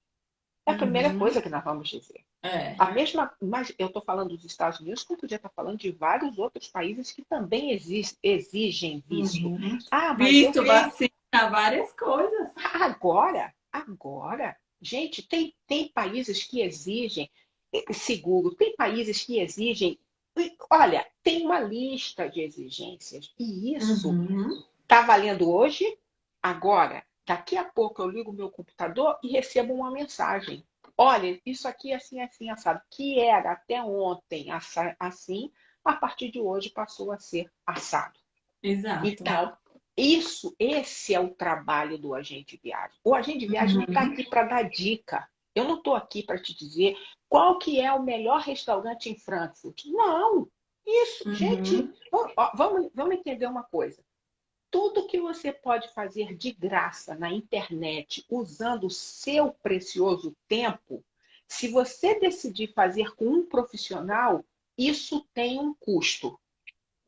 É 0.66 0.72
a 0.72 0.76
primeira 0.76 1.08
Uhum. 1.08 1.18
coisa 1.18 1.40
que 1.40 1.48
nós 1.48 1.64
vamos 1.64 1.88
dizer. 1.88 2.20
É. 2.42 2.74
A 2.78 2.90
mesma, 2.90 3.34
mas 3.40 3.74
eu 3.78 3.86
estou 3.86 4.02
falando 4.02 4.30
dos 4.36 4.44
Estados 4.44 4.80
Unidos, 4.80 5.02
como 5.02 5.18
podia 5.18 5.36
estar 5.36 5.48
falando 5.48 5.78
de 5.78 5.90
vários 5.90 6.36
outros 6.38 6.68
países 6.68 7.10
que 7.10 7.22
também 7.24 7.70
exi- 7.70 8.18
exigem 8.22 9.02
visto. 9.08 9.46
Uhum. 9.48 9.78
Ah, 9.90 10.14
mas 10.18 10.28
Visto, 10.30 10.56
eu 10.58 10.66
vacina, 10.66 11.13
várias 11.50 11.92
coisas. 11.92 12.52
Agora, 12.56 13.52
agora, 13.72 14.56
gente, 14.80 15.26
tem, 15.26 15.54
tem 15.66 15.88
países 15.88 16.44
que 16.44 16.60
exigem 16.60 17.30
eh, 17.72 17.92
seguro, 17.92 18.54
tem 18.54 18.74
países 18.76 19.22
que 19.24 19.38
exigem. 19.40 19.98
Olha, 20.70 21.06
tem 21.22 21.44
uma 21.44 21.60
lista 21.60 22.28
de 22.28 22.40
exigências. 22.40 23.32
E 23.38 23.74
isso 23.74 24.08
Uhum. 24.08 24.62
está 24.82 25.02
valendo 25.02 25.50
hoje, 25.50 25.84
agora. 26.42 27.04
Daqui 27.26 27.56
a 27.56 27.64
pouco 27.64 28.02
eu 28.02 28.08
ligo 28.10 28.30
o 28.30 28.34
meu 28.34 28.50
computador 28.50 29.18
e 29.22 29.28
recebo 29.28 29.72
uma 29.74 29.90
mensagem. 29.90 30.62
Olha, 30.96 31.40
isso 31.44 31.66
aqui 31.66 31.90
é 31.92 31.96
assim, 31.96 32.20
assim, 32.20 32.50
assado. 32.50 32.80
Que 32.90 33.18
era 33.18 33.52
até 33.52 33.82
ontem 33.82 34.48
assim, 35.00 35.50
a 35.84 35.92
partir 35.94 36.30
de 36.30 36.40
hoje 36.40 36.70
passou 36.70 37.10
a 37.12 37.18
ser 37.18 37.50
assado. 37.66 38.18
Exato. 38.62 39.06
Então, 39.06 39.56
isso, 39.96 40.54
esse 40.58 41.14
é 41.14 41.20
o 41.20 41.30
trabalho 41.34 41.96
do 41.98 42.14
agente 42.14 42.56
de 42.56 42.62
viagem. 42.62 42.96
O 43.04 43.14
agente 43.14 43.38
de 43.40 43.46
viagem 43.46 43.76
não 43.76 43.84
está 43.84 44.02
Uhum. 44.02 44.12
aqui 44.12 44.24
para 44.24 44.44
dar 44.44 44.62
dica. 44.68 45.28
Eu 45.54 45.64
não 45.64 45.76
estou 45.76 45.94
aqui 45.94 46.22
para 46.22 46.40
te 46.40 46.52
dizer 46.56 46.96
qual 47.28 47.58
que 47.58 47.80
é 47.80 47.92
o 47.92 48.02
melhor 48.02 48.40
restaurante 48.40 49.08
em 49.08 49.16
Frankfurt. 49.16 49.84
Não. 49.86 50.48
Isso, 50.86 51.28
Uhum. 51.28 51.34
gente, 51.34 51.90
vamos, 52.56 52.90
vamos 52.92 53.14
entender 53.16 53.46
uma 53.46 53.62
coisa. 53.62 54.02
Tudo 54.70 55.06
que 55.06 55.20
você 55.20 55.52
pode 55.52 55.88
fazer 55.94 56.34
de 56.36 56.50
graça 56.52 57.14
na 57.14 57.30
internet, 57.30 58.24
usando 58.28 58.88
o 58.88 58.90
seu 58.90 59.52
precioso 59.62 60.36
tempo, 60.48 61.04
se 61.46 61.68
você 61.68 62.18
decidir 62.18 62.72
fazer 62.72 63.14
com 63.14 63.26
um 63.26 63.46
profissional, 63.46 64.44
isso 64.76 65.24
tem 65.32 65.60
um 65.60 65.72
custo. 65.74 66.38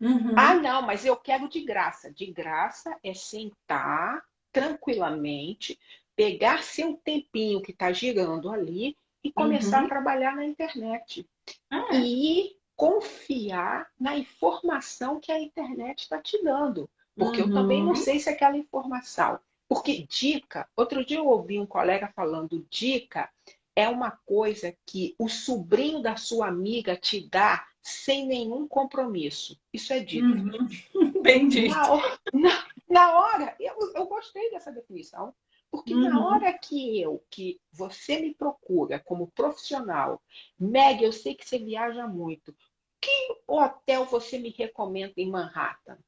Uhum. 0.00 0.34
Ah, 0.36 0.54
não, 0.54 0.82
mas 0.82 1.04
eu 1.04 1.16
quero 1.16 1.48
de 1.48 1.62
graça. 1.62 2.12
De 2.12 2.26
graça 2.26 2.96
é 3.02 3.14
sentar 3.14 4.22
tranquilamente, 4.52 5.78
pegar 6.14 6.62
seu 6.62 6.96
tempinho 6.96 7.62
que 7.62 7.72
está 7.72 7.92
girando 7.92 8.50
ali 8.50 8.96
e 9.22 9.32
começar 9.32 9.80
Uhum. 9.80 9.86
a 9.86 9.88
trabalhar 9.88 10.36
na 10.36 10.44
internet. 10.44 11.26
É. 11.72 11.96
E 11.98 12.56
confiar 12.76 13.88
na 13.98 14.16
informação 14.18 15.18
que 15.20 15.32
a 15.32 15.40
internet 15.40 16.00
está 16.00 16.20
te 16.20 16.42
dando. 16.42 16.88
Porque 17.18 17.40
eu 17.40 17.50
também 17.50 17.80
não 17.80 17.88
Uhum. 17.90 17.96
sei 17.96 18.18
se 18.20 18.28
aquela 18.28 18.56
informação. 18.56 19.38
Porque 19.68 20.06
dica, 20.08 20.68
outro 20.76 21.04
dia 21.04 21.18
eu 21.18 21.26
ouvi 21.26 21.58
um 21.58 21.66
colega 21.66 22.12
falando, 22.14 22.64
dica 22.70 23.30
é 23.74 23.88
uma 23.88 24.10
coisa 24.10 24.74
que 24.86 25.14
o 25.18 25.28
sobrinho 25.28 26.00
da 26.00 26.16
sua 26.16 26.48
amiga 26.48 26.96
te 26.96 27.28
dá 27.28 27.66
sem 27.86 28.26
nenhum 28.26 28.66
compromisso. 28.66 29.58
Isso 29.72 29.92
é 29.92 30.00
dica. 30.00 30.26
Uhum. 30.26 30.68
Bem 31.22 31.48
dito. 31.48 31.74
Na 31.74 31.92
hora, 31.92 32.18
na, 32.32 32.66
na 32.88 33.18
hora 33.18 33.56
eu, 33.60 33.78
eu 33.94 34.06
gostei 34.06 34.50
dessa 34.50 34.72
definição, 34.72 35.32
porque 35.70 35.94
na 35.94 36.18
Uhum. 36.18 36.24
hora 36.24 36.52
que 36.52 37.00
eu, 37.00 37.24
que 37.30 37.60
você 37.72 38.18
me 38.20 38.34
procura 38.34 38.98
como 38.98 39.28
profissional, 39.28 40.20
Meg, 40.58 41.02
eu 41.04 41.12
sei 41.12 41.34
que 41.34 41.48
você 41.48 41.58
viaja 41.58 42.08
muito. 42.08 42.54
Que 43.00 43.36
hotel 43.46 44.04
você 44.04 44.38
me 44.38 44.50
recomenda 44.50 45.14
em 45.16 45.30
Manhattan? 45.30 45.98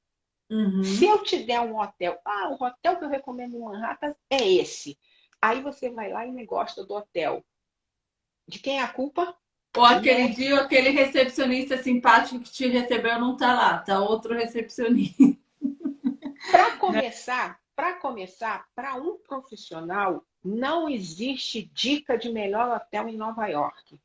Uhum. 0.50 0.82
Se 0.82 1.04
eu 1.04 1.22
te 1.22 1.44
der 1.44 1.60
um 1.60 1.78
hotel, 1.78 2.18
ah, 2.24 2.48
o 2.48 2.64
hotel 2.64 2.98
que 2.98 3.04
eu 3.04 3.08
recomendo 3.08 3.54
em 3.56 3.60
Manhattan 3.60 4.16
é 4.30 4.48
esse. 4.52 4.98
Aí 5.40 5.62
você 5.62 5.90
vai 5.90 6.10
lá 6.10 6.26
e 6.26 6.32
me 6.32 6.44
gosta 6.44 6.84
do 6.84 6.94
hotel. 6.94 7.44
De 8.48 8.58
quem 8.58 8.78
é 8.78 8.82
a 8.82 8.88
culpa? 8.92 9.36
Ou 9.76 9.84
aquele 9.84 10.28
dia, 10.30 10.60
aquele 10.60 10.90
recepcionista 10.90 11.76
simpático 11.82 12.40
que 12.40 12.50
te 12.50 12.66
recebeu 12.66 13.20
não 13.20 13.36
tá 13.36 13.54
lá, 13.54 13.78
tá 13.78 14.00
outro 14.00 14.34
recepcionista. 14.34 15.22
Para 16.50 16.76
começar, 16.78 17.60
para 17.76 17.94
começar, 17.94 18.66
para 18.74 18.94
um 18.94 19.18
profissional, 19.18 20.24
não 20.42 20.88
existe 20.88 21.70
dica 21.74 22.16
de 22.16 22.30
melhor 22.30 22.76
hotel 22.76 23.08
em 23.08 23.16
Nova 23.16 23.46
York. 23.46 24.00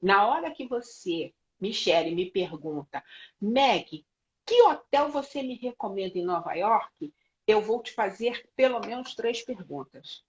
Na 0.00 0.26
hora 0.28 0.50
que 0.50 0.66
você, 0.66 1.32
Michele, 1.60 2.14
me 2.14 2.30
pergunta, 2.30 3.02
Meg, 3.40 4.04
que 4.44 4.62
hotel 4.62 5.08
você 5.08 5.42
me 5.42 5.54
recomenda 5.54 6.18
em 6.18 6.24
Nova 6.24 6.54
York? 6.54 7.12
Eu 7.46 7.60
vou 7.60 7.82
te 7.82 7.92
fazer 7.92 8.48
pelo 8.54 8.80
menos 8.80 9.14
três 9.14 9.42
perguntas. 9.42 10.24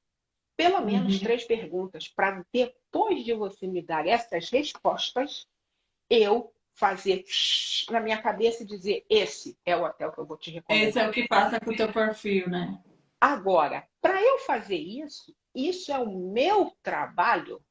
Pelo 0.60 0.82
menos 0.82 1.14
Uhum. 1.14 1.20
três 1.22 1.46
perguntas, 1.46 2.10
para 2.10 2.44
depois 2.52 3.24
de 3.24 3.34
você 3.34 3.66
me 3.66 3.82
dar 3.82 4.06
essas 4.06 4.50
respostas, 4.50 5.48
eu 6.10 6.54
fazer 6.74 7.24
na 7.90 8.02
minha 8.02 8.22
cabeça 8.22 8.64
e 8.64 8.66
dizer: 8.66 9.06
esse 9.10 9.58
é 9.66 9.74
o 9.78 9.86
hotel 9.86 10.12
que 10.12 10.20
eu 10.20 10.26
vou 10.26 10.36
te 10.36 10.52
recomendar. 10.52 10.90
Esse 10.90 11.00
é 11.00 11.08
o 11.08 11.12
que 11.14 11.26
passa 11.30 11.62
com 11.62 11.72
o 11.72 11.76
teu 11.78 11.94
perfil, 11.94 12.50
né? 12.50 12.78
Agora, 13.22 13.88
para 14.02 14.22
eu 14.22 14.40
fazer 14.40 14.76
isso, 14.76 15.34
isso 15.56 15.94
é 15.94 15.98
o 15.98 16.10
meu 16.30 16.76
trabalho. 16.84 17.62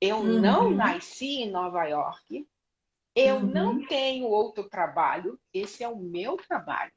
Eu 0.00 0.20
Uhum. 0.20 0.40
não 0.40 0.70
nasci 0.70 1.42
em 1.42 1.50
Nova 1.50 1.84
York, 1.84 2.48
eu 3.14 3.36
Uhum. 3.36 3.46
não 3.52 3.86
tenho 3.86 4.24
outro 4.24 4.66
trabalho, 4.66 5.38
esse 5.52 5.84
é 5.84 5.88
o 5.88 5.96
meu 5.96 6.38
trabalho. 6.38 6.92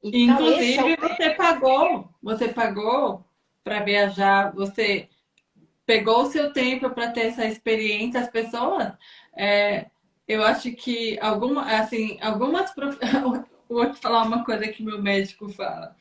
Então, 0.00 0.36
Inclusive, 0.36 0.76
é 0.78 0.84
o... 0.84 1.08
você 1.08 1.30
pagou, 1.30 2.14
você 2.22 2.46
pagou 2.52 3.24
para 3.64 3.82
viajar, 3.82 4.52
você 4.54 5.08
pegou 5.86 6.22
o 6.22 6.30
seu 6.30 6.52
tempo 6.52 6.90
para 6.90 7.10
ter 7.10 7.22
essa 7.22 7.46
experiência, 7.46 8.20
as 8.20 8.30
pessoas. 8.30 8.92
É, 9.34 9.86
eu 10.28 10.44
acho 10.44 10.70
que 10.72 11.18
alguma, 11.20 11.62
assim, 11.80 12.18
algumas 12.20 12.70
prof... 12.72 12.98
vou 13.68 13.92
falar 13.94 14.22
uma 14.22 14.44
coisa 14.44 14.68
que 14.68 14.82
meu 14.82 15.02
médico 15.02 15.48
fala. 15.48 15.96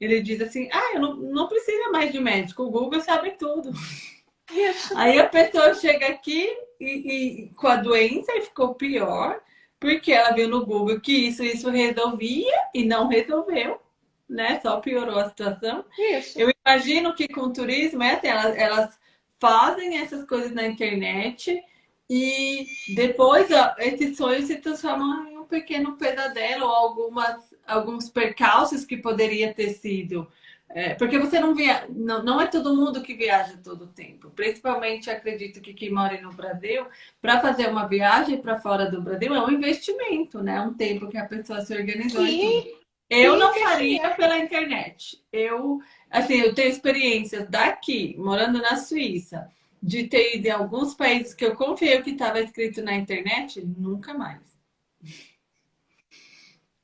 Ele 0.00 0.22
diz 0.22 0.40
assim: 0.40 0.68
ah, 0.72 0.92
eu 0.94 1.00
não, 1.00 1.16
não 1.16 1.48
precisa 1.48 1.90
mais 1.90 2.12
de 2.12 2.20
médico, 2.20 2.62
o 2.62 2.70
Google 2.70 3.00
sabe 3.00 3.32
tudo. 3.32 3.70
Aí 4.96 5.18
a 5.18 5.26
pessoa 5.26 5.74
chega 5.74 6.06
aqui 6.06 6.48
e, 6.80 6.86
e, 6.86 7.48
com 7.50 7.66
a 7.66 7.76
doença 7.76 8.32
e 8.34 8.42
ficou 8.42 8.74
pior, 8.74 9.40
porque 9.78 10.12
ela 10.12 10.32
viu 10.32 10.48
no 10.48 10.64
Google 10.64 11.00
que 11.00 11.12
isso, 11.12 11.42
isso 11.42 11.68
resolvia 11.68 12.56
e 12.74 12.84
não 12.84 13.08
resolveu, 13.08 13.80
né? 14.28 14.60
Só 14.60 14.80
piorou 14.80 15.18
a 15.18 15.28
situação. 15.28 15.84
Isso. 15.98 16.38
Eu 16.38 16.52
imagino 16.66 17.14
que 17.14 17.28
com 17.28 17.42
o 17.42 17.52
turismo, 17.52 18.02
é, 18.02 18.20
elas, 18.22 18.56
elas 18.56 18.98
fazem 19.38 19.98
essas 19.98 20.26
coisas 20.26 20.52
na 20.52 20.66
internet 20.66 21.62
e 22.10 22.66
depois 22.94 23.50
ó, 23.50 23.74
esses 23.78 24.16
sonhos 24.16 24.46
se 24.46 24.56
transformam 24.56 25.28
em 25.28 25.38
um 25.38 25.44
pequeno 25.44 25.96
pesadelo 25.96 26.64
ou 26.64 26.70
algumas, 26.70 27.54
alguns 27.66 28.08
percalços 28.08 28.84
que 28.84 28.96
poderia 28.96 29.52
ter 29.52 29.70
sido. 29.70 30.26
É, 30.70 30.94
porque 30.94 31.18
você 31.18 31.40
não 31.40 31.54
via, 31.54 31.86
não, 31.88 32.22
não 32.22 32.40
é 32.40 32.46
todo 32.46 32.76
mundo 32.76 33.00
que 33.00 33.14
viaja 33.14 33.58
todo 33.62 33.84
o 33.84 33.88
tempo. 33.88 34.30
Principalmente, 34.30 35.08
acredito 35.08 35.62
que 35.62 35.72
quem 35.72 35.90
mora 35.90 36.20
no 36.20 36.30
Brasil, 36.30 36.86
para 37.22 37.40
fazer 37.40 37.68
uma 37.68 37.86
viagem 37.86 38.36
para 38.36 38.60
fora 38.60 38.90
do 38.90 39.00
Brasil 39.00 39.34
é 39.34 39.42
um 39.42 39.50
investimento, 39.50 40.42
né? 40.42 40.60
Um 40.60 40.74
tempo 40.74 41.08
que 41.08 41.16
a 41.16 41.24
pessoa 41.24 41.62
se 41.62 41.74
organizou. 41.74 42.24
Sim, 42.24 42.66
eu 43.08 43.36
não 43.36 43.54
faria 43.54 44.10
pela 44.10 44.38
internet. 44.38 45.22
Eu, 45.32 45.80
assim, 46.10 46.34
eu 46.34 46.54
tenho 46.54 46.68
experiências 46.68 47.48
daqui, 47.48 48.14
morando 48.18 48.60
na 48.60 48.76
Suíça, 48.76 49.50
de 49.82 50.04
ter 50.08 50.36
ido 50.36 50.46
em 50.46 50.50
alguns 50.50 50.94
países 50.94 51.32
que 51.32 51.44
eu 51.44 51.54
confiei 51.54 51.98
o 51.98 52.02
que 52.02 52.10
estava 52.10 52.40
escrito 52.40 52.82
na 52.82 52.94
internet, 52.94 53.64
nunca 53.64 54.12
mais. 54.12 54.42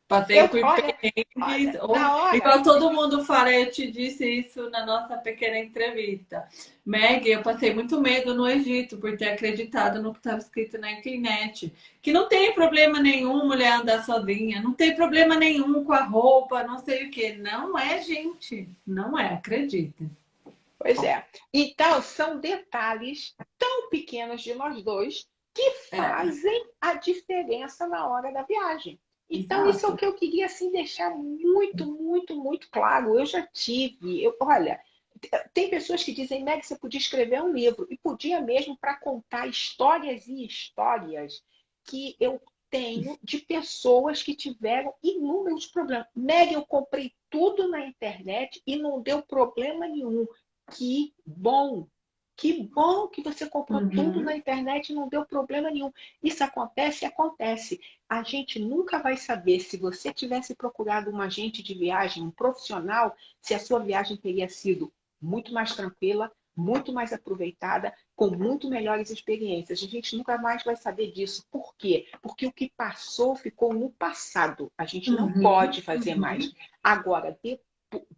Passei 0.07 0.41
eu, 0.41 0.49
por 0.49 0.61
perrengues. 0.61 1.75
Igual 2.35 2.63
todo 2.63 2.93
mundo 2.93 3.25
fala, 3.25 3.53
eu 3.53 3.71
te 3.71 3.91
disse 3.91 4.29
isso 4.29 4.69
na 4.69 4.85
nossa 4.85 5.17
pequena 5.17 5.59
entrevista. 5.59 6.47
Meg, 6.85 7.27
eu 7.27 7.43
passei 7.43 7.73
muito 7.73 7.99
medo 8.01 8.35
no 8.35 8.47
Egito 8.47 8.99
por 8.99 9.17
ter 9.17 9.31
acreditado 9.31 10.03
no 10.03 10.13
que 10.13 10.19
estava 10.19 10.39
escrito 10.39 10.79
na 10.79 10.93
internet. 10.93 11.73
Que 12.03 12.13
não 12.13 12.29
tem 12.29 12.53
problema 12.55 13.01
nenhum 13.01 13.47
mulher 13.47 13.81
andar 13.81 14.05
sozinha, 14.05 14.61
não 14.61 14.75
tem 14.75 14.95
problema 14.95 15.37
nenhum 15.37 15.83
com 15.85 15.93
a 15.95 16.05
roupa, 16.05 16.63
não 16.63 16.79
sei 16.79 17.07
o 17.07 17.11
que. 17.11 17.33
Não 17.33 17.79
é, 17.79 18.03
gente. 18.03 18.69
Não 18.87 19.19
é, 19.19 19.35
acredita. 19.35 20.05
Pois 20.79 21.03
é. 21.03 21.25
Então, 21.53 22.03
são 22.03 22.39
detalhes 22.39 23.35
tão 23.59 23.89
pequenos 23.89 24.43
de 24.43 24.55
nós 24.55 24.83
dois 24.83 25.27
que 25.55 25.63
é. 25.63 25.97
fazem 25.97 26.63
é. 26.63 26.67
a 26.79 26.95
diferença 26.95 27.89
na 27.89 28.07
hora 28.07 28.31
da 28.31 28.43
viagem. 28.43 29.01
Então, 29.35 29.63
Exato. 29.63 29.77
isso 29.77 29.87
é 29.87 29.89
o 29.89 29.97
que 29.97 30.07
eu 30.07 30.15
queria 30.15 30.47
assim, 30.47 30.71
deixar 30.71 31.11
muito, 31.11 31.85
muito, 31.87 32.37
muito 32.37 32.71
claro. 32.71 33.19
Eu 33.19 33.27
já 33.27 33.45
tive, 33.49 34.23
eu, 34.23 34.37
olha, 34.41 34.81
tem 35.53 35.69
pessoas 35.69 36.05
que 36.05 36.13
dizem, 36.13 36.45
Meg, 36.45 36.65
você 36.65 36.77
podia 36.77 37.01
escrever 37.01 37.43
um 37.43 37.53
livro. 37.53 37.87
E 37.91 37.99
podia 37.99 38.41
mesmo 38.41 38.77
para 38.79 38.95
contar 38.97 39.49
histórias 39.49 40.29
e 40.29 40.45
histórias 40.45 41.43
que 41.85 42.17
eu 42.21 42.41
tenho 42.71 43.19
de 43.23 43.39
pessoas 43.39 44.23
que 44.23 44.35
tiveram 44.35 44.95
inúmeros 45.03 45.67
problemas. 45.67 46.07
Meg, 46.15 46.53
eu 46.53 46.65
comprei 46.65 47.13
tudo 47.29 47.69
na 47.69 47.87
internet 47.87 48.63
e 48.65 48.77
não 48.77 49.03
deu 49.03 49.21
problema 49.23 49.89
nenhum. 49.89 50.27
Que 50.71 51.13
bom! 51.27 51.89
Que 52.37 52.65
bom 52.65 53.07
que 53.07 53.23
você 53.23 53.49
comprou 53.49 53.81
uhum. 53.81 53.91
tudo 53.91 54.21
na 54.21 54.37
internet 54.37 54.91
e 54.91 54.95
não 54.95 55.09
deu 55.09 55.25
problema 55.25 55.71
nenhum. 55.71 55.93
Isso 56.23 56.43
acontece? 56.43 57.05
Acontece. 57.05 57.81
A 58.09 58.23
gente 58.23 58.59
nunca 58.59 58.99
vai 58.99 59.17
saber 59.17 59.61
se 59.61 59.77
você 59.77 60.13
tivesse 60.13 60.55
procurado 60.55 61.11
um 61.11 61.21
agente 61.21 61.63
de 61.63 61.75
viagem, 61.75 62.25
um 62.25 62.31
profissional, 62.31 63.17
se 63.41 63.55
a 63.55 63.59
sua 63.59 63.79
viagem 63.79 64.17
teria 64.17 64.49
sido 64.49 64.93
muito 65.21 65.53
mais 65.53 65.75
tranquila, 65.77 66.31
muito 66.57 66.93
mais 66.93 67.13
aproveitada, 67.13 67.93
com 68.15 68.31
muito 68.31 68.69
melhores 68.69 69.11
experiências. 69.11 69.83
A 69.83 69.87
gente 69.87 70.17
nunca 70.17 70.37
mais 70.37 70.63
vai 70.63 70.77
saber 70.77 71.13
disso. 71.13 71.45
Por 71.51 71.75
quê? 71.77 72.09
Porque 72.21 72.47
o 72.47 72.53
que 72.53 72.73
passou 72.77 73.35
ficou 73.37 73.73
no 73.73 73.91
passado. 73.91 74.73
A 74.77 74.85
gente 74.85 75.11
não 75.11 75.27
uhum. 75.27 75.43
pode 75.43 75.83
fazer 75.83 76.15
uhum. 76.15 76.21
mais. 76.21 76.53
Agora, 76.83 77.39
depois 77.43 77.74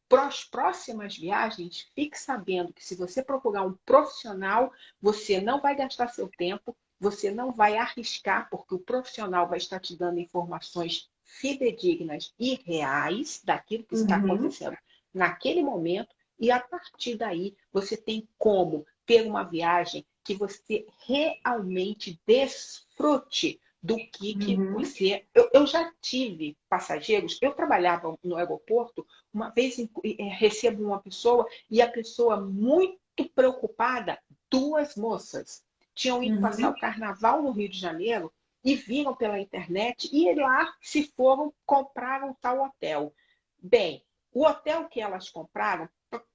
para 0.09 0.27
as 0.27 0.45
próximas 0.45 1.16
viagens, 1.16 1.91
fique 1.95 2.18
sabendo 2.18 2.72
que 2.72 2.85
se 2.85 2.95
você 2.95 3.22
procurar 3.22 3.62
um 3.62 3.74
profissional, 3.85 4.72
você 5.01 5.41
não 5.41 5.61
vai 5.61 5.74
gastar 5.74 6.09
seu 6.09 6.29
tempo, 6.29 6.77
você 6.99 7.31
não 7.31 7.53
vai 7.53 7.77
arriscar, 7.77 8.49
porque 8.51 8.74
o 8.74 8.79
profissional 8.79 9.49
vai 9.49 9.59
estar 9.59 9.81
te 9.81 9.97
dando 9.97 10.20
informações 10.20 11.11
fidedignas 11.22 12.33
e 12.39 12.55
reais 12.64 13.43
daquilo 13.45 13.85
que 13.85 13.95
está 13.95 14.16
uhum. 14.18 14.24
acontecendo 14.24 14.77
naquele 15.12 15.62
momento, 15.62 16.14
e 16.39 16.51
a 16.51 16.61
partir 16.61 17.16
daí 17.16 17.57
você 17.72 17.97
tem 17.97 18.29
como 18.39 18.87
ter 19.07 19.27
uma 19.27 19.43
viagem 19.43 20.05
que 20.22 20.35
você 20.35 20.87
realmente 21.07 22.20
desfrute 22.27 23.61
do 23.87 23.97
que, 23.97 24.34
que 24.34 24.57
uhum. 24.57 24.72
você. 24.72 25.24
Eu, 25.32 25.49
eu, 25.53 25.66
já 25.66 25.93
tive 26.01 26.59
passageiros, 26.68 27.39
eu 27.41 27.55
trabalhava 27.55 28.18
no 28.22 28.37
aeroporto, 28.37 29.07
uma 29.32 29.51
vez 29.51 29.78
é, 29.78 30.24
recebo 30.24 30.82
uma 30.82 31.01
pessoa 31.01 31.47
e 31.70 31.80
a 31.80 31.89
pessoa 31.89 32.41
muito 32.41 32.99
preocupada, 33.32 34.18
duas 34.51 34.97
moças 34.97 35.64
tinham 35.95 36.22
ido 36.22 36.37
uhum. 36.37 36.43
passar 36.43 36.70
o 36.70 36.78
carnaval 36.78 37.43
no 37.43 37.53
Rio 37.53 37.68
de 37.68 37.78
Janeiro 37.78 38.32
e 38.62 38.74
viram 38.74 39.14
pela 39.14 39.39
internet 39.39 40.11
e 40.12 40.34
lá 40.34 40.74
se 40.82 41.05
foram, 41.16 41.55
compraram 41.64 42.37
tal 42.41 42.64
hotel. 42.64 43.14
Bem, 43.57 44.05
o 44.32 44.45
hotel 44.45 44.89
que 44.89 45.01
elas 45.01 45.30
compraram, 45.30 45.89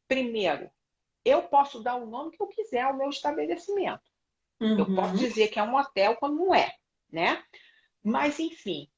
primeiro, 0.08 0.72
eu 1.24 1.44
posso 1.44 1.84
dar 1.84 1.96
o 1.96 2.08
nome 2.08 2.32
que 2.32 2.42
eu 2.42 2.48
quiser 2.48 2.82
ao 2.82 2.96
meu 2.96 3.10
estabelecimento. 3.10 4.02
Uhum. 4.60 4.80
Eu 4.80 4.96
posso 4.96 5.18
dizer 5.18 5.50
que 5.50 5.60
é 5.60 5.64
um 5.64 5.76
hotel 5.76 6.16
quando 6.16 6.38
não 6.38 6.56
é 6.56 6.74
né? 7.12 7.44
Mas, 8.04 8.40
enfim, 8.40 8.90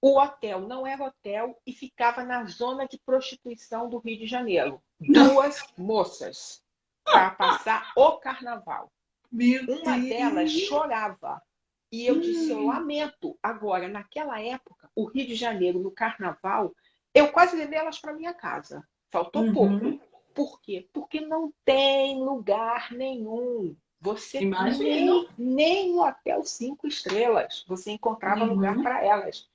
o 0.00 0.18
hotel 0.18 0.60
não 0.60 0.86
era 0.86 1.04
hotel 1.04 1.60
e 1.66 1.72
ficava 1.72 2.24
na 2.24 2.44
zona 2.46 2.86
de 2.86 2.98
prostituição 2.98 3.88
do 3.88 3.98
Rio 3.98 4.18
de 4.18 4.26
Janeiro. 4.26 4.80
Duas 5.00 5.62
moças 5.76 6.62
para 7.04 7.30
passar 7.30 7.92
o 7.96 8.12
carnaval. 8.18 8.92
Meu 9.30 9.64
Uma 9.64 9.98
Deus. 9.98 10.08
delas 10.08 10.52
chorava. 10.52 11.42
E 11.90 12.06
eu 12.06 12.20
disse, 12.20 12.50
eu 12.50 12.58
hum. 12.58 12.66
lamento. 12.66 13.38
Agora, 13.42 13.88
naquela 13.88 14.40
época, 14.40 14.90
o 14.94 15.06
Rio 15.06 15.26
de 15.26 15.34
Janeiro, 15.34 15.78
no 15.78 15.90
carnaval, 15.90 16.74
eu 17.14 17.32
quase 17.32 17.56
levei 17.56 17.78
elas 17.78 17.98
para 17.98 18.12
minha 18.12 18.34
casa. 18.34 18.86
Faltou 19.10 19.42
uhum. 19.42 19.54
pouco. 19.54 20.08
Por 20.34 20.60
quê? 20.60 20.88
Porque 20.92 21.20
não 21.20 21.52
tem 21.64 22.22
lugar 22.22 22.92
nenhum. 22.92 23.74
Você 24.00 24.40
nem, 24.40 25.28
nem 25.36 25.92
no 25.92 26.02
hotel 26.02 26.44
cinco 26.44 26.86
estrelas 26.86 27.64
você 27.66 27.90
encontrava 27.90 28.44
uhum. 28.44 28.54
lugar 28.54 28.80
para 28.80 29.04
elas. 29.04 29.48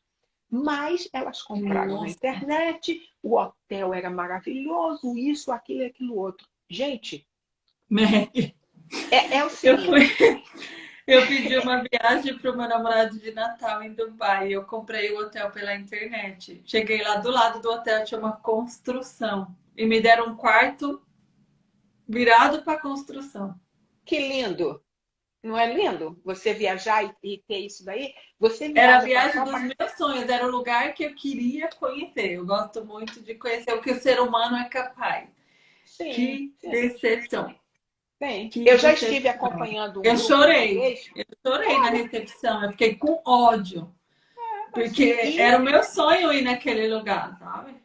Mas 0.50 1.10
elas 1.12 1.41
compraram 1.41 1.94
Nossa. 1.94 2.04
na 2.04 2.10
internet, 2.12 3.02
o 3.24 3.38
hotel 3.38 3.94
era 3.94 4.10
maravilhoso, 4.10 5.18
isso, 5.18 5.52
aquilo, 5.52 5.86
aquilo 5.86 6.16
outro. 6.16 6.48
Gente, 6.70 7.28
é, 9.10 9.38
é 9.38 9.46
o 9.46 9.50
seguinte. 9.50 9.88
Eu, 9.88 9.88
fui... 9.88 10.44
eu 11.08 11.28
pedi 11.28 11.58
uma 11.58 11.84
viagem 11.84 12.38
para 12.38 12.52
o 12.52 12.58
meu 12.58 12.68
namorado 12.68 13.18
de 13.18 13.32
Natal 13.32 13.82
em 13.82 13.94
Dubai. 13.94 14.52
Eu 14.52 14.64
comprei 14.66 15.12
o 15.12 15.20
hotel 15.20 15.50
pela 15.52 15.76
internet. 15.76 16.62
Cheguei 16.66 17.02
lá 17.02 17.16
do 17.16 17.32
lado 17.32 17.62
do 17.62 17.72
hotel, 17.72 18.04
tinha 18.04 18.20
uma 18.20 18.34
construção. 18.34 19.56
E 19.76 19.86
me 19.86 20.00
deram 20.02 20.30
um 20.30 20.36
quarto 20.36 21.02
virado 22.08 22.62
para 22.62 22.74
a 22.74 22.82
construção. 22.82 23.60
Que 24.06 24.20
lindo! 24.20 24.82
Não 25.43 25.58
é 25.58 25.74
lindo? 25.74 26.18
Você 26.24 26.54
viajar 26.54 27.04
e, 27.04 27.34
e 27.34 27.38
ter 27.39 27.60
isso 27.60 27.84
daí? 27.84 28.14
Você 28.39 28.72
Era 28.74 28.97
a 28.97 29.01
viagem 29.01 29.43
dos 29.43 29.62
meus 29.62 29.91
sonhos, 29.97 30.30
era 30.30 30.47
o 30.47 30.51
lugar 30.51 30.93
que 30.93 31.04
eu 31.04 31.14
queria 31.14 31.68
conhecer. 31.68 32.32
Eu 32.32 32.45
gosto 32.45 32.86
muito 32.86 33.22
de 33.22 33.36
conhecer 33.36 33.74
o 33.74 33.82
que 33.82 33.91
o 33.91 33.99
ser 33.99 34.22
humano 34.22 34.56
é 34.56 34.70
capaz. 34.70 35.28
Sim, 35.86 36.12
que 36.12 36.54
sim. 36.62 36.70
decepção. 36.70 37.54
Sim. 38.24 38.47
Que 38.47 38.62
eu 38.62 38.78
já 38.78 38.91
decepção. 38.91 39.10
estive 39.10 39.28
acompanhando 39.28 39.99
um 39.99 40.04
Eu 40.04 40.18
chorei. 40.18 40.97
Eu 41.14 41.26
chorei 41.45 41.78
na 41.78 41.89
recepção, 41.89 42.64
eu 42.64 42.72
fiquei 42.72 42.95
com 42.95 43.22
ódio. 43.26 43.93
É, 44.38 44.72
porque 44.72 45.36
era 45.38 45.58
o 45.58 45.62
meu 45.62 45.84
sonho 45.84 46.32
ir 46.32 46.41
naquele 46.41 46.88
lugar, 46.88 47.38
sabe? 47.38 47.76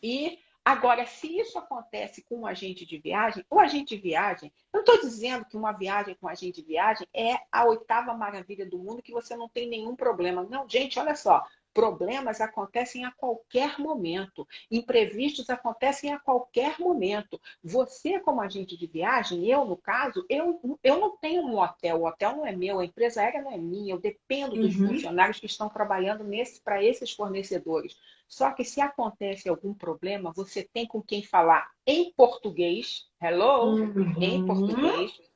E 0.00 0.38
Agora, 0.64 1.04
se 1.06 1.26
isso 1.26 1.58
acontece 1.58 2.22
com 2.22 2.40
um 2.40 2.46
agente 2.46 2.86
de 2.86 2.96
viagem, 2.96 3.44
o 3.50 3.58
agente 3.58 3.96
de 3.96 4.02
viagem, 4.02 4.52
eu 4.72 4.78
não 4.78 4.80
estou 4.80 5.00
dizendo 5.00 5.44
que 5.44 5.56
uma 5.56 5.72
viagem 5.72 6.14
com 6.14 6.26
um 6.26 6.30
agente 6.30 6.60
de 6.62 6.68
viagem 6.68 7.06
é 7.12 7.36
a 7.50 7.64
oitava 7.64 8.14
maravilha 8.14 8.64
do 8.64 8.78
mundo 8.78 9.02
que 9.02 9.12
você 9.12 9.34
não 9.36 9.48
tem 9.48 9.68
nenhum 9.68 9.96
problema. 9.96 10.44
Não, 10.44 10.68
gente, 10.68 11.00
olha 11.00 11.16
só. 11.16 11.42
Problemas 11.74 12.40
acontecem 12.40 13.04
a 13.04 13.10
qualquer 13.10 13.78
momento. 13.78 14.46
Imprevistos 14.70 15.48
acontecem 15.48 16.12
a 16.12 16.18
qualquer 16.18 16.78
momento. 16.78 17.40
Você, 17.62 18.20
como 18.20 18.40
agente 18.40 18.76
de 18.76 18.86
viagem, 18.86 19.46
eu, 19.46 19.64
no 19.64 19.76
caso, 19.76 20.24
eu, 20.28 20.60
eu 20.82 21.00
não 21.00 21.16
tenho 21.16 21.42
um 21.42 21.58
hotel. 21.58 22.02
O 22.02 22.06
hotel 22.06 22.36
não 22.36 22.46
é 22.46 22.54
meu, 22.54 22.78
a 22.78 22.84
empresa 22.84 23.20
aérea 23.20 23.42
não 23.42 23.52
é 23.52 23.56
minha. 23.56 23.94
Eu 23.94 24.00
dependo 24.00 24.56
dos 24.56 24.76
uhum. 24.76 24.88
funcionários 24.88 25.40
que 25.40 25.46
estão 25.46 25.68
trabalhando 25.68 26.24
para 26.62 26.82
esses 26.82 27.12
fornecedores. 27.12 27.96
Só 28.28 28.50
que 28.52 28.64
se 28.64 28.80
acontece 28.80 29.48
algum 29.48 29.74
problema, 29.74 30.32
você 30.34 30.62
tem 30.62 30.86
com 30.86 31.02
quem 31.02 31.22
falar 31.22 31.70
em 31.86 32.12
português. 32.12 33.06
Hello? 33.20 33.76
Uhum. 33.76 34.14
Em 34.22 34.44
português 34.44 35.31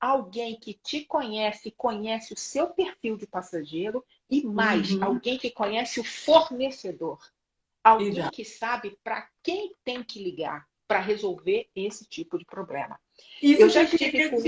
alguém 0.00 0.58
que 0.58 0.74
te 0.74 1.04
conhece, 1.04 1.70
conhece 1.70 2.32
o 2.32 2.36
seu 2.36 2.68
perfil 2.68 3.16
de 3.16 3.26
passageiro 3.26 4.04
e 4.30 4.44
mais, 4.44 4.90
uhum. 4.92 5.04
alguém 5.04 5.38
que 5.38 5.50
conhece 5.50 6.00
o 6.00 6.04
fornecedor. 6.04 7.18
Alguém 7.82 8.08
Exato. 8.08 8.32
que 8.32 8.44
sabe 8.44 8.98
para 9.02 9.28
quem 9.42 9.74
tem 9.84 10.02
que 10.02 10.22
ligar 10.22 10.66
para 10.86 11.00
resolver 11.00 11.68
esse 11.74 12.04
tipo 12.06 12.38
de 12.38 12.44
problema. 12.44 12.98
Isso 13.42 13.62
eu 13.62 13.68
já 13.68 13.86
tive 13.86 14.30
com 14.30 14.42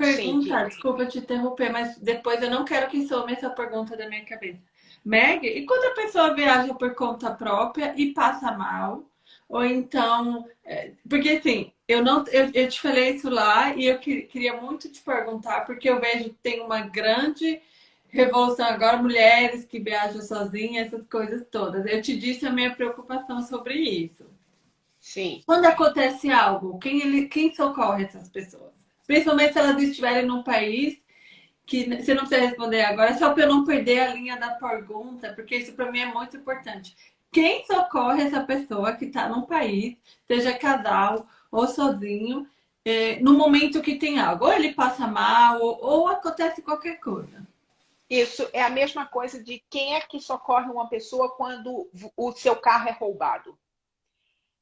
Pergunta, 0.00 0.62
Sim, 0.62 0.68
desculpa 0.68 1.04
te 1.04 1.18
interromper, 1.18 1.70
mas 1.70 1.98
depois 1.98 2.42
eu 2.42 2.48
não 2.48 2.64
quero 2.64 2.88
que 2.88 3.06
some 3.06 3.30
essa 3.30 3.50
pergunta 3.50 3.94
da 3.94 4.08
minha 4.08 4.24
cabeça. 4.24 4.62
Meg, 5.04 5.46
e 5.46 5.66
quando 5.66 5.92
a 5.92 5.94
pessoa 5.94 6.34
viaja 6.34 6.72
por 6.72 6.94
conta 6.94 7.30
própria 7.30 7.92
e 7.94 8.14
passa 8.14 8.50
mal, 8.52 9.04
ou 9.46 9.62
então, 9.62 10.48
é, 10.64 10.92
porque 11.06 11.32
assim, 11.32 11.70
eu 11.90 12.04
não, 12.04 12.24
eu, 12.28 12.50
eu 12.52 12.68
te 12.68 12.80
falei 12.80 13.10
isso 13.10 13.28
lá 13.28 13.74
e 13.74 13.86
eu 13.86 13.98
que, 13.98 14.22
queria 14.22 14.60
muito 14.60 14.88
te 14.88 15.00
perguntar, 15.00 15.62
porque 15.62 15.88
eu 15.88 16.00
vejo 16.00 16.24
que 16.24 16.36
tem 16.42 16.60
uma 16.60 16.80
grande 16.80 17.60
revolução 18.08 18.66
agora, 18.66 18.96
mulheres 18.96 19.64
que 19.64 19.78
viajam 19.78 20.20
sozinhas, 20.20 20.88
essas 20.88 21.06
coisas 21.06 21.46
todas. 21.50 21.86
Eu 21.86 22.02
te 22.02 22.16
disse 22.16 22.46
a 22.46 22.52
minha 22.52 22.74
preocupação 22.74 23.42
sobre 23.42 23.74
isso. 23.74 24.24
Sim. 25.00 25.42
Quando 25.46 25.64
acontece 25.64 26.30
algo, 26.30 26.78
quem, 26.78 27.00
ele, 27.00 27.26
quem 27.26 27.54
socorre 27.54 28.04
essas 28.04 28.28
pessoas? 28.28 28.74
Principalmente 29.06 29.52
se 29.52 29.58
elas 29.58 29.82
estiverem 29.82 30.26
num 30.26 30.42
país 30.42 30.98
que 31.64 31.84
você 31.84 32.14
não 32.14 32.26
precisa 32.26 32.48
responder 32.48 32.82
agora, 32.82 33.16
só 33.16 33.32
para 33.32 33.44
eu 33.44 33.48
não 33.48 33.64
perder 33.64 34.00
a 34.00 34.14
linha 34.14 34.36
da 34.36 34.50
pergunta, 34.50 35.32
porque 35.32 35.56
isso 35.56 35.72
para 35.72 35.90
mim 35.90 36.00
é 36.00 36.06
muito 36.06 36.36
importante. 36.36 36.94
Quem 37.32 37.64
socorre 37.64 38.24
essa 38.24 38.40
pessoa 38.40 38.92
que 38.92 39.04
está 39.04 39.28
num 39.28 39.42
país, 39.42 39.96
seja 40.26 40.52
casal 40.52 41.28
ou 41.50 41.66
sozinho, 41.66 42.48
é, 42.84 43.20
no 43.20 43.34
momento 43.34 43.82
que 43.82 43.96
tem 43.96 44.18
algo? 44.18 44.46
Ou 44.46 44.52
ele 44.52 44.72
passa 44.72 45.06
mal, 45.06 45.60
ou, 45.60 45.78
ou 45.82 46.08
acontece 46.08 46.62
qualquer 46.62 46.98
coisa. 47.00 47.46
Isso 48.08 48.48
é 48.52 48.62
a 48.62 48.70
mesma 48.70 49.06
coisa 49.06 49.42
de 49.42 49.62
quem 49.70 49.94
é 49.94 50.00
que 50.00 50.18
socorre 50.18 50.70
uma 50.70 50.88
pessoa 50.88 51.30
quando 51.36 51.88
o 52.16 52.32
seu 52.32 52.56
carro 52.56 52.88
é 52.88 52.92
roubado. 52.92 53.56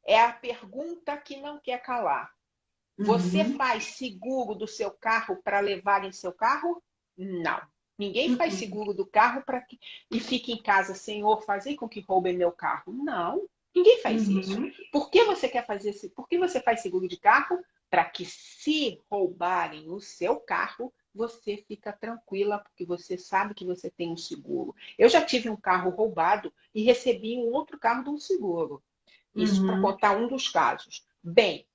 É 0.04 0.20
a 0.20 0.32
pergunta 0.32 1.16
que 1.16 1.36
não 1.36 1.58
quer 1.58 1.80
calar. 1.80 2.30
Você 2.98 3.42
uhum. 3.42 3.56
faz 3.56 3.84
seguro 3.84 4.54
do 4.54 4.66
seu 4.66 4.90
carro 4.90 5.36
para 5.36 5.60
levar 5.60 6.04
em 6.04 6.12
seu 6.12 6.32
carro? 6.32 6.82
Não. 7.16 7.60
Ninguém 7.96 8.36
faz 8.36 8.52
uhum. 8.54 8.58
seguro 8.58 8.94
do 8.94 9.06
carro 9.06 9.42
para 9.42 9.60
que 9.60 9.78
e 10.10 10.20
fique 10.20 10.52
em 10.52 10.62
casa, 10.62 10.94
Senhor, 10.94 11.42
fazer 11.42 11.74
com 11.76 11.88
que 11.88 12.00
roubem 12.00 12.36
meu 12.36 12.52
carro. 12.52 12.92
Não. 12.92 13.48
Ninguém 13.74 14.00
faz 14.02 14.28
uhum. 14.28 14.40
isso. 14.40 14.90
Por 14.90 15.10
que 15.10 15.24
você 15.24 15.48
quer 15.48 15.66
fazer 15.66 15.90
isso? 15.90 16.10
Por 16.10 16.28
que 16.28 16.38
você 16.38 16.60
faz 16.60 16.80
seguro 16.80 17.06
de 17.06 17.16
carro? 17.16 17.58
Para 17.90 18.04
que 18.04 18.24
se 18.24 19.00
roubarem 19.10 19.90
o 19.90 20.00
seu 20.00 20.36
carro, 20.40 20.92
você 21.14 21.64
fica 21.66 21.92
tranquila, 21.92 22.58
porque 22.58 22.84
você 22.84 23.16
sabe 23.16 23.54
que 23.54 23.64
você 23.64 23.90
tem 23.90 24.10
um 24.10 24.16
seguro. 24.16 24.74
Eu 24.98 25.08
já 25.08 25.24
tive 25.24 25.48
um 25.48 25.56
carro 25.56 25.90
roubado 25.90 26.52
e 26.74 26.82
recebi 26.82 27.36
um 27.36 27.52
outro 27.52 27.78
carro 27.78 28.04
de 28.04 28.10
um 28.10 28.18
seguro. 28.18 28.82
Isso 29.34 29.60
uhum. 29.60 29.66
para 29.66 29.80
contar 29.80 30.16
um 30.16 30.28
dos 30.28 30.48
casos. 30.48 31.06
Bem, 31.22 31.66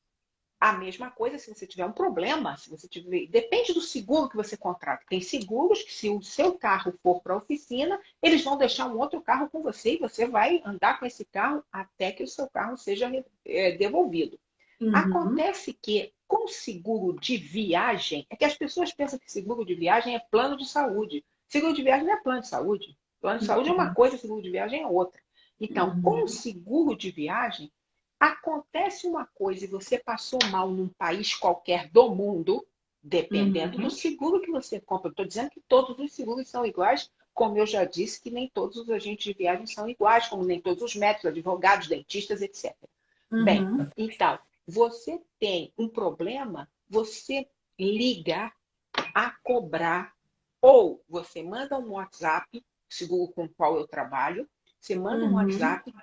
a 0.64 0.72
mesma 0.72 1.11
coisa 1.11 1.38
se 1.38 1.53
você 1.53 1.68
tiver 1.68 1.86
um 1.86 1.91
problema, 1.91 2.55
se 2.55 2.70
você 2.70 2.88
tiver. 2.88 3.28
Depende 3.28 3.74
do 3.74 3.82
seguro 3.82 4.30
que 4.30 4.38
você 4.38 4.55
contrata. 4.55 5.03
Tem 5.09 5.20
seguros 5.20 5.84
que, 5.84 5.91
se 5.91 6.09
o 6.09 6.22
seu 6.22 6.53
carro 6.53 6.93
for 7.03 7.22
para 7.22 7.34
a 7.34 7.38
oficina, 7.38 7.99
eles 8.22 8.45
vão 8.45 8.57
deixar 8.57 8.88
um 8.88 8.97
outro 8.97 9.22
carro 9.22 9.49
com 9.49 9.61
você 9.61 9.95
e 9.95 9.99
você 9.99 10.26
vai 10.26 10.61
andar 10.66 11.01
com 11.01 11.05
esse 11.05 11.26
carro 11.26 11.61
até 11.70 12.14
que 12.14 12.24
o 12.24 12.28
seu 12.30 12.49
carro 12.49 12.78
seja 12.78 13.11
é, 13.45 13.74
devolvido. 13.74 14.39
Uhum. 14.80 14.95
Acontece 14.95 15.74
que 15.74 16.14
com 16.26 16.47
seguro 16.47 17.20
de 17.20 17.36
viagem, 17.36 18.26
é 18.30 18.36
que 18.38 18.45
as 18.45 18.55
pessoas 18.55 18.93
pensam 18.93 19.20
que 19.20 19.30
seguro 19.30 19.66
de 19.66 19.76
viagem 19.76 20.16
é 20.16 20.20
plano 20.32 20.55
de 20.55 20.66
saúde. 20.66 21.26
Seguro 21.45 21.74
de 21.74 21.84
viagem 21.84 22.07
não 22.07 22.14
é 22.14 22.22
plano 22.22 22.39
de 22.39 22.47
saúde. 22.47 22.97
Plano 23.20 23.39
de 23.39 23.45
saúde 23.45 23.70
uhum. 23.70 23.76
é 23.76 23.80
uma 23.80 23.89
uhum. 23.89 23.95
coisa, 23.95 24.18
seguro 24.18 24.41
de 24.41 24.49
viagem 24.49 24.82
é 24.82 24.88
outra. 24.88 25.22
Então, 25.59 25.89
uhum. 25.89 26.01
com 26.01 26.28
seguro 26.28 26.95
de 26.95 27.11
viagem, 27.11 27.70
acontece 28.24 29.05
uma 29.05 29.26
coisa 29.26 29.65
e 29.65 29.67
você 29.67 29.99
passou 29.99 30.39
mal 30.49 30.71
num 30.71 30.88
país 30.88 31.36
qualquer 31.36 31.89
do 31.89 32.15
mundo, 32.15 32.65
dependendo 33.01 33.78
uhum. 33.78 33.84
do 33.84 33.91
seguro 33.91 34.41
que 34.41 34.49
você 34.49 34.80
compra. 34.80 35.09
Estou 35.09 35.26
dizendo 35.26 35.49
que 35.49 35.59
todos 35.67 35.99
os 35.99 36.13
seguros 36.13 36.47
são 36.47 36.65
iguais, 36.65 37.11
como 37.34 37.57
eu 37.57 37.65
já 37.65 37.84
disse, 37.84 38.21
que 38.21 38.32
nem 38.32 38.47
todos 38.47 38.78
os 38.78 38.89
agentes 38.89 39.26
de 39.26 39.34
viagem 39.34 39.67
são 39.67 39.89
iguais, 39.89 40.30
como 40.30 40.45
nem 40.45 40.61
todos 40.61 40.82
os 40.82 40.95
médicos, 40.95 41.26
advogados, 41.26 41.89
dentistas, 41.89 42.41
etc. 42.41 42.74
Uhum. 43.30 43.43
Bem, 43.43 43.61
então, 43.97 44.39
você 44.65 45.21
tem 45.38 45.74
um 45.78 45.89
problema, 45.89 46.69
você 46.88 47.45
liga 47.78 48.53
a 49.13 49.32
cobrar, 49.43 50.13
ou 50.61 51.03
você 51.09 51.43
manda 51.43 51.78
um 51.78 51.91
WhatsApp, 51.91 52.63
seguro 52.88 53.34
com 53.34 53.45
o 53.45 53.49
qual 53.49 53.76
eu 53.76 53.86
trabalho, 53.86 54.47
você 54.80 54.95
manda 54.95 55.26
uhum. 55.26 55.32
um 55.32 55.36
WhatsApp, 55.36 55.93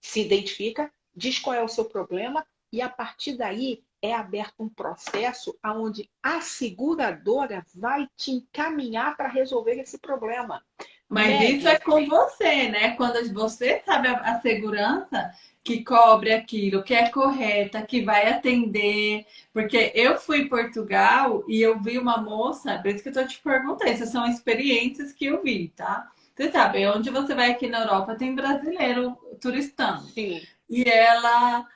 se 0.00 0.20
identifica, 0.20 0.90
diz 1.14 1.38
qual 1.38 1.54
é 1.54 1.62
o 1.62 1.68
seu 1.68 1.84
problema, 1.84 2.46
e 2.72 2.82
a 2.82 2.88
partir 2.88 3.36
daí 3.36 3.82
é 4.02 4.12
aberto 4.12 4.54
um 4.58 4.68
processo 4.68 5.56
onde 5.64 6.10
a 6.22 6.40
seguradora 6.40 7.64
vai 7.74 8.08
te 8.16 8.32
encaminhar 8.32 9.16
para 9.16 9.28
resolver 9.28 9.80
esse 9.80 9.98
problema. 9.98 10.62
Mas 11.08 11.50
isso 11.50 11.68
é 11.68 11.78
com 11.78 12.04
você, 12.06 12.68
né? 12.68 12.96
Quando 12.96 13.32
você 13.32 13.80
sabe 13.84 14.08
a 14.08 14.40
segurança, 14.40 15.32
que 15.62 15.82
cobre 15.82 16.32
aquilo, 16.32 16.82
que 16.82 16.92
é 16.92 17.08
correta, 17.08 17.80
que 17.82 18.02
vai 18.02 18.28
atender. 18.28 19.24
Porque 19.52 19.92
eu 19.94 20.18
fui 20.18 20.40
em 20.40 20.48
Portugal 20.48 21.42
e 21.48 21.62
eu 21.62 21.80
vi 21.80 21.98
uma 21.98 22.18
moça, 22.18 22.78
por 22.78 22.90
isso 22.90 23.02
que 23.02 23.08
eu 23.08 23.14
tô 23.14 23.26
te 23.26 23.40
perguntando, 23.40 23.90
essas 23.90 24.10
são 24.10 24.26
experiências 24.26 25.12
que 25.12 25.24
eu 25.24 25.42
vi, 25.42 25.68
tá? 25.68 26.10
Você 26.34 26.50
sabe, 26.50 26.86
onde 26.88 27.10
você 27.10 27.34
vai 27.34 27.52
aqui 27.52 27.68
na 27.68 27.82
Europa 27.82 28.16
tem 28.16 28.34
brasileiro 28.34 29.16
turistando. 29.40 30.02
Sim. 30.08 30.42
E 30.68 30.88
ela 30.88 31.66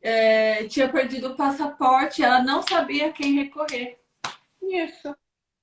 é, 0.00 0.64
tinha 0.64 0.88
perdido 0.88 1.28
o 1.28 1.36
passaporte, 1.36 2.22
ela 2.22 2.42
não 2.42 2.62
sabia 2.62 3.12
quem 3.12 3.34
recorrer. 3.34 3.98
Isso. 4.62 5.16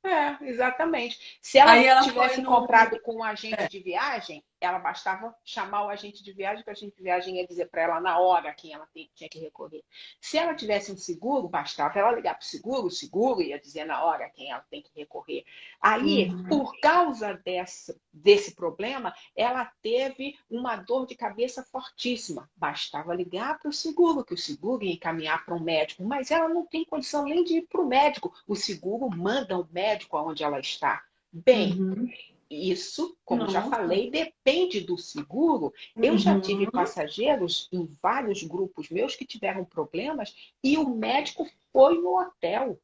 É, 0.05 0.37
exatamente. 0.41 1.39
Se 1.41 1.57
ela, 1.57 1.77
ela 1.77 2.01
tivesse 2.01 2.41
no... 2.41 2.49
comprado 2.49 2.99
com 3.01 3.15
um 3.15 3.23
agente 3.23 3.63
é. 3.63 3.67
de 3.67 3.79
viagem, 3.79 4.43
ela 4.65 4.79
bastava 4.79 5.35
chamar 5.43 5.85
o 5.85 5.89
agente 5.89 6.23
de 6.23 6.31
viagem, 6.31 6.63
que 6.63 6.69
o 6.69 6.71
agente 6.71 6.95
de 6.95 7.03
viagem 7.03 7.37
ia 7.37 7.47
dizer 7.47 7.65
para 7.69 7.81
ela 7.81 7.99
na 7.99 8.19
hora 8.19 8.53
quem 8.53 8.73
ela 8.73 8.87
tinha 8.93 9.29
que 9.29 9.39
recorrer. 9.39 9.83
Se 10.21 10.37
ela 10.37 10.55
tivesse 10.55 10.91
um 10.91 10.97
seguro, 10.97 11.47
bastava 11.47 11.99
ela 11.99 12.11
ligar 12.11 12.35
para 12.35 12.43
o 12.43 12.45
seguro, 12.45 12.87
o 12.87 12.91
seguro 12.91 13.41
ia 13.41 13.59
dizer 13.59 13.85
na 13.85 14.03
hora 14.03 14.29
quem 14.29 14.51
ela 14.51 14.65
tem 14.69 14.81
que 14.81 14.91
recorrer. 14.95 15.45
Aí, 15.81 16.29
uhum. 16.29 16.43
por 16.47 16.79
causa 16.79 17.33
dessa, 17.45 17.95
desse 18.11 18.55
problema, 18.55 19.13
ela 19.35 19.65
teve 19.81 20.37
uma 20.49 20.75
dor 20.75 21.05
de 21.05 21.15
cabeça 21.15 21.63
fortíssima. 21.63 22.49
Bastava 22.55 23.13
ligar 23.13 23.59
para 23.59 23.69
o 23.69 23.73
seguro, 23.73 24.23
que 24.23 24.33
o 24.33 24.37
seguro 24.37 24.83
ia 24.83 24.93
encaminhar 24.93 25.45
para 25.45 25.55
um 25.55 25.59
médico, 25.59 26.03
mas 26.03 26.31
ela 26.31 26.47
não 26.47 26.65
tem 26.65 26.85
condição 26.85 27.23
nem 27.23 27.43
de 27.43 27.57
ir 27.57 27.67
para 27.67 27.81
o 27.81 27.87
médico. 27.87 28.33
O 28.47 28.55
seguro 28.55 29.09
manda 29.09 29.57
o 29.57 29.67
médico 29.71 30.17
aonde 30.17 30.43
ela 30.43 30.59
está. 30.59 31.03
Bem, 31.31 31.73
uhum. 31.73 32.09
Isso, 32.53 33.17
como 33.25 33.41
Nossa. 33.41 33.53
já 33.53 33.61
falei, 33.63 34.11
depende 34.11 34.81
do 34.81 34.97
seguro. 34.97 35.73
Eu 35.95 36.17
já 36.17 36.39
tive 36.39 36.65
uhum. 36.65 36.71
passageiros 36.71 37.67
em 37.71 37.85
vários 38.01 38.43
grupos 38.43 38.89
meus 38.89 39.15
que 39.15 39.25
tiveram 39.25 39.65
problemas 39.65 40.35
e 40.63 40.77
o 40.77 40.87
médico 40.89 41.49
foi 41.71 41.97
no 41.97 42.19
hotel. 42.19 42.79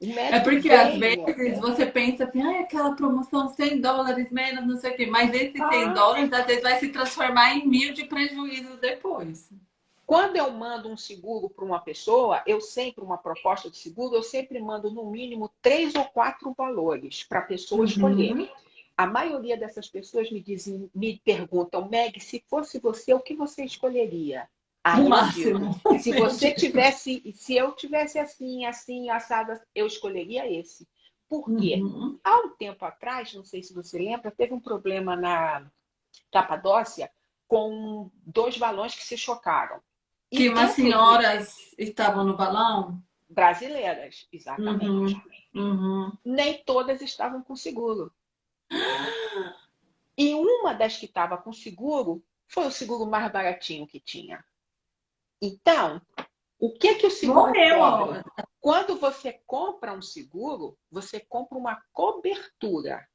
É 0.00 0.40
porque 0.40 0.70
às 0.70 0.96
vezes 0.96 1.60
você 1.60 1.86
pensa 1.86 2.24
assim, 2.24 2.42
ah, 2.42 2.60
aquela 2.60 2.94
promoção 2.94 3.48
100 3.48 3.80
dólares 3.80 4.30
menos, 4.30 4.66
não 4.66 4.76
sei 4.76 4.92
o 4.92 4.96
quê, 4.96 5.06
mas 5.06 5.32
esse 5.32 5.60
ah. 5.60 5.68
100 5.70 5.92
dólares 5.92 6.32
às 6.32 6.46
vezes 6.46 6.62
vai 6.62 6.78
se 6.78 6.88
transformar 6.88 7.54
em 7.54 7.66
mil 7.66 7.92
de 7.92 8.04
prejuízo 8.04 8.76
depois. 8.76 9.50
Quando 10.08 10.36
eu 10.36 10.50
mando 10.50 10.88
um 10.88 10.96
seguro 10.96 11.50
para 11.50 11.66
uma 11.66 11.80
pessoa, 11.80 12.42
eu 12.46 12.62
sempre, 12.62 13.04
uma 13.04 13.18
proposta 13.18 13.68
de 13.68 13.76
seguro, 13.76 14.14
eu 14.14 14.22
sempre 14.22 14.58
mando 14.58 14.90
no 14.90 15.10
mínimo 15.10 15.50
três 15.60 15.94
ou 15.94 16.04
quatro 16.06 16.54
valores 16.56 17.22
para 17.24 17.40
a 17.40 17.44
pessoa 17.44 17.82
uhum. 17.82 17.86
escolher. 17.86 18.50
A 18.96 19.06
maioria 19.06 19.54
dessas 19.54 19.86
pessoas 19.86 20.30
me 20.32 20.40
dizem, 20.40 20.90
me 20.94 21.20
perguntam, 21.22 21.90
Meg, 21.90 22.18
se 22.20 22.42
fosse 22.48 22.80
você, 22.80 23.12
o 23.12 23.20
que 23.20 23.34
você 23.34 23.66
escolheria? 23.66 24.48
Aí 24.82 25.04
o 25.04 25.10
máximo. 25.10 25.78
Digo, 25.84 25.98
se 26.00 26.12
você 26.18 26.54
tivesse, 26.54 27.22
se 27.36 27.54
eu 27.54 27.72
tivesse 27.72 28.18
assim, 28.18 28.64
assim, 28.64 29.10
assada, 29.10 29.62
eu 29.74 29.86
escolheria 29.86 30.50
esse. 30.50 30.88
Por 31.28 31.44
quê? 31.58 31.82
Uhum. 31.82 32.18
Há 32.24 32.46
um 32.46 32.56
tempo 32.56 32.82
atrás, 32.82 33.34
não 33.34 33.44
sei 33.44 33.62
se 33.62 33.74
você 33.74 33.98
lembra, 33.98 34.30
teve 34.30 34.54
um 34.54 34.60
problema 34.60 35.14
na 35.14 35.70
Capadócia 36.32 37.10
com 37.46 38.10
dois 38.24 38.56
balões 38.56 38.94
que 38.94 39.04
se 39.04 39.18
chocaram. 39.18 39.82
Que 40.30 40.48
umas 40.48 40.72
senhoras 40.72 41.56
estavam 41.78 42.24
no 42.24 42.36
balão? 42.36 43.02
Brasileiras, 43.28 44.26
exatamente. 44.32 45.14
Uhum. 45.54 45.62
Uhum. 45.62 46.12
Nem 46.24 46.62
todas 46.64 47.00
estavam 47.00 47.42
com 47.42 47.56
seguro. 47.56 48.12
E 50.16 50.34
uma 50.34 50.74
das 50.74 50.96
que 50.96 51.06
estava 51.06 51.36
com 51.38 51.52
seguro 51.52 52.22
foi 52.46 52.66
o 52.66 52.72
seguro 52.72 53.06
mais 53.06 53.30
baratinho 53.30 53.86
que 53.86 54.00
tinha. 54.00 54.44
Então, 55.40 56.00
o 56.58 56.72
que 56.72 56.96
que 56.96 57.06
o 57.06 57.10
seguro 57.10 57.46
Morreu. 57.46 58.22
Quando 58.60 58.98
você 58.98 59.40
compra 59.46 59.92
um 59.92 60.02
seguro, 60.02 60.76
você 60.90 61.20
compra 61.20 61.56
uma 61.56 61.80
cobertura. 61.92 63.06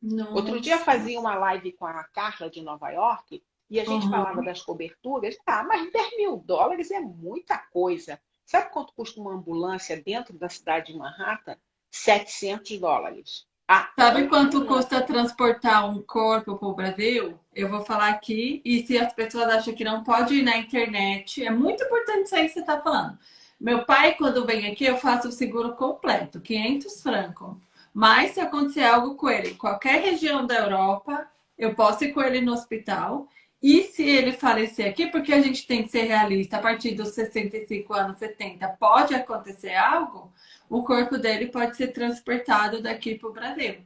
Nossa. 0.00 0.32
Outro 0.32 0.60
dia 0.60 0.78
fazia 0.78 1.18
uma 1.18 1.34
live 1.34 1.72
com 1.72 1.86
a 1.86 2.04
Carla 2.04 2.50
de 2.50 2.62
Nova 2.62 2.90
York 2.90 3.42
e 3.70 3.78
a 3.78 3.84
gente 3.84 4.04
uhum. 4.04 4.10
falava 4.10 4.42
das 4.42 4.60
coberturas. 4.60 5.36
Ah, 5.46 5.62
mas 5.62 5.90
10 5.92 6.16
mil 6.16 6.36
dólares 6.38 6.90
é 6.90 7.00
muita 7.00 7.56
coisa. 7.56 8.20
Sabe 8.44 8.70
quanto 8.72 8.92
custa 8.92 9.20
uma 9.20 9.32
ambulância 9.32 10.02
dentro 10.04 10.36
da 10.36 10.48
cidade 10.48 10.92
de 10.92 10.98
Manhattan? 10.98 11.56
700 11.90 12.78
dólares. 12.78 13.46
Ah, 13.68 13.92
Sabe 13.96 14.26
quanto 14.26 14.66
custa 14.66 15.00
transportar 15.00 15.88
um 15.88 16.02
corpo 16.02 16.56
para 16.56 16.68
o 16.68 16.74
Brasil? 16.74 17.38
Eu 17.54 17.68
vou 17.68 17.82
falar 17.82 18.08
aqui, 18.08 18.60
e 18.64 18.84
se 18.84 18.98
as 18.98 19.12
pessoas 19.12 19.46
acham 19.48 19.72
que 19.72 19.84
não 19.84 20.02
pode 20.02 20.34
ir 20.34 20.42
na 20.42 20.56
internet, 20.56 21.44
é 21.44 21.50
muito 21.50 21.84
importante 21.84 22.24
isso 22.24 22.34
aí 22.34 22.48
que 22.48 22.54
você 22.54 22.60
está 22.60 22.80
falando. 22.80 23.16
Meu 23.60 23.84
pai, 23.84 24.14
quando 24.14 24.44
vem 24.44 24.66
aqui, 24.66 24.86
eu 24.86 24.96
faço 24.96 25.28
o 25.28 25.32
seguro 25.32 25.76
completo, 25.76 26.40
500 26.40 27.00
francos. 27.00 27.56
Mas 27.94 28.32
se 28.32 28.40
acontecer 28.40 28.82
algo 28.82 29.14
com 29.14 29.28
ele, 29.28 29.54
qualquer 29.54 30.02
região 30.02 30.44
da 30.44 30.56
Europa, 30.56 31.28
eu 31.56 31.72
posso 31.74 32.04
ir 32.04 32.12
com 32.12 32.22
ele 32.22 32.40
no 32.40 32.52
hospital. 32.52 33.28
E 33.62 33.82
se 33.84 34.02
ele 34.02 34.32
falecer 34.32 34.88
aqui, 34.88 35.08
porque 35.08 35.32
a 35.32 35.40
gente 35.40 35.66
tem 35.66 35.82
que 35.82 35.90
ser 35.90 36.04
realista, 36.04 36.56
a 36.56 36.60
partir 36.60 36.92
dos 36.92 37.10
65 37.10 37.92
anos, 37.92 38.18
70, 38.18 38.66
pode 38.80 39.14
acontecer 39.14 39.74
algo, 39.74 40.32
o 40.68 40.82
corpo 40.82 41.18
dele 41.18 41.46
pode 41.46 41.76
ser 41.76 41.88
transportado 41.88 42.82
daqui 42.82 43.16
para 43.16 43.28
o 43.28 43.32
Brasil. 43.32 43.76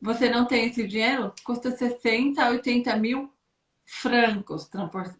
Você 0.00 0.30
não 0.30 0.46
tem 0.46 0.66
esse 0.68 0.86
dinheiro? 0.86 1.32
Custa 1.44 1.70
60 1.70 2.42
a 2.42 2.50
80 2.50 2.96
mil 2.96 3.30
francos 3.84 4.68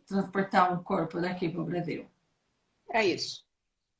transportar 0.07 0.73
um 0.73 0.83
corpo 0.83 1.21
daqui 1.21 1.49
para 1.49 1.61
o 1.61 1.65
Brasil. 1.65 2.07
É 2.91 3.05
isso. 3.05 3.45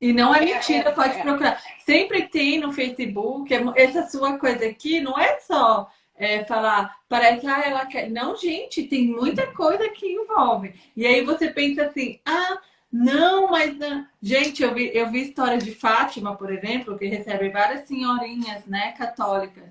E 0.01 0.11
não 0.11 0.33
é, 0.35 0.39
é 0.39 0.53
mentira, 0.55 0.89
é, 0.89 0.91
pode 0.91 1.17
é. 1.17 1.21
procurar. 1.21 1.63
Sempre 1.85 2.27
tem 2.27 2.59
no 2.59 2.73
Facebook, 2.73 3.49
essa 3.75 4.09
sua 4.09 4.37
coisa 4.37 4.65
aqui 4.65 4.99
não 4.99 5.17
é 5.17 5.39
só 5.39 5.89
é, 6.15 6.43
falar, 6.45 6.95
parece, 7.09 7.45
ah, 7.47 7.61
ela 7.65 7.85
quer. 7.85 8.09
Não, 8.09 8.35
gente, 8.35 8.83
tem 8.83 9.07
muita 9.07 9.47
coisa 9.53 9.89
que 9.89 10.05
envolve. 10.05 10.73
E 10.95 11.05
aí 11.05 11.23
você 11.23 11.49
pensa 11.49 11.85
assim, 11.85 12.19
ah, 12.25 12.59
não, 12.91 13.49
mas 13.49 13.75
não. 13.77 14.05
Gente, 14.21 14.61
eu 14.61 14.73
vi, 14.73 14.91
eu 14.93 15.09
vi 15.09 15.23
histórias 15.23 15.63
de 15.63 15.73
Fátima, 15.73 16.35
por 16.35 16.51
exemplo, 16.53 16.97
que 16.97 17.07
recebe 17.07 17.49
várias 17.49 17.87
senhorinhas, 17.87 18.65
né, 18.67 18.91
católicas. 18.91 19.63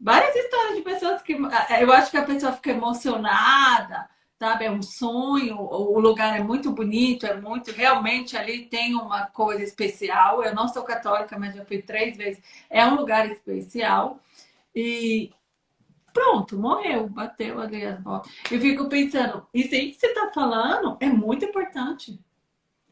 Várias 0.00 0.34
histórias 0.36 0.76
de 0.76 0.82
pessoas 0.82 1.22
que. 1.22 1.32
Eu 1.32 1.92
acho 1.92 2.10
que 2.10 2.16
a 2.16 2.24
pessoa 2.24 2.52
fica 2.52 2.70
emocionada, 2.70 4.08
sabe? 4.38 4.66
É 4.66 4.70
um 4.70 4.82
sonho, 4.82 5.58
o 5.58 5.98
lugar 5.98 6.38
é 6.38 6.42
muito 6.42 6.70
bonito, 6.70 7.26
é 7.26 7.34
muito. 7.34 7.72
Realmente 7.72 8.36
ali 8.36 8.66
tem 8.66 8.94
uma 8.94 9.26
coisa 9.26 9.62
especial. 9.64 10.42
Eu 10.44 10.54
não 10.54 10.68
sou 10.68 10.82
católica, 10.84 11.38
mas 11.38 11.54
já 11.54 11.64
fui 11.64 11.82
três 11.82 12.16
vezes. 12.16 12.42
É 12.70 12.86
um 12.86 12.94
lugar 12.94 13.28
especial. 13.30 14.20
E, 14.74 15.32
Pronto, 16.14 16.56
morreu, 16.56 17.08
bateu 17.08 17.60
ali 17.60 17.84
as 17.84 18.00
botas. 18.00 18.32
Eu 18.48 18.60
fico 18.60 18.88
pensando, 18.88 19.44
isso 19.52 19.74
aí 19.74 19.90
que 19.90 19.98
você 19.98 20.06
está 20.06 20.30
falando 20.32 20.96
é 21.00 21.06
muito 21.06 21.44
importante. 21.44 22.18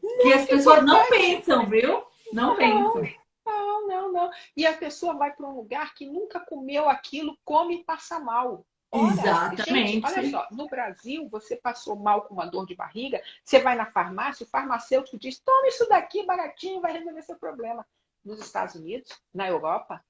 Muito 0.03 0.23
que 0.23 0.33
as 0.33 0.45
pessoas 0.45 0.85
não 0.85 1.07
pensam, 1.07 1.67
viu? 1.67 2.05
Não, 2.33 2.49
não 2.49 2.57
pensam. 2.57 3.09
Não, 3.47 3.87
não, 3.87 4.13
não. 4.13 4.31
E 4.57 4.67
a 4.67 4.73
pessoa 4.77 5.15
vai 5.15 5.33
para 5.33 5.47
um 5.47 5.55
lugar 5.55 5.95
que 5.95 6.05
nunca 6.05 6.41
comeu 6.41 6.89
aquilo, 6.89 7.39
come 7.45 7.77
e 7.77 7.85
passa 7.85 8.19
mal. 8.19 8.67
Olha, 8.91 9.13
Exatamente. 9.13 9.93
Gente, 9.93 10.07
olha 10.07 10.31
só, 10.31 10.49
no 10.51 10.69
Brasil, 10.69 11.29
você 11.31 11.55
passou 11.55 11.95
mal 11.95 12.23
com 12.23 12.35
uma 12.35 12.45
dor 12.45 12.67
de 12.67 12.75
barriga, 12.75 13.23
você 13.45 13.61
vai 13.61 13.77
na 13.77 13.87
farmácia, 13.87 14.45
o 14.45 14.49
farmacêutico 14.49 15.17
diz: 15.17 15.39
toma 15.39 15.69
isso 15.69 15.89
daqui 15.89 16.27
baratinho, 16.27 16.81
vai 16.81 16.93
resolver 16.93 17.23
seu 17.23 17.37
problema. 17.37 17.87
Nos 18.25 18.41
Estados 18.41 18.75
Unidos, 18.75 19.11
na 19.33 19.49
Europa, 19.49 20.05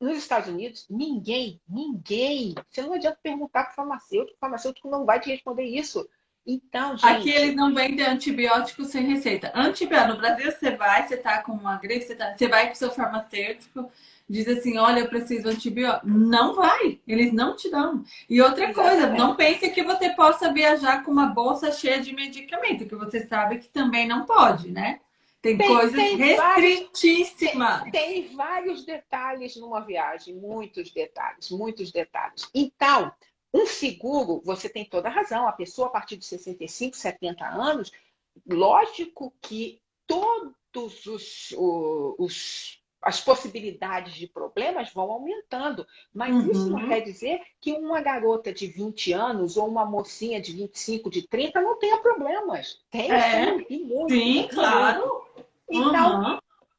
nos 0.00 0.18
Estados 0.18 0.48
Unidos, 0.48 0.86
ninguém, 0.90 1.60
ninguém, 1.68 2.54
você 2.70 2.82
não 2.82 2.92
adianta 2.92 3.18
perguntar 3.22 3.64
para 3.64 3.72
o 3.72 3.76
farmacêutico, 3.76 4.36
o 4.36 4.40
farmacêutico 4.40 4.90
não 4.90 5.04
vai 5.04 5.18
te 5.20 5.30
responder 5.30 5.64
isso. 5.64 6.06
Então, 6.46 6.96
gente... 6.96 7.06
Aqui 7.06 7.30
eles 7.30 7.56
não 7.56 7.74
vendem 7.74 8.06
antibiótico 8.06 8.84
sem 8.84 9.04
receita. 9.04 9.50
Antibiótico, 9.54 10.12
no 10.12 10.18
Brasil 10.18 10.52
você 10.52 10.70
vai, 10.76 11.06
você 11.06 11.14
está 11.14 11.42
com 11.42 11.52
uma 11.52 11.76
gripe, 11.76 12.04
você, 12.04 12.14
tá, 12.14 12.36
você 12.36 12.46
vai 12.46 12.68
com 12.68 12.74
o 12.74 12.76
seu 12.76 12.90
farmacêutico, 12.92 13.90
diz 14.28 14.46
assim, 14.46 14.78
olha, 14.78 15.00
eu 15.00 15.08
preciso 15.08 15.44
de 15.44 15.56
antibiótico. 15.56 16.06
Não 16.06 16.54
vai, 16.54 17.00
eles 17.06 17.32
não 17.32 17.56
te 17.56 17.68
dão. 17.68 18.04
E 18.30 18.40
outra 18.40 18.70
Exatamente. 18.70 18.74
coisa, 18.74 19.12
não 19.14 19.34
pense 19.34 19.70
que 19.70 19.82
você 19.82 20.10
possa 20.10 20.52
viajar 20.52 21.02
com 21.02 21.10
uma 21.10 21.26
bolsa 21.26 21.72
cheia 21.72 22.00
de 22.00 22.14
medicamento, 22.14 22.86
que 22.86 22.94
você 22.94 23.26
sabe 23.26 23.58
que 23.58 23.68
também 23.68 24.06
não 24.06 24.24
pode, 24.24 24.70
né? 24.70 25.00
Tem, 25.42 25.56
tem 25.56 25.68
coisas 25.68 25.94
tem 25.94 26.16
restritíssimas. 26.16 27.78
Vários, 27.78 27.92
tem, 27.92 28.22
tem 28.22 28.36
vários 28.36 28.84
detalhes 28.84 29.56
numa 29.56 29.80
viagem, 29.80 30.34
muitos 30.34 30.90
detalhes, 30.90 31.50
muitos 31.50 31.92
detalhes. 31.92 32.48
Então, 32.54 33.12
um 33.52 33.66
seguro, 33.66 34.42
você 34.44 34.68
tem 34.68 34.84
toda 34.84 35.08
a 35.08 35.12
razão, 35.12 35.46
a 35.46 35.52
pessoa 35.52 35.88
a 35.88 35.90
partir 35.90 36.16
de 36.16 36.24
65, 36.24 36.96
70 36.96 37.46
anos, 37.46 37.92
lógico 38.46 39.32
que 39.40 39.80
todos 40.06 41.06
os, 41.06 41.54
os 41.56 42.82
as 43.06 43.20
possibilidades 43.20 44.14
de 44.14 44.26
problemas 44.26 44.92
vão 44.92 45.12
aumentando. 45.12 45.86
Mas 46.12 46.34
uhum. 46.34 46.50
isso 46.50 46.70
não 46.70 46.88
quer 46.88 47.00
dizer 47.02 47.40
que 47.60 47.72
uma 47.72 48.00
garota 48.00 48.52
de 48.52 48.66
20 48.66 49.12
anos 49.12 49.56
ou 49.56 49.68
uma 49.68 49.86
mocinha 49.86 50.40
de 50.40 50.52
25, 50.52 51.08
de 51.08 51.26
30 51.28 51.60
não 51.60 51.78
tenha 51.78 51.98
problemas. 51.98 52.80
Tem, 52.90 53.08
é, 53.08 53.64
sim, 53.64 53.84
muito, 53.84 54.12
sim 54.12 54.48
claro. 54.48 55.24
Então, 55.70 56.20
uhum. 56.20 56.38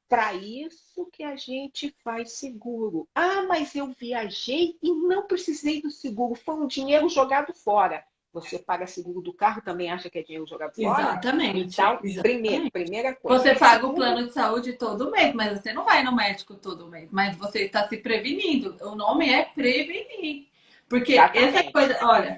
para 0.10 0.34
isso 0.34 1.08
que 1.14 1.24
a 1.24 1.38
gente 1.38 1.96
faz 2.04 2.34
seguro. 2.34 3.08
Ah, 3.16 3.44
mas 3.48 3.74
eu 3.74 3.88
viajei 3.98 4.78
e 4.84 4.92
não 4.92 5.26
precisei 5.26 5.82
do 5.82 5.90
seguro. 5.90 6.36
Foi 6.36 6.56
um 6.56 6.68
dinheiro 6.68 7.08
jogado 7.08 7.54
fora. 7.54 8.04
Você 8.42 8.60
paga 8.60 8.88
seguro 8.88 9.22
do 9.22 9.34
carro, 9.34 9.62
também 9.62 9.92
acha 9.92 10.10
que 10.10 10.20
é 10.20 10.24
dinheiro 10.24 10.48
jogado 10.48 10.74
fora? 10.76 11.02
Exatamente. 11.02 11.60
Então, 11.60 12.00
exatamente. 12.04 12.22
Primeiro, 12.22 12.72
primeira 12.72 13.16
coisa. 13.16 13.44
Você 13.44 13.56
paga 13.56 13.88
o 13.88 13.94
plano 13.94 14.28
de 14.28 14.34
saúde 14.34 14.74
todo 14.74 15.12
mês, 15.12 15.34
mas 15.34 15.60
você 15.60 15.74
não 15.74 15.86
vai 15.86 16.04
no 16.04 16.16
médico 16.16 16.56
todo 16.56 16.88
mês. 16.88 17.10
Mas 17.12 17.36
você 17.38 17.64
está 17.66 17.88
se 17.88 17.98
prevenindo. 17.98 18.76
O 18.82 18.96
nome 18.96 19.30
é 19.30 19.46
prevenir. 19.46 20.48
Porque 20.88 21.14
exatamente. 21.14 21.58
essa 21.58 21.72
coisa, 21.72 21.98
olha, 22.02 22.38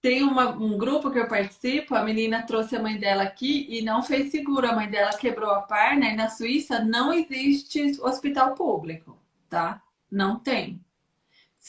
tem 0.00 0.22
uma, 0.22 0.50
um 0.50 0.78
grupo 0.78 1.10
que 1.10 1.18
eu 1.18 1.26
participo, 1.26 1.94
a 1.94 2.04
menina 2.04 2.42
trouxe 2.42 2.76
a 2.76 2.82
mãe 2.82 2.96
dela 2.96 3.24
aqui 3.24 3.66
e 3.68 3.82
não 3.82 4.02
fez 4.02 4.30
seguro. 4.30 4.68
A 4.68 4.74
mãe 4.74 4.88
dela 4.88 5.10
quebrou 5.10 5.50
a 5.50 5.62
perna 5.62 6.06
e 6.06 6.16
na 6.16 6.28
Suíça 6.28 6.84
não 6.84 7.12
existe 7.12 8.00
hospital 8.00 8.54
público, 8.54 9.18
tá? 9.48 9.82
Não 10.10 10.38
tem. 10.38 10.80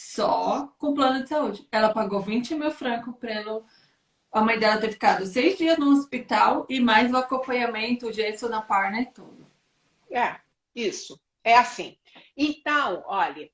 Só 0.01 0.73
com 0.77 0.93
plano 0.93 1.23
de 1.23 1.27
saúde. 1.27 1.67
Ela 1.69 1.93
pagou 1.93 2.21
20 2.21 2.55
mil 2.55 2.71
francos 2.71 3.13
pelo. 3.17 3.65
A 4.31 4.41
mãe 4.41 4.57
dela 4.57 4.79
ter 4.79 4.93
ficado 4.93 5.25
seis 5.25 5.57
dias 5.57 5.77
no 5.77 5.89
hospital 5.89 6.65
e 6.69 6.79
mais 6.79 7.11
o 7.11 7.17
acompanhamento, 7.17 8.07
o 8.07 8.13
gesso 8.13 8.47
na 8.47 8.61
perna 8.61 9.01
e 9.01 9.05
tudo. 9.07 9.45
É, 10.09 10.39
isso. 10.73 11.19
É 11.43 11.57
assim. 11.57 11.97
Então, 12.37 13.03
olha, 13.07 13.51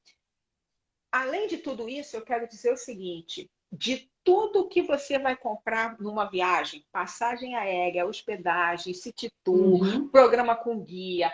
além 1.11 1.47
de 1.47 1.57
tudo 1.57 1.89
isso, 1.89 2.15
eu 2.15 2.21
quero 2.21 2.47
dizer 2.47 2.71
o 2.71 2.77
seguinte: 2.77 3.49
de 3.71 4.07
tudo 4.25 4.67
que 4.67 4.81
você 4.81 5.19
vai 5.19 5.37
comprar 5.37 5.97
numa 5.99 6.25
viagem, 6.25 6.83
passagem 6.91 7.55
aérea, 7.55 8.07
hospedagem, 8.07 8.91
city 8.91 9.31
tour, 9.43 9.83
uhum. 9.83 10.09
programa 10.09 10.55
com 10.55 10.83
guia, 10.83 11.31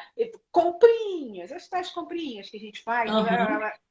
comprinhas, 0.51 1.53
as 1.53 1.69
tais 1.69 1.89
comprinhas 1.89 2.49
que 2.49 2.57
a 2.57 2.59
gente 2.59 2.83
faz, 2.83 3.09
uhum. 3.09 3.25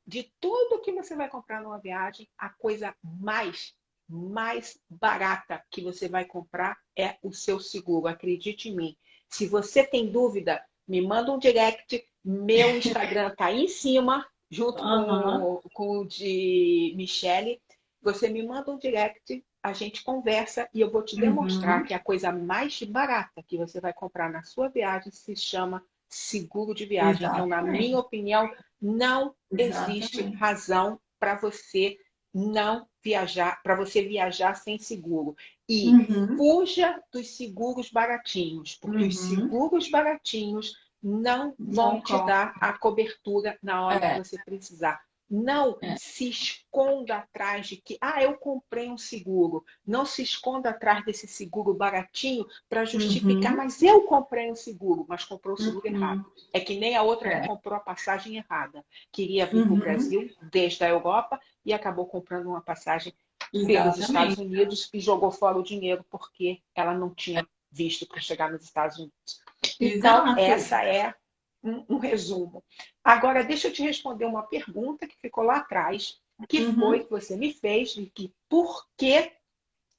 de 0.06 0.30
tudo 0.38 0.82
que 0.82 0.92
você 0.92 1.16
vai 1.16 1.30
comprar 1.30 1.62
numa 1.62 1.80
viagem, 1.80 2.28
a 2.38 2.50
coisa 2.50 2.94
mais 3.02 3.74
mais 4.12 4.76
barata 4.90 5.62
que 5.70 5.80
você 5.80 6.08
vai 6.08 6.24
comprar 6.24 6.76
é 6.98 7.16
o 7.22 7.32
seu 7.32 7.60
seguro, 7.60 8.08
acredite 8.08 8.68
em 8.68 8.74
mim. 8.74 8.96
Se 9.28 9.46
você 9.46 9.86
tem 9.86 10.10
dúvida, 10.10 10.60
me 10.86 11.00
manda 11.00 11.30
um 11.30 11.38
direct, 11.38 12.04
meu 12.24 12.74
Instagram 12.76 13.32
tá 13.36 13.46
aí 13.46 13.62
em 13.64 13.68
cima, 13.68 14.26
junto 14.50 14.82
uhum. 14.82 15.60
com, 15.60 15.68
com 15.72 15.98
o 16.00 16.04
de 16.04 16.92
Michele 16.96 17.62
você 18.02 18.28
me 18.28 18.42
manda 18.46 18.70
um 18.70 18.78
direct, 18.78 19.44
a 19.62 19.72
gente 19.72 20.02
conversa 20.02 20.68
e 20.72 20.80
eu 20.80 20.90
vou 20.90 21.02
te 21.02 21.16
demonstrar 21.16 21.80
uhum. 21.80 21.86
que 21.86 21.94
a 21.94 21.98
coisa 21.98 22.32
mais 22.32 22.82
barata 22.82 23.42
que 23.46 23.58
você 23.58 23.80
vai 23.80 23.92
comprar 23.92 24.30
na 24.30 24.42
sua 24.42 24.68
viagem 24.68 25.12
se 25.12 25.36
chama 25.36 25.84
seguro 26.08 26.74
de 26.74 26.86
viagem. 26.86 27.22
Exatamente. 27.24 27.46
Então, 27.46 27.48
na 27.48 27.62
minha 27.62 27.98
opinião, 27.98 28.50
não 28.80 29.34
Exatamente. 29.52 29.98
existe 29.98 30.22
razão 30.36 30.98
para 31.18 31.36
você 31.36 31.96
não 32.32 32.86
viajar, 33.02 33.60
para 33.62 33.74
você 33.74 34.02
viajar 34.02 34.54
sem 34.54 34.78
seguro. 34.78 35.36
E 35.68 35.88
uhum. 35.88 36.36
fuja 36.36 37.00
dos 37.12 37.36
seguros 37.36 37.90
baratinhos, 37.90 38.76
porque 38.76 39.02
uhum. 39.02 39.08
os 39.08 39.18
seguros 39.18 39.90
baratinhos 39.90 40.74
não 41.02 41.54
vão 41.58 41.94
não 41.94 42.02
te 42.02 42.12
dar 42.26 42.54
a 42.60 42.72
cobertura 42.72 43.58
na 43.62 43.84
hora 43.84 44.04
é. 44.04 44.12
que 44.14 44.24
você 44.24 44.42
precisar. 44.44 45.00
Não 45.30 45.78
é. 45.80 45.96
se 45.96 46.28
esconda 46.28 47.18
atrás 47.18 47.68
de 47.68 47.76
que, 47.76 47.96
ah, 48.00 48.20
eu 48.20 48.36
comprei 48.36 48.90
um 48.90 48.98
seguro. 48.98 49.64
Não 49.86 50.04
se 50.04 50.22
esconda 50.22 50.70
atrás 50.70 51.04
desse 51.04 51.28
seguro 51.28 51.72
baratinho 51.72 52.44
para 52.68 52.84
justificar, 52.84 53.52
uhum. 53.52 53.58
mas 53.58 53.80
eu 53.80 54.02
comprei 54.02 54.50
um 54.50 54.56
seguro, 54.56 55.06
mas 55.08 55.24
comprou 55.24 55.54
o 55.54 55.60
seguro 55.60 55.88
uhum. 55.88 55.94
errado. 55.94 56.32
É 56.52 56.58
que 56.58 56.78
nem 56.78 56.96
a 56.96 57.02
outra 57.02 57.28
é. 57.28 57.40
que 57.40 57.46
comprou 57.46 57.76
a 57.76 57.80
passagem 57.80 58.36
errada. 58.36 58.84
Queria 59.12 59.46
vir 59.46 59.58
uhum. 59.58 59.66
para 59.66 59.74
o 59.74 59.78
Brasil 59.78 60.30
desde 60.50 60.82
a 60.82 60.88
Europa 60.88 61.40
e 61.64 61.72
acabou 61.72 62.06
comprando 62.06 62.46
uma 62.48 62.60
passagem 62.60 63.14
pelos 63.52 63.98
Estados 63.98 64.38
Unidos 64.38 64.90
e 64.92 64.98
jogou 64.98 65.30
fora 65.30 65.58
o 65.58 65.62
dinheiro 65.62 66.04
porque 66.10 66.60
ela 66.74 66.94
não 66.94 67.14
tinha 67.14 67.46
visto 67.70 68.06
para 68.06 68.20
chegar 68.20 68.50
nos 68.50 68.64
Estados 68.64 68.98
Unidos. 68.98 69.40
Então, 69.78 70.26
Exato. 70.26 70.40
essa 70.40 70.84
é 70.84 71.14
um, 71.62 71.84
um, 71.88 71.98
resumo. 71.98 72.62
Agora, 73.04 73.44
deixa 73.44 73.68
eu 73.68 73.72
te 73.72 73.82
responder 73.82 74.24
uma 74.24 74.42
pergunta 74.42 75.06
que 75.06 75.16
ficou 75.16 75.44
lá 75.44 75.58
atrás, 75.58 76.20
que 76.48 76.64
uhum. 76.64 76.74
foi 76.74 77.04
que 77.04 77.10
você 77.10 77.36
me 77.36 77.52
fez, 77.52 77.90
de 77.90 78.06
que 78.06 78.34
por 78.48 78.86
que 78.96 79.32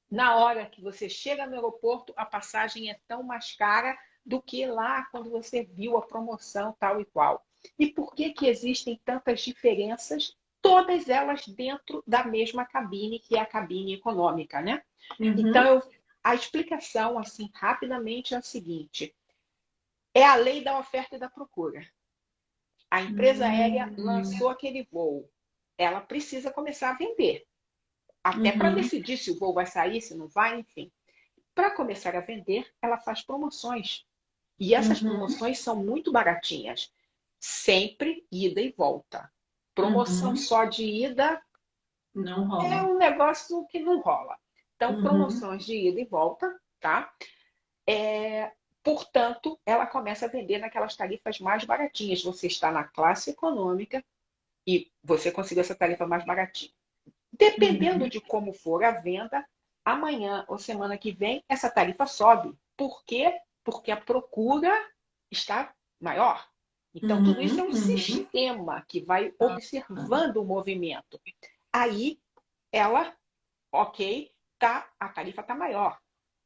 na 0.09 0.35
hora 0.35 0.65
que 0.65 0.81
você 0.81 1.07
chega 1.07 1.45
no 1.45 1.55
aeroporto 1.55 2.13
a 2.17 2.25
passagem 2.25 2.89
é 2.89 2.99
tão 3.07 3.23
mais 3.23 3.55
cara 3.55 3.97
do 4.25 4.41
que 4.41 4.65
lá 4.65 5.05
quando 5.05 5.29
você 5.29 5.63
viu 5.63 5.97
a 5.97 6.01
promoção 6.01 6.75
tal 6.79 6.99
e 6.99 7.05
qual. 7.05 7.45
E 7.77 7.87
por 7.87 8.13
que, 8.13 8.31
que 8.31 8.47
existem 8.47 8.99
tantas 9.05 9.41
diferenças, 9.41 10.35
todas 10.61 11.07
elas 11.07 11.47
dentro 11.47 12.03
da 12.05 12.23
mesma 12.23 12.65
cabine, 12.65 13.19
que 13.19 13.35
é 13.35 13.39
a 13.39 13.45
cabine 13.45 13.93
econômica, 13.93 14.61
né? 14.61 14.83
Uhum. 15.19 15.35
Então, 15.37 15.63
eu, 15.63 15.83
a 16.23 16.35
explicação, 16.35 17.17
assim, 17.17 17.49
rapidamente, 17.53 18.33
é 18.33 18.37
a 18.37 18.41
seguinte 18.41 19.15
é 20.13 20.23
a 20.23 20.35
lei 20.35 20.63
da 20.63 20.77
oferta 20.77 21.15
e 21.15 21.19
da 21.19 21.29
procura. 21.29 21.85
A 22.89 23.01
empresa 23.01 23.45
uhum. 23.45 23.51
aérea 23.51 23.93
lançou 23.97 24.49
aquele 24.49 24.83
voo. 24.91 25.29
Ela 25.77 26.01
precisa 26.01 26.51
começar 26.51 26.91
a 26.91 26.97
vender. 26.97 27.45
Até 28.23 28.51
uhum. 28.51 28.57
para 28.57 28.71
decidir 28.71 29.17
se 29.17 29.31
o 29.31 29.39
voo 29.39 29.53
vai 29.53 29.65
sair, 29.65 30.01
se 30.01 30.13
não 30.13 30.27
vai, 30.27 30.59
enfim. 30.59 30.91
Para 31.55 31.71
começar 31.71 32.15
a 32.15 32.21
vender, 32.21 32.69
ela 32.81 32.97
faz 32.97 33.21
promoções. 33.21 34.05
E 34.59 34.75
essas 34.75 35.01
uhum. 35.01 35.09
promoções 35.09 35.59
são 35.59 35.75
muito 35.75 36.11
baratinhas. 36.11 36.91
Sempre 37.39 38.27
ida 38.31 38.61
e 38.61 38.71
volta. 38.71 39.31
Promoção 39.73 40.31
uhum. 40.31 40.35
só 40.35 40.65
de 40.65 40.83
ida 40.83 41.41
não 42.13 42.47
rola. 42.47 42.73
é 42.73 42.83
um 42.83 42.97
negócio 42.97 43.65
que 43.67 43.79
não 43.79 44.01
rola. 44.01 44.37
Então, 44.75 44.95
uhum. 44.95 45.01
promoções 45.01 45.65
de 45.65 45.75
ida 45.75 46.01
e 46.01 46.05
volta, 46.05 46.59
tá? 46.79 47.11
É, 47.87 48.51
Portanto, 48.83 49.59
ela 49.65 49.85
começa 49.85 50.25
a 50.25 50.29
vender 50.29 50.57
naquelas 50.57 50.95
tarifas 50.95 51.39
mais 51.39 51.63
baratinhas. 51.63 52.23
Você 52.23 52.47
está 52.47 52.71
na 52.71 52.83
classe 52.83 53.31
econômica 53.31 54.03
e 54.65 54.91
você 55.03 55.31
conseguiu 55.31 55.61
essa 55.61 55.75
tarifa 55.75 56.07
mais 56.07 56.25
baratinha. 56.25 56.71
Dependendo 57.31 58.03
uhum. 58.03 58.09
de 58.09 58.19
como 58.19 58.53
for 58.53 58.83
a 58.83 58.91
venda, 58.91 59.45
amanhã 59.85 60.45
ou 60.47 60.57
semana 60.57 60.97
que 60.97 61.11
vem, 61.11 61.43
essa 61.47 61.69
tarifa 61.69 62.05
sobe. 62.05 62.57
Por 62.75 63.03
quê? 63.05 63.39
Porque 63.63 63.91
a 63.91 63.97
procura 63.97 64.71
está 65.29 65.73
maior. 65.99 66.47
Então, 66.93 67.19
uhum. 67.19 67.23
tudo 67.23 67.41
isso 67.41 67.59
é 67.59 67.63
um 67.63 67.67
uhum. 67.67 67.73
sistema 67.73 68.83
que 68.87 68.99
vai 68.99 69.33
observando 69.39 70.37
o 70.37 70.45
movimento. 70.45 71.21
Aí, 71.71 72.19
ela, 72.71 73.15
ok, 73.71 74.31
tá, 74.59 74.89
a 74.99 75.07
tarifa 75.07 75.41
está 75.41 75.55
maior. 75.55 75.99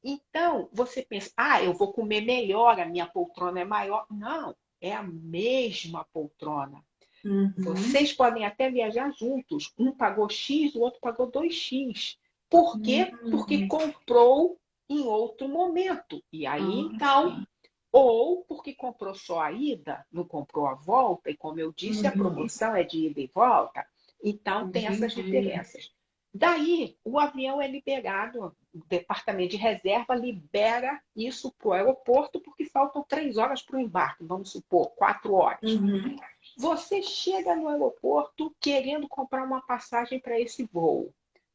Então, 0.08 0.70
você 0.72 1.02
pensa, 1.02 1.32
ah, 1.36 1.64
eu 1.64 1.74
vou 1.74 1.92
comer 1.92 2.22
melhor, 2.22 2.80
a 2.80 2.86
minha 2.86 3.08
poltrona 3.08 3.62
é 3.62 3.66
maior. 3.66 4.06
Não, 4.12 4.56
é 4.80 4.94
a 4.94 5.02
mesma 5.02 6.06
poltrona. 6.14 6.86
Uhum. 7.26 7.52
Vocês 7.58 8.14
podem 8.14 8.46
até 8.46 8.70
viajar 8.70 9.12
juntos. 9.12 9.74
Um 9.80 9.92
pagou 9.92 10.30
X, 10.30 10.76
o 10.76 10.82
outro 10.82 11.00
pagou 11.02 11.32
2X. 11.32 12.18
Por 12.48 12.80
quê? 12.82 13.12
Uhum. 13.24 13.32
Porque 13.32 13.66
comprou 13.66 14.60
em 14.88 15.02
outro 15.02 15.50
momento. 15.50 16.24
E 16.32 16.46
aí, 16.46 16.62
uhum. 16.62 16.92
então, 16.94 17.48
ou 17.92 18.44
porque 18.44 18.76
comprou 18.76 19.16
só 19.16 19.42
a 19.42 19.52
ida, 19.52 20.06
não 20.12 20.24
comprou 20.24 20.68
a 20.68 20.76
volta, 20.76 21.32
e 21.32 21.36
como 21.36 21.60
eu 21.60 21.74
disse, 21.74 22.06
a 22.06 22.12
uhum. 22.12 22.18
promoção 22.18 22.76
é 22.76 22.84
de 22.84 23.08
ida 23.08 23.20
e 23.20 23.32
volta. 23.34 23.84
Então, 24.24 24.70
tem 24.70 24.86
essas 24.86 25.16
diferenças. 25.16 25.92
Daí, 26.32 26.96
o 27.04 27.18
avião 27.18 27.60
é 27.60 27.68
liberado, 27.68 28.56
o 28.76 28.84
departamento 28.90 29.52
de 29.52 29.58
reserva 29.58 30.14
libera 30.14 31.02
isso 31.16 31.50
para 31.58 31.68
o 31.68 31.74
aeroporto, 31.74 32.42
porque 32.42 32.66
faltam 32.66 33.06
três 33.08 33.38
horas 33.38 33.62
para 33.62 33.78
o 33.78 33.80
embarque, 33.80 34.26
vamos 34.26 34.52
supor, 34.52 34.90
quatro 34.96 35.34
horas. 35.34 35.72
Uhum. 35.72 36.18
Você 36.58 37.02
chega 37.02 37.56
no 37.56 37.70
aeroporto 37.70 38.54
querendo 38.60 39.08
comprar 39.08 39.46
uma 39.46 39.62
passagem 39.62 40.20
para 40.20 40.38
esse 40.38 40.66
voo. 40.66 41.14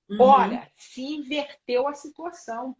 Uhum. 0.08 0.20
Ora, 0.20 0.72
se 0.76 1.02
inverteu 1.02 1.86
a 1.86 1.94
situação. 1.94 2.74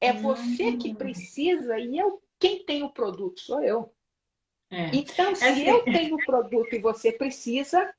É 0.00 0.12
você 0.12 0.76
que 0.76 0.90
uhum. 0.90 0.94
precisa 0.94 1.78
e 1.78 1.98
eu, 1.98 2.22
quem 2.38 2.64
tem 2.64 2.82
o 2.82 2.90
produto 2.90 3.40
sou 3.40 3.62
eu. 3.62 3.92
É. 4.70 4.90
Então, 4.94 5.34
se 5.34 5.44
é. 5.44 5.70
eu 5.70 5.82
tenho 5.84 6.16
o 6.16 6.24
produto 6.24 6.74
e 6.74 6.78
você 6.78 7.10
precisa, 7.10 7.92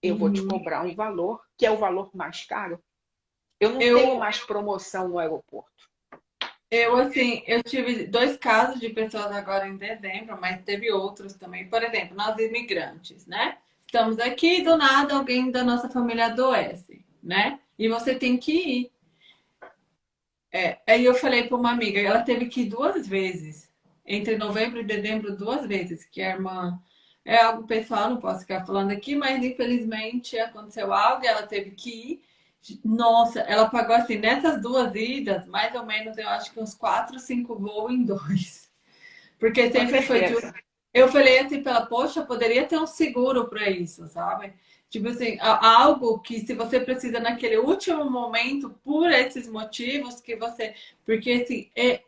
eu 0.00 0.16
vou 0.16 0.32
te 0.32 0.40
uhum. 0.40 0.48
cobrar 0.48 0.84
um 0.84 0.94
valor 0.94 1.42
que 1.56 1.66
é 1.66 1.70
o 1.70 1.76
valor 1.76 2.14
mais 2.14 2.44
caro. 2.46 2.82
Eu 3.64 3.70
não 3.70 3.80
eu... 3.80 3.98
tenho 3.98 4.18
mais 4.18 4.38
promoção 4.40 5.08
no 5.08 5.18
aeroporto. 5.18 5.72
Eu, 6.70 6.96
assim, 6.96 7.42
eu 7.46 7.62
tive 7.62 8.06
dois 8.06 8.36
casos 8.36 8.80
de 8.80 8.88
pessoas 8.88 9.30
agora 9.32 9.68
em 9.68 9.76
dezembro, 9.76 10.36
mas 10.40 10.62
teve 10.64 10.90
outros 10.90 11.34
também. 11.34 11.68
Por 11.68 11.82
exemplo, 11.82 12.16
nós 12.16 12.36
imigrantes, 12.38 13.26
né? 13.26 13.58
Estamos 13.86 14.18
aqui, 14.18 14.62
do 14.62 14.76
nada 14.76 15.14
alguém 15.14 15.50
da 15.50 15.62
nossa 15.62 15.88
família 15.88 16.26
adoece, 16.26 17.04
né? 17.22 17.60
E 17.78 17.88
você 17.88 18.14
tem 18.14 18.36
que 18.36 18.52
ir. 18.52 18.92
É, 20.52 20.78
aí 20.86 21.04
eu 21.04 21.14
falei 21.14 21.46
para 21.46 21.56
uma 21.56 21.70
amiga, 21.70 22.00
ela 22.00 22.22
teve 22.22 22.46
que 22.46 22.62
ir 22.62 22.68
duas 22.68 23.06
vezes, 23.06 23.70
entre 24.04 24.36
novembro 24.36 24.80
e 24.80 24.84
dezembro, 24.84 25.36
duas 25.36 25.66
vezes, 25.66 26.04
que 26.04 26.20
a 26.20 26.30
irmã 26.30 26.80
é 27.24 27.36
algo 27.36 27.66
pessoal, 27.66 28.10
não 28.10 28.18
posso 28.18 28.40
ficar 28.40 28.64
falando 28.66 28.90
aqui, 28.90 29.16
mas 29.16 29.42
infelizmente 29.44 30.38
aconteceu 30.38 30.92
algo 30.92 31.24
e 31.24 31.28
ela 31.28 31.46
teve 31.46 31.70
que 31.70 31.90
ir. 31.90 32.22
Nossa, 32.84 33.40
ela 33.40 33.68
pagou 33.68 33.94
assim, 33.94 34.16
nessas 34.16 34.60
duas 34.60 34.94
idas, 34.94 35.46
mais 35.46 35.74
ou 35.74 35.84
menos, 35.84 36.16
eu 36.16 36.28
acho 36.28 36.52
que 36.52 36.60
uns 36.60 36.74
quatro, 36.74 37.18
cinco 37.18 37.56
voos 37.56 37.92
em 37.92 38.04
dois. 38.04 38.70
Porque 39.38 39.70
sempre 39.70 40.02
foi 40.02 40.22
de... 40.24 40.34
Eu 40.92 41.08
falei 41.08 41.40
assim 41.40 41.60
para 41.60 41.72
ela, 41.72 41.86
poxa, 41.86 42.22
poderia 42.22 42.66
ter 42.66 42.78
um 42.78 42.86
seguro 42.86 43.48
para 43.48 43.68
isso, 43.68 44.06
sabe? 44.06 44.54
Tipo 44.88 45.08
assim, 45.08 45.36
algo 45.40 46.20
que 46.20 46.38
se 46.46 46.54
você 46.54 46.78
precisa 46.78 47.18
naquele 47.18 47.56
último 47.58 48.08
momento, 48.08 48.70
por 48.84 49.10
esses 49.10 49.48
motivos 49.48 50.20
que 50.20 50.36
você. 50.36 50.72
Porque 51.04 51.32
assim, 51.32 51.68
é, 51.74 52.00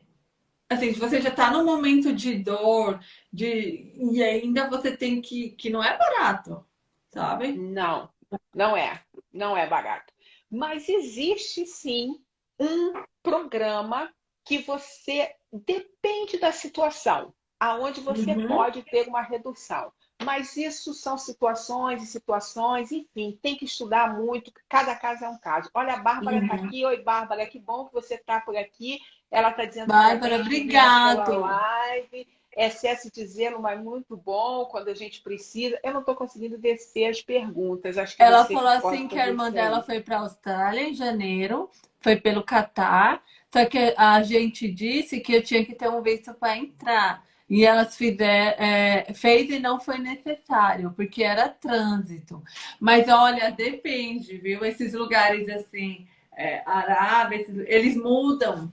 assim, 0.71 0.93
você 0.93 1.21
já 1.21 1.31
está 1.31 1.51
num 1.51 1.65
momento 1.65 2.13
de 2.13 2.37
dor, 2.37 3.01
de 3.33 3.93
e 3.97 4.23
ainda 4.23 4.71
você 4.71 4.97
tem 4.97 5.21
que 5.21 5.51
que 5.51 5.69
não 5.69 5.83
é 5.83 5.99
barato, 5.99 6.65
sabe? 7.13 7.53
Não, 7.53 8.09
não 8.55 8.77
é, 8.77 9.01
não 9.33 9.57
é 9.57 9.67
barato. 9.67 10.15
Mas 10.51 10.89
existe 10.89 11.67
sim 11.67 12.21
um 12.59 12.93
programa 13.23 14.13
que 14.45 14.59
você 14.59 15.35
depende 15.53 16.39
da 16.39 16.53
situação, 16.53 17.35
aonde 17.59 18.01
você 18.01 18.31
uhum. 18.31 18.47
pode 18.47 18.83
ter 18.85 19.09
uma 19.09 19.23
redução. 19.23 19.93
Mas 20.23 20.57
isso 20.57 20.95
são 20.95 21.19
situações 21.19 22.03
e 22.03 22.07
situações, 22.07 22.91
enfim, 22.91 23.39
tem 23.43 23.57
que 23.57 23.67
estudar 23.67 24.17
muito, 24.17 24.51
cada 24.69 24.95
caso 24.95 25.25
é 25.25 25.29
um 25.29 25.39
caso. 25.39 25.69
Olha, 25.75 25.95
a 25.95 25.99
Bárbara 25.99 26.39
está 26.39 26.55
uhum. 26.55 26.65
aqui. 26.65 26.85
Oi, 26.85 27.03
Bárbara, 27.03 27.47
que 27.47 27.59
bom 27.59 27.87
que 27.87 27.93
você 27.93 28.15
está 28.15 28.41
por 28.41 28.57
aqui. 28.57 28.99
Ela 29.31 29.51
está 29.51 29.65
dizendo 29.65 29.89
Bárbara, 29.89 30.41
obrigado. 30.41 31.41
live. 31.41 32.36
Excesso 32.57 33.13
de 33.13 33.27
zelo, 33.27 33.61
mas 33.61 33.79
muito 33.79 34.17
bom 34.17 34.65
quando 34.65 34.89
a 34.89 34.95
gente 34.95 35.21
precisa. 35.21 35.79
Eu 35.85 35.93
não 35.93 36.01
estou 36.01 36.15
conseguindo 36.15 36.57
descer 36.57 37.11
as 37.11 37.21
perguntas. 37.21 37.99
Acho 37.99 38.17
que 38.17 38.23
ela 38.23 38.47
falou 38.47 38.69
assim 38.69 39.07
que 39.07 39.19
a 39.19 39.29
irmã 39.29 39.53
dela 39.53 39.83
foi 39.83 40.01
para 40.01 40.17
a 40.17 40.21
Austrália 40.21 40.89
em 40.89 40.95
janeiro, 40.95 41.71
foi 42.01 42.17
pelo 42.17 42.43
Catar, 42.43 43.23
só 43.53 43.67
que 43.67 43.95
a 43.97 44.23
gente 44.23 44.71
disse 44.71 45.21
que 45.21 45.35
eu 45.35 45.43
tinha 45.43 45.67
que 45.67 45.75
ter 45.75 45.89
um 45.91 46.01
visto 46.01 46.33
para 46.33 46.57
entrar. 46.57 47.27
E 47.49 47.65
elas 47.65 47.95
fizer, 47.95 48.57
é, 48.59 49.13
fez 49.13 49.51
e 49.51 49.59
não 49.59 49.79
foi 49.79 49.99
necessário, 49.99 50.93
porque 50.97 51.23
era 51.23 51.49
trânsito. 51.49 52.43
Mas 52.81 53.07
olha, 53.09 53.53
depende, 53.53 54.37
viu? 54.39 54.65
Esses 54.65 54.95
lugares 54.95 55.49
assim, 55.49 56.09
é, 56.37 56.63
Arábia, 56.67 57.47
eles 57.67 57.97
mudam 57.97 58.73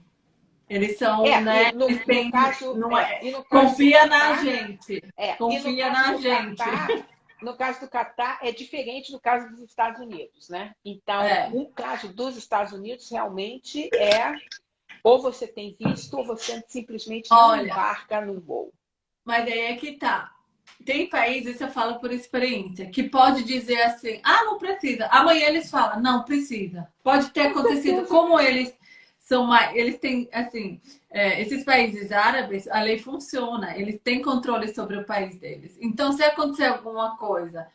Eles 0.68 0.98
são, 0.98 1.26
é, 1.26 1.40
né? 1.40 1.72
No, 1.72 1.88
eles 1.88 2.04
têm, 2.04 2.26
no 2.26 2.32
caso, 2.32 2.74
não 2.74 2.98
é, 2.98 3.18
caso 3.18 3.44
confia 3.44 4.06
na 4.06 4.42
gente. 4.42 5.02
É, 5.16 5.34
confia 5.34 5.90
na 5.90 6.16
gente. 6.16 6.56
Catar, 6.56 6.88
no 7.42 7.56
caso 7.56 7.80
do 7.80 7.88
Catar, 7.88 8.38
é 8.42 8.50
diferente 8.50 9.12
do 9.12 9.20
caso 9.20 9.50
dos 9.50 9.60
Estados 9.60 10.00
Unidos, 10.00 10.48
né? 10.48 10.74
Então, 10.84 11.20
é. 11.22 11.50
no 11.50 11.66
caso 11.66 12.08
dos 12.08 12.36
Estados 12.36 12.72
Unidos, 12.72 13.10
realmente 13.10 13.90
é 13.94 14.34
ou 15.02 15.20
você 15.20 15.46
tem 15.46 15.76
visto 15.78 16.16
ou 16.16 16.24
você 16.24 16.64
simplesmente 16.66 17.30
não 17.30 17.50
Olha, 17.50 17.64
embarca 17.64 18.22
no 18.22 18.40
voo. 18.40 18.72
Mas 19.22 19.44
aí 19.46 19.60
é 19.60 19.76
que 19.76 19.92
tá. 19.92 20.32
Tem 20.84 21.08
países, 21.08 21.58
você 21.58 21.68
fala 21.68 21.98
por 21.98 22.10
experiência, 22.10 22.90
que 22.90 23.02
pode 23.02 23.44
dizer 23.44 23.80
assim, 23.82 24.20
ah, 24.24 24.44
não 24.44 24.58
precisa. 24.58 25.06
Amanhã 25.08 25.46
eles 25.46 25.70
falam, 25.70 26.00
não 26.00 26.24
precisa. 26.24 26.90
Pode 27.02 27.30
ter 27.30 27.48
acontecido 27.48 28.06
como 28.06 28.40
eles 28.40 28.74
são 29.24 29.46
mais, 29.46 29.74
eles 29.74 29.98
têm, 29.98 30.28
assim, 30.32 30.80
é, 31.10 31.40
esses 31.40 31.64
países 31.64 32.12
árabes, 32.12 32.68
a 32.68 32.80
lei 32.82 32.98
funciona, 32.98 33.76
eles 33.76 33.98
têm 34.04 34.20
controle 34.20 34.72
sobre 34.74 34.98
o 34.98 35.04
país 35.04 35.36
deles. 35.38 35.78
Então, 35.80 36.12
se 36.12 36.22
acontecer 36.22 36.66
alguma 36.66 37.16
coisa 37.16 37.66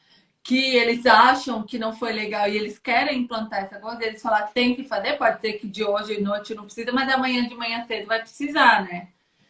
que 0.43 0.75
eles 0.75 1.05
acham 1.07 1.63
que 1.63 1.79
não 1.79 1.91
foi 1.91 2.13
legal 2.13 2.47
e 2.47 2.55
eles 2.55 2.77
querem 2.77 3.21
implantar 3.21 3.63
essa 3.63 3.79
coisa, 3.79 4.05
eles 4.05 4.21
falam, 4.21 4.47
tem 4.53 4.75
que 4.75 4.83
fazer, 4.83 5.17
pode 5.17 5.41
ser 5.41 5.53
que 5.53 5.67
de 5.67 5.83
hoje 5.83 6.17
à 6.17 6.21
noite 6.21 6.53
não 6.53 6.65
precisa, 6.65 6.91
mas 6.91 7.11
amanhã 7.11 7.47
de 7.47 7.55
manhã 7.55 7.83
cedo 7.87 8.05
vai 8.05 8.19
precisar, 8.19 8.83
né? 8.83 9.09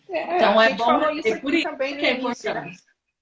É, 0.09 0.37
então 0.37 0.59
é 0.61 0.73
bom, 0.73 1.09
isso 1.11 1.27
é 1.27 1.37
por 1.37 1.53
isso 1.53 1.69
também 1.69 1.97
que 1.97 2.05
é 2.05 2.13
né? 2.13 2.19
importante. 2.19 2.77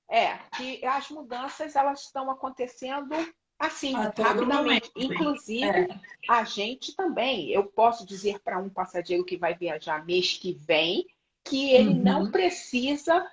É, 0.10 0.38
que 0.56 0.86
as 0.86 1.10
mudanças 1.10 1.76
elas 1.76 2.02
estão 2.02 2.30
acontecendo 2.32 3.14
Assim, 3.60 3.94
rapidamente. 3.94 4.92
Inclusive, 4.96 5.66
é. 5.66 6.00
a 6.30 6.44
gente 6.44 6.96
também. 6.96 7.50
Eu 7.50 7.66
posso 7.66 8.06
dizer 8.06 8.40
para 8.40 8.60
um 8.60 8.70
passageiro 8.70 9.26
que 9.26 9.38
vai 9.38 9.56
viajar 9.56 10.06
mês 10.06 10.38
que 10.38 10.54
vem 10.54 11.06
que 11.44 11.72
ele 11.72 11.90
uhum. 11.90 12.04
não 12.04 12.32
precisa, 12.32 13.26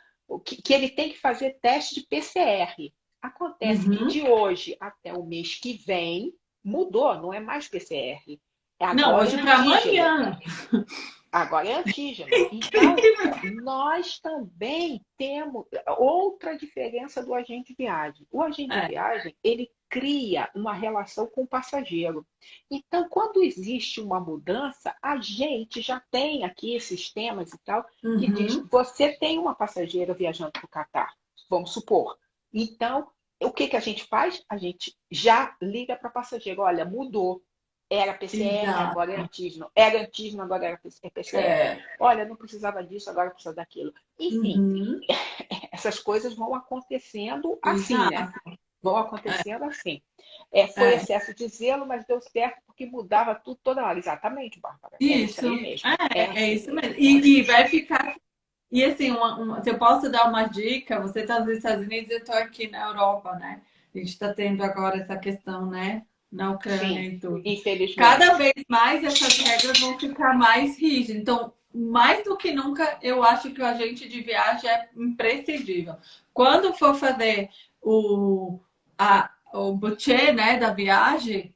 que, 0.45 0.62
que, 0.62 0.72
ele 0.72 0.89
tem 0.89 1.11
que 1.11 1.18
fazer 1.18 1.59
teste 1.61 1.97
de 1.97 2.07
PCR. 2.07 2.93
Acontece 3.20 3.89
uhum. 3.89 3.97
que 3.97 4.07
de 4.07 4.22
hoje 4.22 4.77
até 4.81 5.12
o 5.12 5.25
mês 5.25 5.57
que 5.57 5.75
vem 5.85 6.33
mudou, 6.62 7.14
não 7.16 7.35
é 7.35 7.41
mais 7.41 7.68
PCR. 7.68 8.41
É 8.81 8.85
agora 8.85 8.95
não, 8.95 9.16
hoje 9.18 9.37
para 9.41 9.55
amanhã. 9.57 10.39
Agora 11.35 11.68
é 11.68 11.74
antígeno. 11.82 12.30
Então, 12.53 12.95
nós 13.64 14.20
também 14.20 15.05
temos 15.18 15.66
outra 15.99 16.57
diferença 16.57 17.24
do 17.24 17.35
agente 17.35 17.72
de 17.72 17.74
viagem. 17.74 18.24
O 18.30 18.41
agente 18.41 18.72
é. 18.72 18.82
de 18.82 18.89
viagem, 18.91 19.37
ele 19.43 19.68
cria 19.89 20.49
uma 20.55 20.72
relação 20.72 21.26
com 21.26 21.43
o 21.43 21.47
passageiro. 21.47 22.24
Então, 22.70 23.09
quando 23.09 23.43
existe 23.43 24.01
uma 24.01 24.20
mudança, 24.20 24.95
a 25.03 25.16
gente 25.20 25.80
já 25.80 25.99
tem 26.09 26.45
aqui 26.45 26.78
sistemas 26.78 27.53
e 27.53 27.59
tal, 27.64 27.85
uhum. 28.05 28.20
que 28.20 28.30
diz, 28.30 28.55
você 28.70 29.12
tem 29.18 29.37
uma 29.37 29.57
passageira 29.57 30.14
viajando 30.14 30.53
para 30.53 30.64
o 30.64 30.68
Catar, 30.68 31.12
vamos 31.51 31.72
supor. 31.72 32.16
Então, 32.53 33.09
o 33.43 33.51
que, 33.51 33.66
que 33.66 33.76
a 33.76 33.80
gente 33.80 34.05
faz? 34.05 34.45
A 34.49 34.57
gente 34.57 34.97
já 35.11 35.57
liga 35.61 35.97
para 35.97 36.11
o 36.11 36.12
passageiro, 36.12 36.62
olha, 36.62 36.85
mudou 36.85 37.43
era 37.95 38.14
PCR, 38.14 38.64
Exato. 38.64 38.90
agora 38.90 39.12
é 39.12 39.20
antígeno. 39.20 39.70
Era 39.74 40.01
antígeno, 40.01 40.42
agora 40.42 40.66
era 40.66 40.80
PCR. 41.12 41.42
É. 41.42 41.84
Olha, 41.99 42.24
não 42.24 42.36
precisava 42.36 42.82
disso, 42.82 43.11
agora 43.11 43.30
precisa 43.30 43.55
daquilo. 43.55 43.92
Enfim, 44.18 44.59
uhum. 44.59 45.01
essas 45.72 45.99
coisas 45.99 46.34
vão 46.34 46.55
acontecendo 46.55 47.59
assim, 47.62 47.97
né? 47.97 48.07
Exato. 48.07 48.40
né? 48.47 48.57
Vão 48.82 48.97
acontecendo 48.99 49.64
é. 49.64 49.68
assim. 49.68 50.03
É, 50.53 50.66
foi 50.66 50.92
é. 50.92 50.95
excesso 50.97 51.34
de 51.34 51.49
zelo, 51.49 51.86
mas 51.86 52.05
deu 52.05 52.20
certo 52.20 52.61
porque 52.66 52.84
mudava 52.84 53.34
tudo 53.34 53.59
toda 53.62 53.82
hora. 53.82 53.99
Exatamente, 53.99 54.61
Bárbara. 54.61 54.97
É 55.01 55.05
isso. 55.05 55.51
mesmo. 55.51 55.88
É, 55.88 56.18
é, 56.18 56.45
é 56.45 56.53
isso 56.53 56.70
mesmo. 56.72 56.95
E, 56.99 57.38
e, 57.38 57.42
vai 57.42 57.66
ficar. 57.66 58.14
E 58.70 58.84
assim, 58.84 59.11
uma, 59.11 59.38
uma, 59.38 59.62
se 59.62 59.70
eu 59.70 59.78
posso 59.78 60.11
dar 60.11 60.28
uma 60.28 60.45
dica, 60.45 61.01
você 61.01 61.20
está 61.20 61.40
nos 61.40 61.49
Estados 61.49 61.84
Unidos 61.84 62.11
e 62.11 62.14
eu 62.14 62.18
estou 62.18 62.34
aqui 62.34 62.68
na 62.68 62.88
Europa, 62.88 63.32
né? 63.36 63.62
A 63.95 63.99
gente 63.99 64.11
está 64.11 64.34
tendo 64.34 64.62
agora 64.62 64.99
essa 64.99 65.16
questão, 65.16 65.70
né? 65.70 66.05
Na 66.35 66.51
Ucrânia 66.51 66.80
Sim, 66.80 67.03
e 67.03 67.18
tudo. 67.18 67.43
Infelizmente. 67.45 67.95
Cada 67.95 68.35
vez 68.35 68.53
mais 68.68 69.05
essas 69.05 69.39
regras 69.39 69.78
vão 69.78 69.99
ficar 69.99 70.37
mais 70.37 70.76
rígidas. 70.76 71.22
Então, 71.22 71.53
mais 71.72 72.24
do 72.24 72.37
que 72.37 72.53
nunca, 72.53 72.99
eu 73.01 73.22
acho 73.22 73.51
que 73.53 73.62
o 73.62 73.66
agente 73.66 74.09
de 74.09 74.20
viagem 74.20 74.68
é 74.68 74.89
imprescindível. 74.97 75.97
Quando 76.32 76.74
for 76.74 76.95
fazer 76.95 77.51
o, 77.80 78.59
a, 78.99 79.30
o 79.53 79.72
budget 79.72 80.32
né, 80.32 80.59
da 80.59 80.72
viagem, 80.72 81.55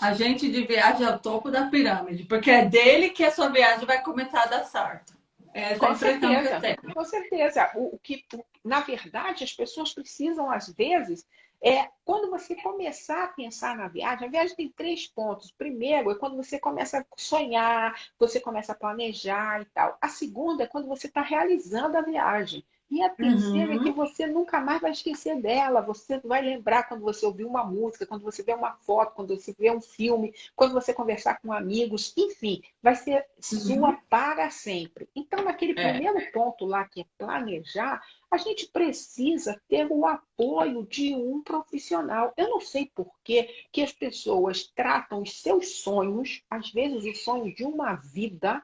agente 0.00 0.50
de 0.50 0.64
viagem 0.64 1.06
é 1.06 1.10
o 1.10 1.18
topo 1.18 1.50
da 1.50 1.66
pirâmide, 1.66 2.24
porque 2.24 2.50
é 2.50 2.64
dele 2.64 3.10
que 3.10 3.24
a 3.24 3.30
sua 3.30 3.48
viagem 3.48 3.86
vai 3.86 4.02
começar 4.02 4.42
a 4.42 4.46
dar 4.46 4.64
certo. 4.64 5.14
É 5.52 5.76
com 5.76 5.94
certeza, 5.94 6.60
com 6.92 7.04
certeza. 7.04 7.70
O 7.76 7.96
que, 8.02 8.24
na 8.64 8.80
verdade, 8.80 9.44
as 9.44 9.52
pessoas 9.52 9.94
precisam, 9.94 10.50
às 10.50 10.68
vezes, 10.68 11.24
é, 11.64 11.90
quando 12.04 12.30
você 12.30 12.54
começar 12.56 13.24
a 13.24 13.28
pensar 13.28 13.74
na 13.74 13.88
viagem, 13.88 14.28
a 14.28 14.30
viagem 14.30 14.54
tem 14.54 14.68
três 14.68 15.06
pontos. 15.06 15.50
Primeiro 15.50 16.10
é 16.10 16.14
quando 16.14 16.36
você 16.36 16.58
começa 16.58 16.98
a 16.98 17.04
sonhar, 17.16 17.98
você 18.18 18.38
começa 18.38 18.72
a 18.72 18.76
planejar 18.76 19.62
e 19.62 19.64
tal. 19.66 19.96
A 19.98 20.08
segunda 20.08 20.64
é 20.64 20.66
quando 20.66 20.86
você 20.86 21.06
está 21.06 21.22
realizando 21.22 21.96
a 21.96 22.02
viagem. 22.02 22.62
E 22.90 23.02
a 23.02 23.08
terceira 23.08 23.72
uhum. 23.72 23.80
é 23.80 23.82
que 23.82 23.90
você 23.90 24.26
nunca 24.26 24.60
mais 24.60 24.80
vai 24.80 24.92
esquecer 24.92 25.40
dela. 25.40 25.80
Você 25.80 26.18
vai 26.20 26.42
lembrar 26.42 26.84
quando 26.84 27.00
você 27.00 27.24
ouvir 27.24 27.44
uma 27.44 27.64
música, 27.64 28.06
quando 28.06 28.22
você 28.22 28.42
vê 28.42 28.52
uma 28.52 28.74
foto, 28.74 29.14
quando 29.14 29.36
você 29.36 29.54
vê 29.58 29.70
um 29.70 29.80
filme, 29.80 30.34
quando 30.54 30.74
você 30.74 30.92
conversar 30.92 31.40
com 31.40 31.52
amigos, 31.52 32.12
enfim, 32.16 32.62
vai 32.82 32.94
ser 32.94 33.16
uhum. 33.16 33.60
sua 33.60 33.92
para 34.08 34.50
sempre. 34.50 35.08
Então, 35.14 35.44
naquele 35.44 35.72
é. 35.78 35.92
primeiro 35.92 36.32
ponto 36.32 36.64
lá, 36.64 36.84
que 36.84 37.00
é 37.00 37.06
planejar, 37.18 38.02
a 38.30 38.36
gente 38.36 38.66
precisa 38.66 39.60
ter 39.68 39.86
o 39.90 40.06
apoio 40.06 40.84
de 40.86 41.14
um 41.14 41.42
profissional. 41.42 42.32
Eu 42.36 42.50
não 42.50 42.60
sei 42.60 42.90
por 42.94 43.10
que, 43.22 43.66
que 43.72 43.82
as 43.82 43.92
pessoas 43.92 44.64
tratam 44.74 45.22
os 45.22 45.40
seus 45.40 45.76
sonhos, 45.76 46.42
às 46.50 46.70
vezes 46.70 47.04
o 47.04 47.18
sonho 47.18 47.54
de 47.54 47.64
uma 47.64 47.94
vida, 47.94 48.62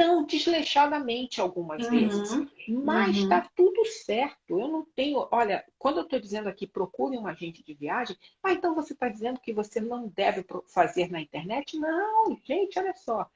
tão 0.00 0.24
desleixadamente 0.24 1.42
algumas 1.42 1.84
uhum, 1.84 1.90
vezes. 1.90 2.48
Mas 2.66 3.18
está 3.18 3.42
uhum. 3.42 3.48
tudo 3.54 3.84
certo. 3.84 4.58
Eu 4.58 4.66
não 4.66 4.86
tenho. 4.96 5.28
Olha, 5.30 5.62
quando 5.78 5.98
eu 5.98 6.04
estou 6.04 6.18
dizendo 6.18 6.48
aqui, 6.48 6.66
procure 6.66 7.18
um 7.18 7.26
agente 7.26 7.62
de 7.62 7.74
viagem, 7.74 8.16
ah, 8.42 8.50
então 8.50 8.74
você 8.74 8.94
está 8.94 9.10
dizendo 9.10 9.38
que 9.38 9.52
você 9.52 9.78
não 9.78 10.08
deve 10.08 10.42
fazer 10.72 11.10
na 11.10 11.20
internet? 11.20 11.78
Não, 11.78 12.34
gente, 12.42 12.78
olha 12.78 12.94
só. 12.96 13.28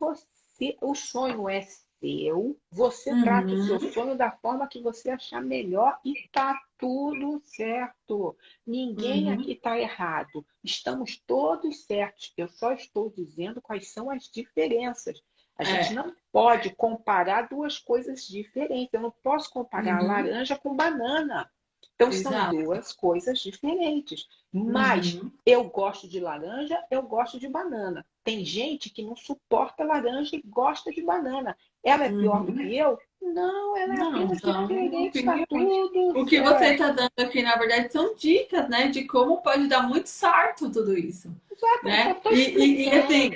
Você, 0.00 0.76
o 0.82 0.92
sonho 0.96 1.48
é 1.48 1.60
seu, 2.00 2.58
você 2.68 3.12
uhum. 3.12 3.22
trata 3.22 3.52
o 3.52 3.62
seu 3.62 3.76
uhum. 3.76 3.92
sonho 3.92 4.16
da 4.16 4.32
forma 4.32 4.66
que 4.66 4.82
você 4.82 5.10
achar 5.10 5.40
melhor 5.40 6.00
e 6.04 6.14
tá 6.32 6.60
tudo 6.76 7.40
certo. 7.44 8.36
Ninguém 8.66 9.26
uhum. 9.28 9.34
aqui 9.34 9.52
está 9.52 9.78
errado. 9.78 10.44
Estamos 10.64 11.16
todos 11.24 11.84
certos. 11.84 12.32
Eu 12.36 12.48
só 12.48 12.72
estou 12.72 13.08
dizendo 13.08 13.62
quais 13.62 13.92
são 13.92 14.10
as 14.10 14.28
diferenças. 14.28 15.22
A 15.58 15.64
é. 15.64 15.82
gente 15.82 15.94
não 15.94 16.14
pode 16.32 16.70
comparar 16.74 17.48
duas 17.48 17.78
coisas 17.78 18.26
diferentes. 18.26 18.92
Eu 18.92 19.00
não 19.00 19.10
posso 19.10 19.50
comparar 19.50 20.00
uhum. 20.00 20.06
laranja 20.06 20.56
com 20.56 20.74
banana. 20.74 21.50
Então, 21.94 22.08
Exato. 22.08 22.54
são 22.54 22.64
duas 22.64 22.92
coisas 22.92 23.40
diferentes. 23.40 24.28
Mas 24.52 25.14
uhum. 25.14 25.32
eu 25.44 25.64
gosto 25.64 26.08
de 26.08 26.20
laranja, 26.20 26.80
eu 26.90 27.02
gosto 27.02 27.40
de 27.40 27.48
banana. 27.48 28.06
Tem 28.22 28.44
gente 28.44 28.88
que 28.88 29.02
não 29.02 29.16
suporta 29.16 29.82
laranja 29.82 30.36
e 30.36 30.42
gosta 30.42 30.92
de 30.92 31.02
banana. 31.02 31.56
Ela 31.82 32.04
é 32.04 32.08
pior 32.08 32.40
uhum. 32.40 32.46
do 32.46 32.54
que 32.54 32.76
eu? 32.76 32.98
Não, 33.20 33.76
ela 33.76 33.94
é 33.94 33.98
não, 33.98 34.08
apenas 34.10 34.38
então, 34.38 34.66
diferente, 34.66 35.24
tá 35.24 35.44
tudo. 35.48 36.20
O 36.20 36.24
que 36.24 36.40
você 36.40 36.66
está 36.66 36.90
dando 36.90 37.10
aqui, 37.18 37.42
na 37.42 37.56
verdade, 37.56 37.92
são 37.92 38.14
dicas, 38.14 38.68
né? 38.68 38.88
De 38.88 39.04
como 39.04 39.42
pode 39.42 39.66
dar 39.66 39.82
muito 39.82 40.08
certo 40.08 40.70
tudo 40.70 40.96
isso. 40.96 41.34
Exato, 41.50 41.84
né? 41.84 42.16
E, 42.30 42.84
e, 42.84 42.90
assim, 42.90 43.30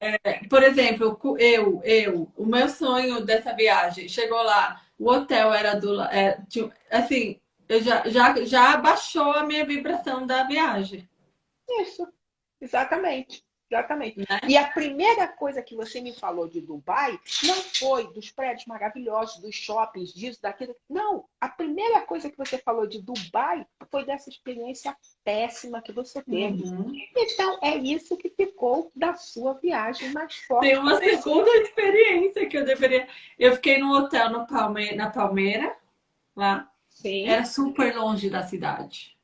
é, 0.00 0.46
por 0.48 0.62
exemplo, 0.62 1.18
eu, 1.38 1.80
eu, 1.82 2.32
o 2.36 2.46
meu 2.46 2.68
sonho 2.68 3.24
dessa 3.24 3.52
viagem, 3.52 4.08
chegou 4.08 4.42
lá, 4.42 4.80
o 4.98 5.10
hotel 5.10 5.52
era 5.52 5.74
do. 5.74 6.00
É, 6.02 6.40
assim, 6.90 7.40
eu 7.68 7.82
já, 7.82 8.08
já, 8.08 8.44
já 8.44 8.76
baixou 8.76 9.32
a 9.32 9.44
minha 9.44 9.64
vibração 9.64 10.26
da 10.26 10.44
viagem. 10.44 11.08
Isso, 11.80 12.06
exatamente. 12.60 13.44
Exatamente. 13.70 14.18
Né? 14.18 14.40
E 14.48 14.56
a 14.56 14.68
primeira 14.68 15.26
coisa 15.26 15.62
que 15.62 15.74
você 15.74 16.00
me 16.00 16.12
falou 16.12 16.48
de 16.48 16.60
Dubai 16.60 17.18
não 17.44 17.54
foi 17.54 18.12
dos 18.12 18.30
prédios 18.30 18.66
maravilhosos, 18.66 19.40
dos 19.40 19.54
shoppings, 19.54 20.12
disso, 20.12 20.40
daquilo. 20.40 20.76
Não. 20.88 21.24
A 21.40 21.48
primeira 21.48 22.02
coisa 22.02 22.30
que 22.30 22.36
você 22.36 22.58
falou 22.58 22.86
de 22.86 23.02
Dubai 23.02 23.66
foi 23.90 24.04
dessa 24.04 24.28
experiência 24.28 24.96
péssima 25.24 25.82
que 25.82 25.92
você 25.92 26.22
teve. 26.22 26.62
Uhum. 26.64 26.92
Então, 27.16 27.58
é 27.62 27.76
isso 27.76 28.16
que 28.16 28.30
ficou 28.30 28.92
da 28.94 29.14
sua 29.14 29.54
viagem 29.54 30.12
mais 30.12 30.34
forte. 30.36 30.68
Tem 30.68 30.78
uma 30.78 30.98
segunda 30.98 31.50
experiência 31.58 32.46
que 32.46 32.56
eu 32.56 32.64
deveria. 32.64 33.08
Eu 33.38 33.54
fiquei 33.54 33.78
num 33.78 33.92
hotel 33.92 34.30
no 34.30 34.46
Palme... 34.46 34.94
na 34.94 35.10
Palmeira, 35.10 35.76
lá. 36.36 36.70
Sim. 36.88 37.26
Era 37.26 37.44
super 37.44 37.96
longe 37.96 38.30
da 38.30 38.42
cidade. 38.42 39.16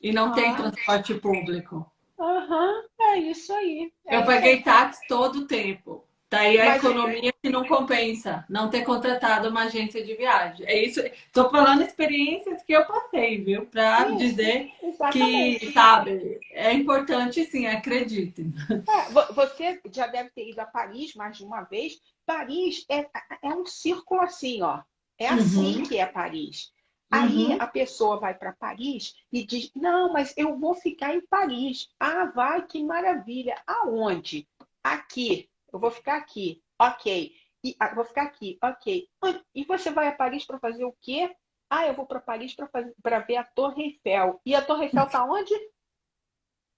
E 0.00 0.12
não 0.12 0.30
ah. 0.30 0.32
tem 0.32 0.54
transporte 0.54 1.14
público. 1.14 1.91
Aham, 2.22 2.70
uhum, 2.70 3.04
é 3.04 3.18
isso 3.18 3.52
aí. 3.52 3.92
É 4.06 4.16
eu 4.16 4.24
paguei 4.24 4.62
táxi 4.62 5.00
todo 5.08 5.40
o 5.40 5.46
tempo. 5.46 6.06
Tá 6.32 6.40
aí 6.40 6.58
a 6.58 6.64
Mas 6.64 6.84
economia 6.84 7.28
é... 7.28 7.32
que 7.42 7.50
não 7.50 7.66
compensa 7.66 8.46
não 8.48 8.70
ter 8.70 8.84
contratado 8.84 9.50
uma 9.50 9.64
agência 9.64 10.02
de 10.02 10.14
viagem. 10.14 10.64
É 10.66 10.82
isso. 10.82 11.00
Estou 11.00 11.50
falando 11.50 11.82
experiências 11.82 12.62
que 12.62 12.72
eu 12.72 12.86
passei, 12.86 13.44
viu? 13.44 13.66
Para 13.66 14.12
dizer 14.12 14.70
exatamente. 14.82 15.58
que, 15.58 15.72
sabe, 15.72 16.40
é 16.52 16.72
importante 16.72 17.44
sim, 17.44 17.66
acreditem. 17.66 18.54
É, 18.70 19.32
você 19.34 19.80
já 19.92 20.06
deve 20.06 20.30
ter 20.30 20.48
ido 20.48 20.60
a 20.60 20.64
Paris 20.64 21.14
mais 21.14 21.36
de 21.36 21.44
uma 21.44 21.64
vez. 21.64 22.00
Paris 22.24 22.86
é, 22.88 23.06
é 23.42 23.48
um 23.48 23.66
círculo 23.66 24.22
assim, 24.22 24.62
ó. 24.62 24.80
É 25.18 25.28
assim 25.28 25.78
uhum. 25.78 25.82
que 25.82 25.98
é 25.98 26.06
Paris. 26.06 26.72
Aí 27.12 27.48
uhum. 27.48 27.58
a 27.60 27.66
pessoa 27.66 28.18
vai 28.18 28.32
para 28.32 28.54
Paris 28.54 29.14
e 29.30 29.44
diz: 29.44 29.70
Não, 29.76 30.10
mas 30.14 30.32
eu 30.34 30.58
vou 30.58 30.74
ficar 30.74 31.14
em 31.14 31.20
Paris. 31.20 31.90
Ah, 32.00 32.24
vai, 32.24 32.66
que 32.66 32.82
maravilha. 32.82 33.54
Aonde? 33.66 34.48
Aqui. 34.82 35.50
Eu 35.70 35.78
vou 35.78 35.90
ficar 35.90 36.16
aqui. 36.16 36.62
Ok. 36.80 37.34
E, 37.62 37.76
ah, 37.78 37.94
vou 37.94 38.04
ficar 38.04 38.22
aqui. 38.22 38.58
Ok. 38.62 39.06
E 39.54 39.64
você 39.64 39.90
vai 39.90 40.08
a 40.08 40.12
Paris 40.12 40.46
para 40.46 40.58
fazer 40.58 40.86
o 40.86 40.96
quê? 41.02 41.30
Ah, 41.68 41.86
eu 41.86 41.94
vou 41.94 42.06
para 42.06 42.18
Paris 42.18 42.54
para 42.54 43.18
ver 43.20 43.36
a 43.36 43.44
Torre 43.44 43.82
Eiffel. 43.84 44.40
E 44.46 44.54
a 44.54 44.62
Torre 44.62 44.84
Eiffel 44.84 45.04
está 45.04 45.22
onde? 45.22 45.54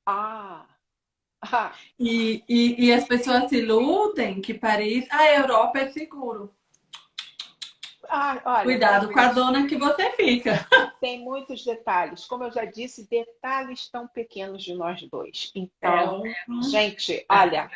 Ah. 0.04 0.66
ah. 1.42 1.72
E, 1.96 2.42
e, 2.48 2.86
e 2.86 2.92
as 2.92 3.06
pessoas 3.06 3.48
se 3.48 3.58
iludem 3.58 4.40
que 4.40 4.52
Paris, 4.52 5.06
a 5.12 5.32
Europa 5.32 5.78
é 5.78 5.90
seguro. 5.90 6.52
Ah, 8.08 8.40
olha, 8.44 8.64
Cuidado 8.64 9.12
com 9.12 9.20
a 9.20 9.32
zona 9.32 9.66
que 9.66 9.76
você 9.76 10.10
fica. 10.12 10.66
Tem 11.00 11.20
muitos 11.20 11.64
detalhes. 11.64 12.24
Como 12.24 12.44
eu 12.44 12.50
já 12.50 12.64
disse, 12.64 13.08
detalhes 13.08 13.88
tão 13.88 14.06
pequenos 14.08 14.62
de 14.62 14.74
nós 14.74 15.02
dois. 15.08 15.50
Então, 15.54 16.24
é. 16.26 16.34
gente, 16.70 17.24
olha, 17.30 17.70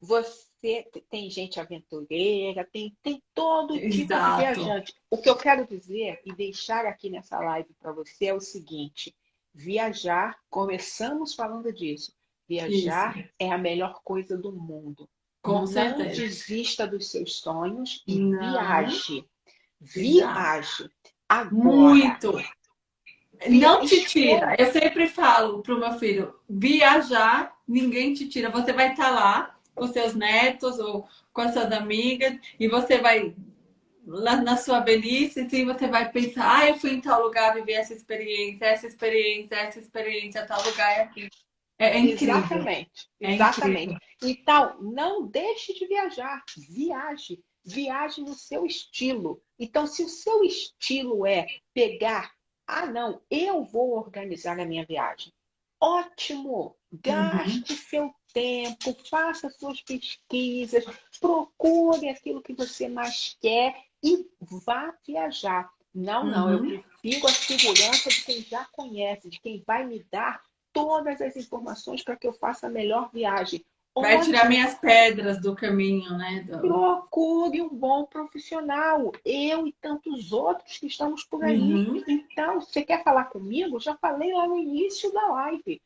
você 0.00 0.86
tem 1.10 1.30
gente 1.30 1.60
aventureira, 1.60 2.66
tem, 2.72 2.96
tem 3.02 3.22
todo 3.34 3.74
tipo 3.74 3.86
Exato. 3.86 4.36
de 4.36 4.40
viajante. 4.40 4.94
O 5.10 5.18
que 5.18 5.28
eu 5.28 5.36
quero 5.36 5.66
dizer 5.66 6.20
e 6.24 6.32
deixar 6.32 6.86
aqui 6.86 7.10
nessa 7.10 7.38
live 7.38 7.68
para 7.78 7.92
você 7.92 8.26
é 8.26 8.34
o 8.34 8.40
seguinte: 8.40 9.14
viajar, 9.54 10.36
começamos 10.48 11.34
falando 11.34 11.72
disso. 11.72 12.12
Viajar 12.48 13.16
Isso. 13.16 13.28
é 13.38 13.52
a 13.52 13.58
melhor 13.58 14.00
coisa 14.02 14.36
do 14.36 14.50
mundo. 14.50 15.08
Com 15.40 15.60
Não 15.60 15.66
certeza. 15.66 16.20
desista 16.20 16.84
dos 16.86 17.08
seus 17.08 17.36
sonhos 17.36 18.02
e 18.06 18.18
Não. 18.18 18.38
viaje. 18.40 19.24
Viaje. 19.80 20.90
Agora. 21.28 21.64
Muito. 21.64 22.44
Não 23.48 23.86
te 23.86 24.04
tira. 24.04 24.54
Eu 24.58 24.70
sempre 24.70 25.08
falo 25.08 25.62
para 25.62 25.74
o 25.74 25.78
meu 25.78 25.92
filho: 25.98 26.34
viajar, 26.48 27.54
ninguém 27.66 28.12
te 28.12 28.28
tira. 28.28 28.50
Você 28.50 28.72
vai 28.72 28.90
estar 28.90 29.04
tá 29.04 29.10
lá 29.10 29.56
com 29.74 29.86
seus 29.86 30.14
netos 30.14 30.78
ou 30.78 31.08
com 31.32 31.40
as 31.40 31.54
suas 31.54 31.72
amigas 31.72 32.36
e 32.58 32.68
você 32.68 32.98
vai 32.98 33.34
lá 34.06 34.36
na 34.36 34.56
sua 34.56 34.80
velhice, 34.80 35.40
assim, 35.40 35.64
você 35.64 35.86
vai 35.86 36.10
pensar: 36.10 36.58
ah, 36.58 36.68
eu 36.68 36.78
fui 36.78 36.90
em 36.90 37.00
tal 37.00 37.22
lugar 37.22 37.54
viver 37.54 37.74
essa 37.74 37.94
experiência, 37.94 38.66
essa 38.66 38.86
experiência, 38.86 39.54
essa 39.54 39.78
experiência, 39.78 40.46
tal 40.46 40.62
lugar 40.62 41.00
aqui. 41.00 41.30
É, 41.78 41.96
é 41.96 41.98
incrível. 41.98 42.36
Exatamente. 42.36 43.08
É 43.22 43.34
Exatamente. 43.34 43.94
Incrível. 43.94 44.00
Então, 44.22 44.76
não 44.82 45.26
deixe 45.26 45.72
de 45.72 45.86
viajar. 45.86 46.42
Viaje 46.68 47.42
viaje 47.64 48.20
no 48.20 48.34
seu 48.34 48.64
estilo. 48.64 49.42
Então, 49.60 49.86
se 49.86 50.02
o 50.02 50.08
seu 50.08 50.42
estilo 50.42 51.26
é 51.26 51.46
pegar, 51.74 52.32
ah, 52.66 52.86
não, 52.86 53.20
eu 53.30 53.62
vou 53.62 53.90
organizar 53.90 54.58
a 54.58 54.64
minha 54.64 54.86
viagem. 54.86 55.30
Ótimo! 55.78 56.76
Gaste 56.90 57.72
uhum. 57.72 57.78
seu 57.78 58.14
tempo, 58.32 58.96
faça 59.08 59.50
suas 59.50 59.80
pesquisas, 59.82 60.84
procure 61.20 62.08
aquilo 62.08 62.42
que 62.42 62.54
você 62.54 62.88
mais 62.88 63.36
quer 63.40 63.76
e 64.02 64.26
vá 64.40 64.94
viajar. 65.06 65.70
Não, 65.94 66.24
não, 66.24 66.46
uhum. 66.46 66.70
eu 66.70 66.82
prefiro 66.82 67.26
a 67.26 67.32
segurança 67.32 68.08
de 68.08 68.24
quem 68.24 68.42
já 68.42 68.64
conhece, 68.72 69.28
de 69.28 69.40
quem 69.40 69.62
vai 69.66 69.86
me 69.86 70.02
dar 70.10 70.42
todas 70.72 71.20
as 71.20 71.36
informações 71.36 72.02
para 72.02 72.16
que 72.16 72.26
eu 72.26 72.32
faça 72.32 72.66
a 72.66 72.70
melhor 72.70 73.10
viagem. 73.12 73.64
Vai 73.94 74.20
tirar 74.20 74.48
minhas 74.48 74.74
pedras 74.74 75.40
do 75.40 75.54
caminho, 75.54 76.16
né? 76.16 76.46
Procure 76.48 77.60
um 77.60 77.68
bom 77.68 78.04
profissional. 78.04 79.12
Eu 79.24 79.66
e 79.66 79.72
tantos 79.72 80.32
outros 80.32 80.78
que 80.78 80.86
estamos 80.86 81.24
por 81.24 81.44
aí. 81.44 81.58
Uhum. 81.58 82.02
Então, 82.06 82.60
você 82.60 82.82
quer 82.82 83.02
falar 83.02 83.24
comigo? 83.24 83.80
Já 83.80 83.96
falei 83.96 84.32
lá 84.32 84.46
no 84.46 84.56
início 84.56 85.12
da 85.12 85.26
live. 85.26 85.82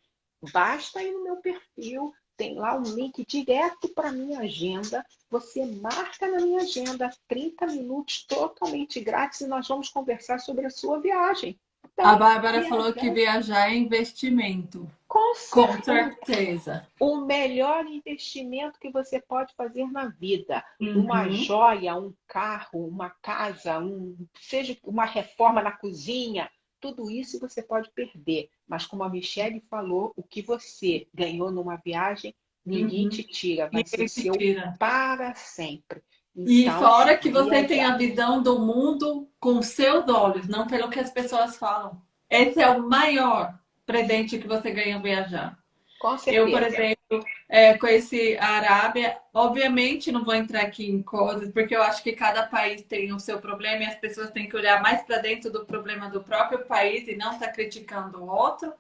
Basta 0.53 1.03
ir 1.03 1.13
no 1.13 1.25
meu 1.25 1.37
perfil, 1.37 2.13
tem 2.37 2.57
lá 2.57 2.77
um 2.77 2.83
link 2.83 3.25
direto 3.27 3.89
para 3.89 4.13
minha 4.13 4.41
agenda. 4.41 5.05
Você 5.31 5.65
marca 5.65 6.29
na 6.29 6.41
minha 6.41 6.61
agenda 6.61 7.11
30 7.27 7.67
minutos 7.69 8.25
totalmente 8.27 9.01
grátis 9.01 9.41
e 9.41 9.47
nós 9.47 9.67
vamos 9.67 9.89
conversar 9.89 10.39
sobre 10.39 10.67
a 10.67 10.71
sua 10.71 11.01
viagem. 11.01 11.59
Então, 11.93 12.07
a 12.07 12.17
Bárbara 12.17 12.61
viajar... 12.61 12.69
falou 12.69 12.93
que 12.93 13.11
viajar 13.11 13.71
é 13.71 13.75
investimento. 13.75 14.91
Com 15.07 15.35
certeza. 15.35 15.71
Com 15.71 15.83
certeza. 15.85 16.89
O 16.99 17.17
melhor 17.19 17.87
investimento 17.87 18.81
que 18.81 18.91
você 18.91 19.21
pode 19.21 19.55
fazer 19.55 19.87
na 19.91 20.09
vida. 20.09 20.65
Uhum. 20.81 21.05
Uma 21.05 21.29
joia, 21.29 21.95
um 21.95 22.13
carro, 22.27 22.89
uma 22.89 23.11
casa, 23.11 23.79
um, 23.79 24.17
seja 24.41 24.77
uma 24.83 25.05
reforma 25.05 25.63
na 25.63 25.71
cozinha, 25.71 26.51
tudo 26.81 27.11
isso 27.11 27.39
você 27.39 27.63
pode 27.63 27.91
perder. 27.93 28.51
Mas 28.67 28.87
como 28.87 29.05
a 29.05 29.09
Michelle 29.09 29.61
falou, 29.71 30.13
o 30.17 30.23
que 30.23 30.43
você 30.43 31.07
ganhou 31.15 31.51
numa 31.51 31.77
viagem, 31.77 32.35
ninguém 32.67 33.05
uhum. 33.05 33.11
te 33.11 33.23
tira. 33.23 33.71
Vai 33.71 33.85
ninguém 33.85 34.09
ser 34.09 34.23
seu 34.23 34.37
tira. 34.37 34.75
para 34.79 35.35
sempre. 35.35 36.03
Então, 36.37 36.53
e 36.53 36.69
fora 36.71 37.17
que 37.17 37.31
você 37.31 37.63
tem 37.65 37.85
a 37.85 37.97
visão 37.97 38.43
do 38.43 38.59
mundo 38.59 39.29
com 39.39 39.63
seus 39.63 40.09
olhos, 40.09 40.49
não 40.49 40.67
pelo 40.67 40.91
que 40.91 40.99
as 40.99 41.11
pessoas 41.11 41.57
falam. 41.57 42.03
Esse 42.29 42.61
é 42.61 42.69
o 42.69 42.83
maior 42.89 43.55
presente 43.87 44.39
que 44.39 44.49
você 44.49 44.71
ganha 44.73 44.99
viajar. 44.99 45.57
Com 46.01 46.19
certeza. 46.19 46.47
Eu, 46.47 46.51
por 46.51 46.63
exemplo, 46.63 47.27
é, 47.49 47.79
conheci 47.79 48.37
a 48.39 48.49
Arábia. 48.49 49.17
Obviamente, 49.33 50.13
não 50.13 50.25
vou 50.25 50.35
entrar 50.35 50.63
aqui 50.63 50.91
em 50.91 51.03
coisas, 51.03 51.51
porque 51.51 51.75
eu 51.75 51.83
acho 51.83 52.03
que 52.03 52.13
cada 52.13 52.43
país 52.43 52.83
tem 52.83 53.13
o 53.13 53.21
seu 53.21 53.41
problema 53.41 53.85
e 53.85 53.87
as 53.87 53.95
pessoas 53.95 54.31
têm 54.31 54.49
que 54.49 54.57
olhar 54.57 54.83
mais 54.83 55.03
para 55.03 55.19
dentro 55.19 55.51
do 55.51 55.65
problema 55.65 56.11
do 56.11 56.23
próprio 56.23 56.67
país 56.67 57.09
e 57.09 57.17
não 57.17 57.33
estar 57.33 57.47
tá 57.47 57.53
criticando 57.53 58.23
o 58.23 58.29
outro. 58.29 58.73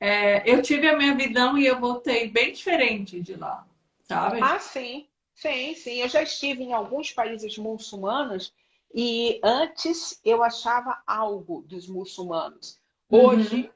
É, 0.00 0.42
eu 0.50 0.60
tive 0.60 0.88
a 0.88 0.96
minha 0.96 1.14
visão 1.14 1.56
e 1.56 1.66
eu 1.66 1.78
voltei 1.78 2.28
bem 2.28 2.52
diferente 2.52 3.20
de 3.20 3.34
lá, 3.34 3.64
sabe? 4.02 4.40
Ah, 4.42 4.58
sim. 4.58 5.06
Sim, 5.36 5.74
sim. 5.74 5.96
Eu 6.00 6.08
já 6.08 6.22
estive 6.22 6.64
em 6.64 6.72
alguns 6.72 7.12
países 7.12 7.56
muçulmanos 7.58 8.52
e 8.92 9.38
antes 9.44 10.18
eu 10.24 10.42
achava 10.42 11.02
algo 11.06 11.62
dos 11.68 11.86
muçulmanos. 11.86 12.80
Hoje 13.10 13.64
uhum. 13.64 13.70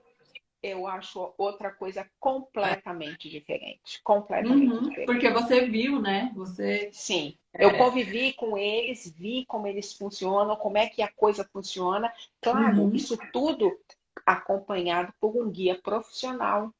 eu 0.63 0.87
acho 0.87 1.35
outra 1.37 1.71
coisa 1.71 2.11
completamente 2.19 3.29
diferente. 3.29 4.01
Completamente 4.03 4.73
uhum. 4.73 4.89
diferente. 4.89 5.07
Porque 5.07 5.31
você 5.31 5.67
viu, 5.67 6.01
né? 6.01 6.33
Você. 6.35 6.89
Sim. 6.93 7.37
É... 7.53 7.67
Eu 7.67 7.77
convivi 7.77 8.33
com 8.33 8.57
eles, 8.57 9.13
vi 9.15 9.45
como 9.45 9.67
eles 9.67 9.93
funcionam, 9.93 10.57
como 10.57 10.79
é 10.79 10.89
que 10.89 11.03
a 11.03 11.13
coisa 11.13 11.47
funciona. 11.53 12.11
Claro, 12.41 12.85
uhum. 12.85 12.95
isso 12.95 13.19
tudo 13.33 13.79
acompanhado 14.25 15.13
por 15.21 15.37
um 15.37 15.51
guia 15.51 15.79
profissional 15.79 16.73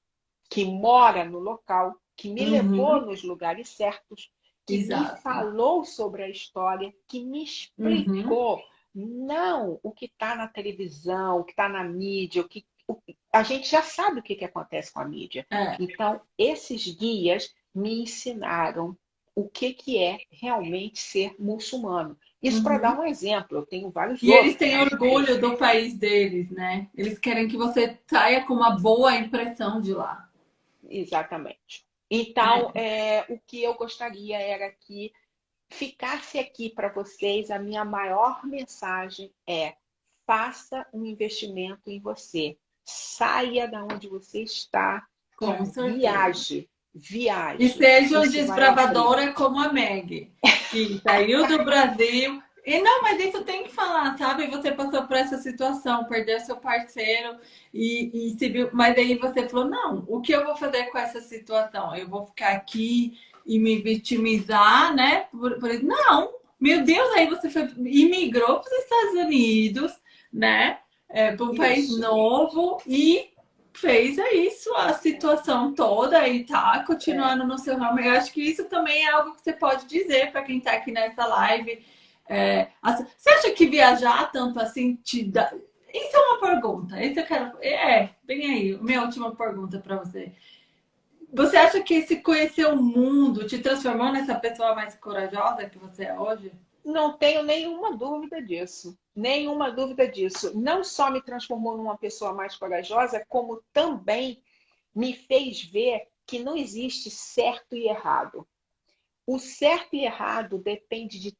que 0.49 0.65
mora 0.65 1.25
no 1.25 1.39
local, 1.39 1.97
que 2.17 2.31
me 2.31 2.47
uhum. 2.47 2.51
levou 2.51 3.01
nos 3.03 3.23
lugares 3.23 3.69
certos, 3.69 4.31
Exato. 4.75 5.15
me 5.15 5.21
falou 5.21 5.85
sobre 5.85 6.23
a 6.23 6.29
história, 6.29 6.93
que 7.09 7.25
me 7.25 7.45
explicou 7.45 8.57
uhum. 8.95 9.27
não 9.27 9.81
o 9.83 9.91
que 9.91 10.07
está 10.07 10.35
na 10.35 10.47
televisão, 10.47 11.41
o 11.41 11.45
que 11.45 11.53
está 11.53 11.69
na 11.69 11.85
mídia, 11.85 12.43
o 12.43 12.49
que 12.49 12.65
o, 12.89 12.99
a 13.33 13.43
gente 13.43 13.71
já 13.71 13.83
sabe 13.83 14.21
o 14.21 14.23
que, 14.23 14.35
que 14.35 14.45
acontece 14.45 14.93
com 14.93 15.01
a 15.01 15.05
mídia. 15.05 15.47
É. 15.51 15.77
Então, 15.79 16.21
esses 16.37 16.87
guias 16.95 17.55
me 17.75 18.03
ensinaram 18.03 18.97
o 19.35 19.49
que, 19.49 19.73
que 19.73 19.99
é 19.99 20.19
realmente 20.31 20.99
ser 20.99 21.35
muçulmano. 21.39 22.17
Isso 22.43 22.59
uhum. 22.59 22.65
para 22.65 22.79
dar 22.79 22.99
um 22.99 23.05
exemplo, 23.05 23.59
eu 23.59 23.67
tenho 23.67 23.91
vários 23.91 24.23
E 24.23 24.31
eles 24.31 24.57
têm 24.57 24.81
orgulho 24.81 25.41
do 25.41 25.57
país 25.57 25.95
deles, 25.95 26.51
né? 26.51 26.89
Eles 26.95 27.19
querem 27.19 27.47
que 27.47 27.57
você 27.57 27.99
saia 28.07 28.45
com 28.45 28.55
uma 28.55 28.71
boa 28.71 29.15
impressão 29.15 29.81
de 29.81 29.93
lá. 29.93 30.29
Exatamente. 30.89 31.85
Então, 32.11 32.73
é. 32.75 33.19
é, 33.19 33.27
o 33.29 33.39
que 33.47 33.63
eu 33.63 33.75
gostaria 33.75 34.39
era 34.39 34.71
que 34.71 35.13
ficasse 35.71 36.39
aqui 36.39 36.69
para 36.69 36.89
vocês 36.89 37.51
a 37.51 37.59
minha 37.59 37.85
maior 37.85 38.45
mensagem 38.45 39.33
é 39.47 39.75
faça 40.27 40.87
um 40.93 41.05
investimento 41.05 41.91
em 41.91 42.01
você. 42.01 42.57
Saia 42.85 43.69
da 43.69 43.85
onde 43.85 44.09
você 44.09 44.43
está. 44.43 45.07
Com 45.37 45.65
viaje. 45.65 46.69
Viaje. 46.93 47.63
E 47.63 47.69
seja 47.69 48.21
desbravadora 48.23 49.33
como 49.33 49.61
a 49.61 49.73
Meg, 49.73 50.33
que 50.71 51.01
saiu 51.03 51.47
do 51.47 51.65
Brasil 51.65 52.43
e 52.65 52.81
não, 52.81 53.03
mas 53.03 53.21
isso 53.21 53.43
tem 53.45 53.65
que 53.65 53.71
falar, 53.71 54.17
sabe? 54.19 54.47
Você 54.49 54.73
passou 54.73 55.03
por 55.05 55.17
essa 55.17 55.39
situação, 55.39 56.05
perdeu 56.05 56.39
seu 56.41 56.57
parceiro 56.57 57.37
e, 57.73 58.29
e 58.29 58.39
se 58.39 58.49
viu, 58.49 58.69
mas 58.73 58.97
aí 58.97 59.17
você 59.17 59.49
falou, 59.49 59.67
não, 59.69 60.05
o 60.07 60.21
que 60.21 60.33
eu 60.33 60.45
vou 60.45 60.57
fazer 60.57 60.85
com 60.85 60.99
essa 60.99 61.21
situação? 61.21 61.95
Eu 61.97 62.09
vou 62.09 62.27
ficar 62.27 62.53
aqui 62.53 63.19
e 63.47 63.59
me 63.59 63.81
vitimizar, 63.81 64.95
né? 64.95 65.27
Por, 65.31 65.59
por, 65.59 65.83
não, 65.83 66.35
meu 66.61 66.83
Deus, 66.83 67.11
aí 67.15 67.27
você 67.27 67.49
foi, 67.49 67.63
imigrou 67.79 68.61
para 68.61 68.71
os 68.71 68.85
Estados 68.85 69.15
Unidos, 69.25 69.93
né? 70.33 70.79
É, 71.09 71.35
para 71.35 71.47
um 71.47 71.53
isso. 71.53 71.61
país 71.61 71.99
novo 71.99 72.81
e 72.87 73.31
fez 73.73 74.19
é 74.19 74.35
isso, 74.35 74.73
a 74.75 74.93
situação 74.93 75.75
toda 75.75 76.29
e 76.29 76.45
tá 76.45 76.85
continuando 76.87 77.45
é. 77.45 77.47
no 77.47 77.59
seu 77.59 77.77
ramo. 77.77 77.99
Eu 77.99 78.13
acho 78.13 78.33
que 78.33 78.43
isso 78.43 78.65
também 78.65 79.07
é 79.07 79.11
algo 79.11 79.35
que 79.35 79.43
você 79.43 79.53
pode 79.53 79.87
dizer 79.87 80.31
para 80.31 80.43
quem 80.43 80.59
está 80.59 80.73
aqui 80.73 80.93
nessa 80.93 81.27
live. 81.27 81.83
É, 82.33 82.71
assim, 82.81 83.05
você 83.17 83.29
acha 83.31 83.51
que 83.51 83.67
viajar 83.67 84.31
tanto 84.31 84.61
assim 84.61 84.95
te 84.95 85.25
dá. 85.25 85.53
Isso 85.93 86.17
é 86.17 86.21
uma 86.21 86.41
pergunta. 86.41 87.05
Isso 87.05 87.19
eu 87.19 87.27
quero. 87.27 87.59
É, 87.61 88.11
bem 88.23 88.47
aí, 88.47 88.79
minha 88.81 89.03
última 89.03 89.35
pergunta 89.35 89.81
para 89.81 89.97
você. 89.97 90.33
Você 91.33 91.57
acha 91.57 91.83
que 91.83 91.95
esse 91.95 92.23
conhecer 92.23 92.67
o 92.67 92.77
mundo 92.77 93.49
te 93.49 93.59
transformou 93.59 94.13
nessa 94.13 94.37
pessoa 94.37 94.77
mais 94.77 94.95
corajosa 94.95 95.69
que 95.69 95.77
você 95.77 96.05
é 96.05 96.17
hoje? 96.17 96.53
Não 96.85 97.19
tenho 97.19 97.43
nenhuma 97.43 97.97
dúvida 97.97 98.41
disso. 98.41 98.97
Nenhuma 99.13 99.73
dúvida 99.73 100.07
disso. 100.07 100.57
Não 100.57 100.85
só 100.85 101.11
me 101.11 101.21
transformou 101.21 101.77
numa 101.77 101.99
pessoa 101.99 102.33
mais 102.33 102.55
corajosa, 102.55 103.25
como 103.29 103.61
também 103.73 104.41
me 104.95 105.15
fez 105.15 105.65
ver 105.65 106.07
que 106.25 106.39
não 106.39 106.57
existe 106.57 107.11
certo 107.11 107.75
e 107.75 107.89
errado. 107.89 108.47
O 109.27 109.37
certo 109.37 109.95
e 109.95 110.05
errado 110.05 110.59
depende 110.59 111.19
de 111.19 111.37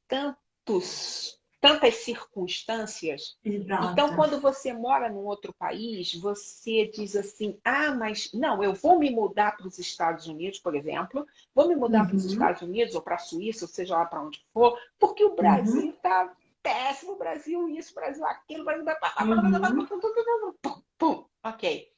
tantos 0.71 1.41
tantas 1.61 1.97
circunstâncias. 1.97 3.37
Exato. 3.45 3.93
Então, 3.93 4.17
quando 4.17 4.41
você 4.41 4.73
mora 4.73 5.11
num 5.11 5.27
outro 5.27 5.53
país, 5.53 6.15
você 6.15 6.87
diz 6.87 7.15
assim: 7.15 7.61
ah, 7.63 7.95
mas 7.95 8.31
não, 8.33 8.65
eu 8.65 8.73
vou 8.73 8.99
me 8.99 9.11
mudar 9.11 9.57
para 9.57 9.67
os 9.67 9.79
Estados 9.79 10.27
Unidos, 10.27 10.59
por 10.59 10.75
exemplo, 10.75 11.27
vou 11.55 11.69
me 11.69 11.77
mudar 11.77 12.01
uhum. 12.01 12.07
para 12.09 12.17
os 12.17 12.25
Estados 12.25 12.63
Unidos 12.63 12.95
ou 12.95 13.03
para 13.03 13.17
a 13.17 13.19
Suíça, 13.19 13.67
ou 13.67 13.69
seja 13.69 13.95
lá 13.95 14.07
para 14.07 14.23
onde 14.23 14.43
for, 14.53 14.79
porque 14.99 15.23
o 15.23 15.35
Brasil 15.35 15.91
está 15.91 16.25
uhum. 16.25 16.31
péssimo, 16.63 17.17
Brasil 17.17 17.69
isso, 17.69 17.95
Brasil 17.95 18.25
aquilo, 18.25 18.65
Brasil. 18.65 18.87
Uhum. 19.21 20.55
Pum, 20.63 20.83
pum. 20.99 21.25
Ok. 21.45 21.93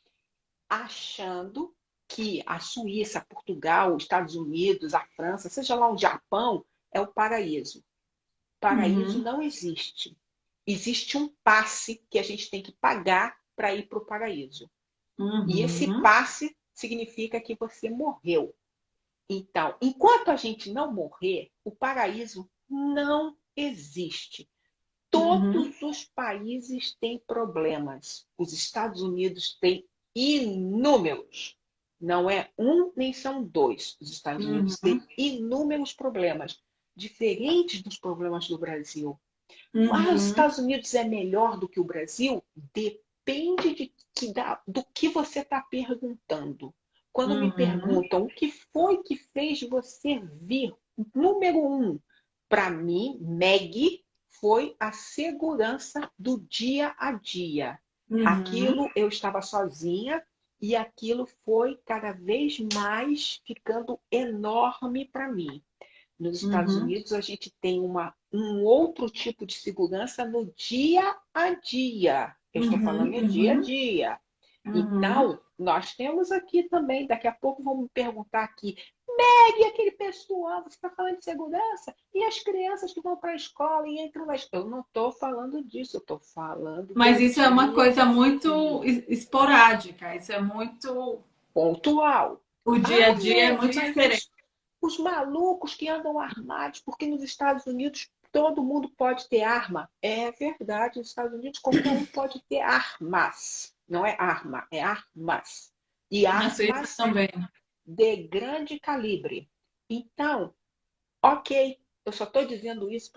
Achando 0.69 1.73
que 2.09 2.43
a 2.47 2.59
Suíça, 2.59 3.25
Portugal, 3.27 3.95
os 3.95 4.03
Estados 4.03 4.35
Unidos, 4.35 4.93
a 4.93 5.05
França, 5.17 5.49
seja 5.49 5.75
lá 5.75 5.91
o 5.91 5.97
Japão, 5.97 6.65
é 6.91 7.01
o 7.01 7.07
paraíso. 7.07 7.83
Paraíso 8.63 9.19
uhum. 9.19 9.25
não 9.25 9.43
existe. 9.43 10.17
Existe 10.65 11.19
um 11.19 11.29
passe 11.43 12.07
que 12.09 12.17
a 12.17 12.23
gente 12.23 12.49
tem 12.49 12.63
que 12.63 12.71
pagar 12.71 13.37
para 13.57 13.75
ir 13.75 13.89
para 13.89 13.99
o 13.99 14.07
paraíso. 14.07 14.71
Uhum. 15.19 15.49
E 15.49 15.63
esse 15.63 15.89
passe 16.01 16.57
significa 16.73 17.41
que 17.41 17.57
você 17.57 17.91
morreu. 17.91 18.55
Então, 19.29 19.77
enquanto 19.83 20.31
a 20.31 20.37
gente 20.37 20.73
não 20.73 20.93
morrer, 20.93 21.51
o 21.65 21.73
paraíso 21.73 22.49
não 22.71 23.37
existe. 23.57 24.49
Todos 25.11 25.83
uhum. 25.83 25.89
os 25.91 26.05
países 26.05 26.97
têm 27.01 27.19
problemas. 27.19 28.29
Os 28.39 28.53
Estados 28.53 29.03
Unidos 29.03 29.59
têm 29.61 29.85
inúmeros. 30.15 31.59
Não 32.01 32.31
é 32.31 32.53
um 32.57 32.93
nem 32.95 33.13
são 33.13 33.43
dois. 33.43 33.97
Os 34.01 34.09
Estados 34.09 34.47
Unidos 34.47 34.79
têm 34.79 34.99
uhum. 34.99 35.07
inúmeros 35.19 35.93
problemas 35.93 36.63
diferentes 36.95 37.83
dos 37.83 37.99
problemas 37.99 38.49
do 38.49 38.59
Brasil. 38.59 39.19
Uhum. 39.75 39.95
Ah, 39.95 40.13
os 40.15 40.25
Estados 40.25 40.59
Unidos 40.59 40.95
é 40.95 41.05
melhor 41.05 41.59
do 41.59 41.69
que 41.69 41.81
o 41.81 41.85
Brasil? 41.85 42.43
Depende 42.75 43.75
de 43.75 43.93
que, 44.15 44.33
da, 44.33 44.61
do 44.67 44.85
que 44.95 45.09
você 45.09 45.41
está 45.41 45.61
perguntando. 45.61 46.75
Quando 47.13 47.35
uhum. 47.35 47.41
me 47.41 47.53
perguntam 47.55 48.25
o 48.25 48.29
que 48.29 48.51
foi 48.73 49.03
que 49.03 49.17
fez 49.17 49.63
você 49.63 50.21
vir, 50.41 50.75
número 51.15 51.59
um, 51.59 52.01
para 52.49 52.71
mim, 52.71 53.19
Meg, 53.21 54.03
foi 54.29 54.75
a 54.81 54.93
segurança 54.93 56.11
do 56.19 56.41
dia 56.41 56.95
a 56.99 57.13
dia. 57.13 57.79
Uhum. 58.11 58.27
Aquilo 58.27 58.91
eu 58.97 59.09
estava 59.09 59.41
sozinha 59.41 60.23
e 60.61 60.77
aquilo 60.77 61.27
foi 61.45 61.79
cada 61.85 62.13
vez 62.13 62.59
mais 62.73 63.41
ficando 63.47 63.99
enorme 64.11 65.05
para 65.07 65.31
mim. 65.31 65.63
Nos 66.23 66.41
Estados 66.41 66.77
uhum. 66.77 66.83
Unidos, 66.83 67.13
a 67.13 67.21
gente 67.21 67.53
tem 67.61 67.81
uma, 67.81 68.15
um 68.33 68.63
outro 68.63 69.11
tipo 69.11 69.45
de 69.45 69.55
segurança 69.55 70.25
no 70.25 70.47
dia 70.55 71.17
a 71.35 71.51
dia. 71.55 72.33
Eu 72.55 72.63
estou 72.63 72.79
uhum, 72.79 72.85
falando 72.85 73.13
uhum. 73.13 73.27
dia 73.27 73.53
a 73.55 73.61
dia. 73.61 74.21
Uhum. 74.65 74.77
Então, 74.77 75.41
nós 75.59 75.97
temos 75.97 76.31
aqui 76.31 76.63
também, 76.69 77.09
daqui 77.09 77.27
a 77.27 77.33
pouco 77.33 77.65
vão 77.65 77.83
me 77.83 77.89
perguntar 77.89 78.45
aqui, 78.45 78.77
Meg, 79.09 79.65
aquele 79.65 79.91
pessoal, 79.91 80.63
você 80.63 80.77
está 80.77 80.89
falando 80.91 81.19
de 81.19 81.25
segurança? 81.25 81.93
E 82.15 82.23
as 82.23 82.39
crianças 82.39 82.95
que 82.95 83.01
vão 83.03 83.17
para 83.17 83.33
a 83.33 83.37
escola 83.37 83.89
e 83.89 83.99
entram 83.99 84.25
na 84.25 84.37
escola? 84.37 84.65
Eu 84.65 84.71
não 84.71 84.81
estou 84.81 85.11
falando 85.11 85.63
disso, 85.65 85.97
eu 85.97 86.01
estou 86.01 86.21
falando. 86.21 86.93
Mas 86.95 87.21
isso 87.21 87.41
é 87.41 87.49
uma 87.49 87.75
coisa 87.75 88.05
muito 88.05 88.81
esporádica, 89.09 90.15
isso 90.15 90.33
é 90.33 90.41
muito. 90.41 91.21
Pontual. 91.53 92.41
O 92.65 92.79
dia 92.79 93.09
a 93.09 93.15
dia 93.15 93.49
é 93.49 93.57
muito 93.57 93.79
diferente 93.79 94.31
os 94.83 94.99
malucos 94.99 95.77
que 95.77 95.89
andam 95.89 96.19
armados, 96.19 96.81
porque 96.81 97.07
nos 97.07 97.23
Estados 97.23 97.65
Unidos 97.67 98.11
todo 98.33 98.65
mundo 98.65 98.89
pode 98.91 99.29
ter 99.29 99.43
arma. 99.43 99.89
É 100.03 100.33
verdade, 100.33 100.99
nos 100.99 101.09
Estados 101.09 101.33
Unidos 101.33 101.61
qualquer 101.61 101.93
um 101.93 102.05
pode 102.05 102.43
ter 102.49 102.61
armas. 102.61 103.73
Não 103.89 104.05
é 104.05 104.17
arma, 104.19 104.67
é 104.73 104.83
armas. 104.83 105.73
E 106.11 106.27
armas 106.27 106.97
também. 106.97 107.31
de 107.87 108.17
grande 108.25 108.81
calibre. 108.81 109.49
Então, 109.89 110.53
ok, 111.23 111.79
eu 112.05 112.13
só 112.13 112.25
estou 112.25 112.45
dizendo 112.45 112.91
isso 112.91 113.13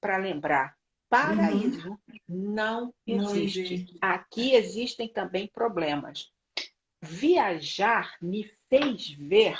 para 0.00 0.16
lembrar. 0.18 0.78
Paraíso 1.10 1.88
uhum. 1.90 1.98
não, 2.28 2.94
não 3.06 3.34
existe. 3.34 3.60
existe. 3.60 3.98
Aqui 4.00 4.52
existem 4.54 5.08
também 5.08 5.48
problemas. 5.48 6.30
Viajar 7.02 8.16
me 8.20 8.44
fez 8.68 9.08
ver 9.12 9.58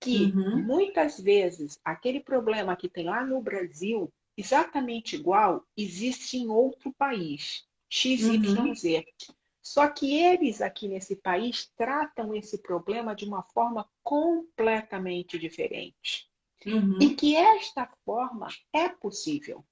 que 0.00 0.26
uhum. 0.26 0.62
muitas 0.62 1.18
vezes 1.20 1.80
aquele 1.84 2.20
problema 2.20 2.76
que 2.76 2.88
tem 2.88 3.06
lá 3.06 3.24
no 3.24 3.40
Brasil, 3.40 4.12
exatamente 4.36 5.16
igual, 5.16 5.64
existe 5.76 6.36
em 6.36 6.48
outro 6.48 6.92
país, 6.92 7.66
XYZ. 7.90 8.84
Uhum. 8.84 9.34
Só 9.62 9.88
que 9.88 10.16
eles 10.16 10.60
aqui 10.60 10.86
nesse 10.86 11.16
país 11.16 11.72
tratam 11.76 12.32
esse 12.34 12.58
problema 12.58 13.16
de 13.16 13.24
uma 13.24 13.42
forma 13.42 13.88
completamente 14.02 15.38
diferente. 15.38 16.28
Uhum. 16.64 16.98
E 17.00 17.14
que 17.14 17.34
esta 17.34 17.90
forma 18.04 18.48
é 18.72 18.88
possível. 18.88 19.64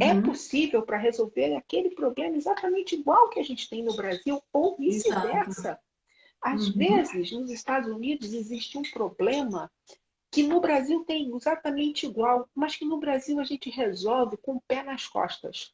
É 0.00 0.14
uhum. 0.14 0.22
possível 0.22 0.82
para 0.82 0.96
resolver 0.96 1.54
aquele 1.56 1.90
problema 1.90 2.36
exatamente 2.36 2.94
igual 2.94 3.28
que 3.28 3.38
a 3.38 3.42
gente 3.42 3.68
tem 3.68 3.82
no 3.82 3.94
Brasil, 3.94 4.42
ou 4.50 4.76
vice-versa. 4.78 5.78
Às 6.44 6.68
uhum. 6.68 6.74
vezes, 6.74 7.32
nos 7.32 7.50
Estados 7.50 7.88
Unidos 7.88 8.34
existe 8.34 8.76
um 8.76 8.82
problema 8.82 9.72
que 10.30 10.42
no 10.42 10.60
Brasil 10.60 11.02
tem 11.04 11.34
exatamente 11.34 12.04
igual, 12.04 12.46
mas 12.54 12.76
que 12.76 12.84
no 12.84 12.98
Brasil 12.98 13.40
a 13.40 13.44
gente 13.44 13.70
resolve 13.70 14.36
com 14.36 14.56
o 14.56 14.60
pé 14.60 14.82
nas 14.82 15.06
costas. 15.06 15.72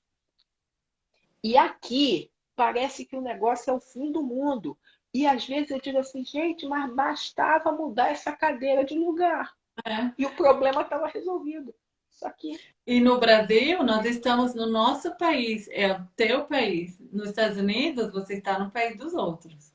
E 1.43 1.57
aqui 1.57 2.31
parece 2.55 3.05
que 3.05 3.17
o 3.17 3.21
negócio 3.21 3.71
é 3.71 3.75
o 3.75 3.81
fim 3.81 4.13
do 4.13 4.23
mundo. 4.23 4.79
E 5.13 5.27
às 5.27 5.45
vezes 5.45 5.73
eu 5.73 5.81
digo 5.81 5.99
assim, 5.99 6.25
gente, 6.25 6.65
mas 6.67 6.95
bastava 6.95 7.73
mudar 7.73 8.13
essa 8.13 8.31
cadeira 8.31 8.85
de 8.85 8.97
lugar. 8.97 9.53
É. 9.85 10.13
E 10.17 10.25
o 10.25 10.37
problema 10.37 10.83
estava 10.83 11.09
resolvido. 11.09 11.75
Só 12.11 12.31
que... 12.31 12.61
E 12.87 13.01
no 13.01 13.19
Brasil, 13.19 13.83
nós 13.83 14.05
estamos 14.05 14.55
no 14.55 14.67
nosso 14.67 15.17
país, 15.17 15.67
é 15.73 15.95
o 15.95 16.07
teu 16.15 16.45
país. 16.45 17.01
Nos 17.11 17.31
Estados 17.31 17.59
Unidos, 17.59 18.13
você 18.13 18.35
está 18.35 18.57
no 18.57 18.71
país 18.71 18.97
dos 18.97 19.15
outros. 19.15 19.70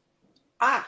Ah, 0.60 0.88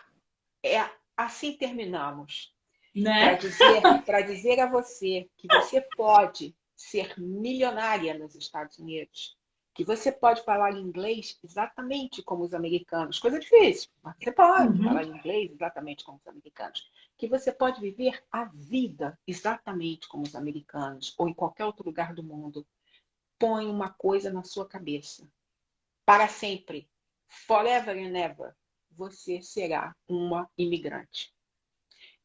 é, 0.64 0.90
assim 1.16 1.54
terminamos. 1.54 2.54
Né? 2.96 3.36
Para 3.36 4.22
dizer, 4.22 4.26
dizer 4.26 4.60
a 4.60 4.70
você 4.70 5.30
que 5.38 5.48
você 5.48 5.82
pode 5.96 6.56
ser 6.76 7.14
milionária 7.20 8.18
nos 8.18 8.36
Estados 8.36 8.78
Unidos, 8.80 9.38
que 9.74 9.84
você 9.84 10.12
pode 10.12 10.44
falar 10.44 10.72
inglês 10.74 11.38
exatamente 11.44 12.24
como 12.24 12.44
os 12.44 12.54
americanos. 12.54 13.20
Coisa 13.20 13.40
difícil, 13.40 13.92
mas 14.02 14.16
você 14.20 14.32
pode 14.32 14.80
uhum. 14.80 14.84
falar 14.84 15.04
inglês 15.04 15.52
exatamente 15.52 16.04
como 16.04 16.18
os 16.18 16.28
americanos. 16.28 16.90
Que 17.16 17.28
você 17.28 17.52
pode 17.52 17.80
viver 17.80 18.24
a 18.32 18.46
vida 18.46 19.20
exatamente 19.28 20.08
como 20.08 20.24
os 20.24 20.36
americanos 20.36 21.14
ou 21.18 21.30
em 21.30 21.34
qualquer 21.34 21.66
outro 21.66 21.86
lugar 21.86 22.14
do 22.14 22.24
mundo. 22.24 22.66
Põe 23.38 23.68
uma 23.68 23.92
coisa 23.92 24.34
na 24.34 24.44
sua 24.44 24.68
cabeça. 24.68 25.30
Para 26.04 26.28
sempre. 26.28 26.90
Forever 27.28 27.96
and 27.96 28.18
ever 28.18 28.56
você 28.98 29.42
será 29.42 29.96
uma 30.08 30.50
imigrante. 30.58 31.32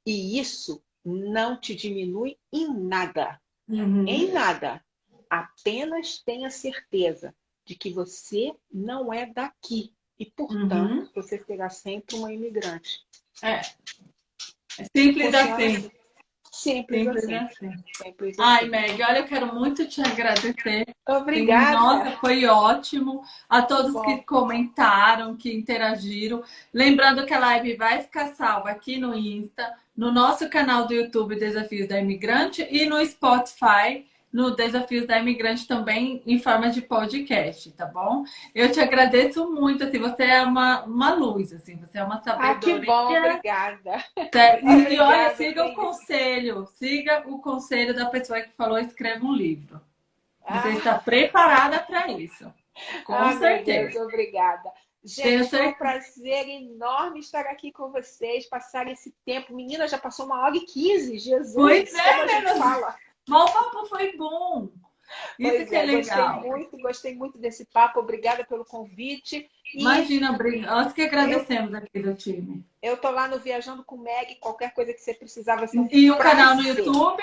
E 0.04 0.38
isso 0.38 0.82
não 1.04 1.60
te 1.60 1.74
diminui 1.74 2.38
em 2.52 2.72
nada. 2.72 3.40
Uhum. 3.68 4.06
Em 4.08 4.32
nada. 4.32 4.84
Apenas 5.28 6.18
tenha 6.18 6.50
certeza 6.50 7.34
de 7.64 7.74
que 7.74 7.90
você 7.90 8.54
não 8.72 9.12
é 9.12 9.26
daqui. 9.26 9.94
E, 10.18 10.26
portanto, 10.26 10.74
uhum. 10.74 11.08
você 11.14 11.38
será 11.44 11.68
sempre 11.68 12.16
uma 12.16 12.32
imigrante. 12.32 13.00
É. 13.42 13.60
É 14.78 14.84
simples 14.96 15.34
assim. 15.34 15.90
Simples, 16.54 17.04
Simples 17.04 17.24
assim. 17.24 17.34
assim. 17.34 17.84
Simples 17.96 18.38
Ai, 18.38 18.60
assim. 18.60 18.68
Meg, 18.68 19.02
olha, 19.02 19.18
eu 19.20 19.24
quero 19.24 19.54
muito 19.54 19.88
te 19.88 20.02
agradecer. 20.02 20.86
Obrigada. 21.08 21.78
Nossa, 21.78 22.10
foi 22.18 22.44
ótimo. 22.44 23.22
A 23.48 23.62
todos 23.62 23.94
Bom. 23.94 24.02
que 24.02 24.18
comentaram, 24.18 25.34
que 25.34 25.50
interagiram. 25.50 26.44
Lembrando 26.72 27.24
que 27.24 27.32
a 27.32 27.38
live 27.38 27.74
vai 27.76 28.02
ficar 28.02 28.34
salva 28.34 28.68
aqui 28.68 28.98
no 28.98 29.14
Insta, 29.14 29.72
no 29.96 30.12
nosso 30.12 30.48
canal 30.50 30.86
do 30.86 30.92
YouTube 30.92 31.38
Desafios 31.38 31.88
da 31.88 31.98
Imigrante 31.98 32.66
e 32.70 32.84
no 32.84 33.02
Spotify 33.04 34.04
no 34.32 34.56
Desafios 34.56 35.06
da 35.06 35.18
Imigrante 35.18 35.66
também 35.66 36.22
em 36.26 36.38
forma 36.38 36.70
de 36.70 36.80
podcast, 36.80 37.70
tá 37.72 37.84
bom? 37.84 38.24
Eu 38.54 38.72
te 38.72 38.80
agradeço 38.80 39.52
muito, 39.52 39.84
assim, 39.84 39.98
você 39.98 40.24
é 40.24 40.42
uma, 40.42 40.84
uma 40.84 41.12
luz, 41.12 41.52
assim, 41.52 41.76
você 41.76 41.98
é 41.98 42.04
uma 42.04 42.22
sabedoria. 42.22 42.52
Ah, 42.52 42.58
que 42.58 42.86
bom, 42.86 43.16
obrigada. 43.16 44.04
E 44.90 44.98
olha, 44.98 45.34
siga 45.34 45.66
o 45.66 45.74
conselho, 45.74 46.66
siga 46.66 47.24
o 47.26 47.38
conselho 47.40 47.94
da 47.94 48.06
pessoa 48.06 48.40
que 48.40 48.52
falou, 48.56 48.78
escreva 48.78 49.24
um 49.24 49.34
livro. 49.34 49.80
Você 50.48 50.68
ah. 50.68 50.74
está 50.74 50.98
preparada 50.98 51.80
para 51.80 52.08
isso. 52.08 52.52
Com 53.04 53.14
ah, 53.14 53.32
certeza. 53.34 53.90
Deus, 53.90 54.06
obrigada. 54.06 54.70
Gente, 55.04 55.50
foi 55.50 55.66
um 55.66 55.72
prazer 55.74 56.48
enorme 56.48 57.20
estar 57.20 57.46
aqui 57.46 57.72
com 57.72 57.90
vocês, 57.90 58.46
passar 58.46 58.86
esse 58.86 59.12
tempo. 59.24 59.54
Menina, 59.54 59.88
já 59.88 59.98
passou 59.98 60.26
uma 60.26 60.40
hora 60.42 60.56
e 60.56 60.60
quinze, 60.60 61.18
Jesus. 61.18 61.54
Pois 61.54 61.92
é, 61.92 62.40
né? 62.42 62.54
Fala. 62.56 62.96
Mas 63.28 63.50
o 63.50 63.52
papo 63.52 63.86
foi 63.86 64.16
bom. 64.16 64.70
Isso 65.38 65.56
pois 65.56 65.68
que 65.68 65.76
é, 65.76 65.78
é 65.78 65.84
legal. 65.84 66.34
Gostei 66.34 66.50
muito, 66.50 66.78
gostei 66.78 67.14
muito 67.14 67.38
desse 67.38 67.64
papo. 67.66 68.00
Obrigada 68.00 68.44
pelo 68.44 68.64
convite. 68.64 69.48
E... 69.74 69.80
Imagina, 69.80 70.36
nós 70.62 70.92
que 70.92 71.02
agradecemos 71.02 71.72
eu, 71.72 71.78
aqui 71.78 72.00
do 72.00 72.14
time. 72.14 72.64
Eu 72.82 72.96
tô 72.96 73.10
lá 73.10 73.28
no 73.28 73.38
Viajando 73.38 73.84
com 73.84 73.96
Meg, 73.96 74.36
qualquer 74.36 74.72
coisa 74.74 74.92
que 74.92 75.00
você 75.00 75.14
precisar, 75.14 75.56
você 75.56 75.76
E 75.90 76.10
o 76.10 76.18
canal 76.18 76.56
no 76.56 76.62
YouTube? 76.62 77.22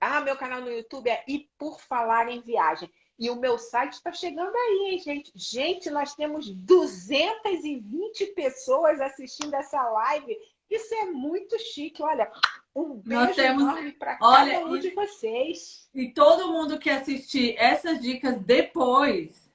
Ah, 0.00 0.20
meu 0.20 0.36
canal 0.36 0.62
no 0.62 0.70
YouTube 0.70 1.10
é 1.10 1.22
E 1.28 1.48
Por 1.58 1.80
Falar 1.80 2.28
em 2.30 2.40
Viagem. 2.40 2.90
E 3.18 3.28
o 3.28 3.36
meu 3.36 3.58
site 3.58 3.92
está 3.92 4.10
chegando 4.12 4.56
aí, 4.56 4.92
hein, 4.92 4.98
gente? 4.98 5.30
Gente, 5.34 5.90
nós 5.90 6.14
temos 6.14 6.48
220 6.50 8.26
pessoas 8.28 8.98
assistindo 8.98 9.52
essa 9.52 9.82
live. 9.82 10.38
Isso 10.70 10.94
é 10.94 11.04
muito 11.04 11.58
chique. 11.58 12.02
Olha, 12.02 12.32
um 12.74 12.94
beijo 12.96 13.24
Nós 13.26 13.36
temos... 13.36 13.62
enorme 13.62 13.92
para 13.92 14.16
cada 14.16 14.66
um 14.66 14.76
e... 14.76 14.80
de 14.80 14.90
vocês. 14.90 15.88
E 15.94 16.08
todo 16.08 16.52
mundo 16.52 16.78
que 16.78 16.90
assistir 16.90 17.54
essas 17.58 18.00
dicas 18.00 18.40
depois 18.40 19.49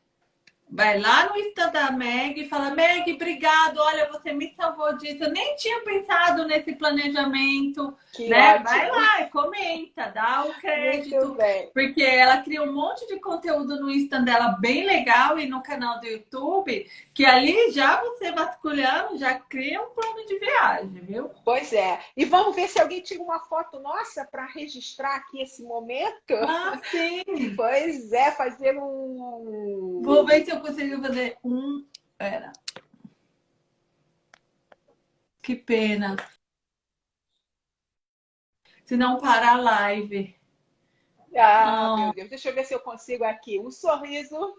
Vai 0.69 0.99
lá 0.99 1.29
no 1.29 1.37
Insta 1.37 1.67
da 1.67 1.91
Meg 1.91 2.41
e 2.41 2.49
fala, 2.49 2.71
Meg, 2.71 3.11
obrigado, 3.13 3.77
olha, 3.77 4.09
você 4.11 4.33
me 4.33 4.53
salvou 4.55 4.97
disso. 4.97 5.23
Eu 5.23 5.31
nem 5.31 5.55
tinha 5.55 5.81
pensado 5.81 6.45
nesse 6.45 6.73
planejamento. 6.73 7.95
Que 8.11 8.27
né? 8.27 8.59
Vai 8.59 8.89
lá 8.89 9.21
e 9.21 9.29
comenta, 9.29 10.07
dá 10.07 10.45
o 10.45 10.53
crédito. 10.55 11.37
Porque 11.73 12.01
ela 12.01 12.37
cria 12.37 12.63
um 12.63 12.73
monte 12.73 13.05
de 13.07 13.19
conteúdo 13.19 13.79
no 13.79 13.89
Insta 13.91 14.19
dela 14.19 14.57
bem 14.59 14.85
legal 14.85 15.37
e 15.37 15.47
no 15.47 15.61
canal 15.61 15.99
do 15.99 16.07
YouTube, 16.07 16.89
que 17.13 17.25
ali 17.25 17.71
já 17.71 18.01
você 18.01 18.31
vasculhando, 18.31 19.17
já 19.17 19.35
cria 19.35 19.81
um 19.81 19.89
plano 19.89 20.25
de 20.25 20.39
viagem, 20.39 21.01
viu? 21.03 21.29
Pois 21.43 21.71
é. 21.73 21.99
E 22.17 22.25
vamos 22.25 22.55
ver 22.55 22.67
se 22.69 22.79
alguém 22.79 23.01
tira 23.01 23.21
uma 23.21 23.39
foto 23.39 23.79
nossa 23.79 24.25
para 24.25 24.45
registrar 24.45 25.15
aqui 25.15 25.41
esse 25.41 25.61
momento. 25.63 26.33
Ah, 26.33 26.79
sim. 26.89 27.23
Pois 27.55 28.11
é, 28.11 28.31
fazer 28.31 28.77
um. 28.77 30.01
Vou 30.03 30.25
ver 30.25 30.43
se 30.45 30.55
eu 30.56 30.61
consigo 30.61 31.02
fazer 31.02 31.38
um. 31.44 31.86
Pera. 32.18 32.52
Que 35.41 35.56
pena. 35.56 36.15
Se 38.84 38.95
não 38.95 39.19
parar 39.19 39.53
a 39.53 39.61
live. 39.61 40.36
Ah, 41.36 41.95
meu 41.98 42.14
Deus. 42.14 42.30
Deixa 42.30 42.49
eu 42.49 42.56
ver 42.56 42.65
se 42.65 42.73
eu 42.73 42.80
consigo 42.80 43.23
aqui. 43.23 43.60
Um 43.60 43.69
sorriso. 43.69 44.56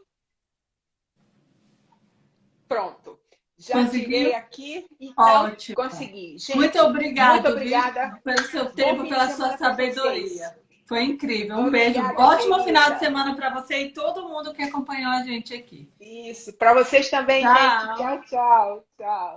Pronto. 2.69 3.19
Já 3.59 3.75
Conseguiu? 3.75 4.37
aqui, 4.37 4.87
então 5.01 5.47
Ótimo. 5.47 5.77
consegui. 5.77 6.37
Gente, 6.39 6.57
muito 6.57 6.79
obrigada. 6.79 7.35
Muito 7.35 7.53
obrigada. 7.53 8.09
Viu? 8.11 8.23
Pelo 8.23 8.47
seu 8.49 8.71
tempo, 8.75 9.09
pela 9.09 9.31
sua 9.31 9.57
sabedoria. 9.57 10.59
Foi 10.87 11.03
incrível. 11.03 11.57
Um 11.57 11.67
Obrigada, 11.67 12.15
beijo. 12.15 12.23
Ótimo 12.23 12.63
final 12.63 12.93
de 12.93 13.01
semana 13.01 13.35
para 13.35 13.51
você 13.51 13.79
e 13.79 13.93
todo 13.93 14.29
mundo 14.29 14.55
que 14.55 14.63
acompanhou 14.63 15.11
a 15.11 15.23
gente 15.23 15.53
aqui. 15.53 15.91
Isso. 16.01 16.53
Para 16.53 16.75
vocês 16.75 17.11
também, 17.11 17.43
tchau. 17.43 17.55
gente. 17.55 17.97
Tchau, 17.97 18.21
tchau. 18.23 18.85
Tchau. 18.97 19.37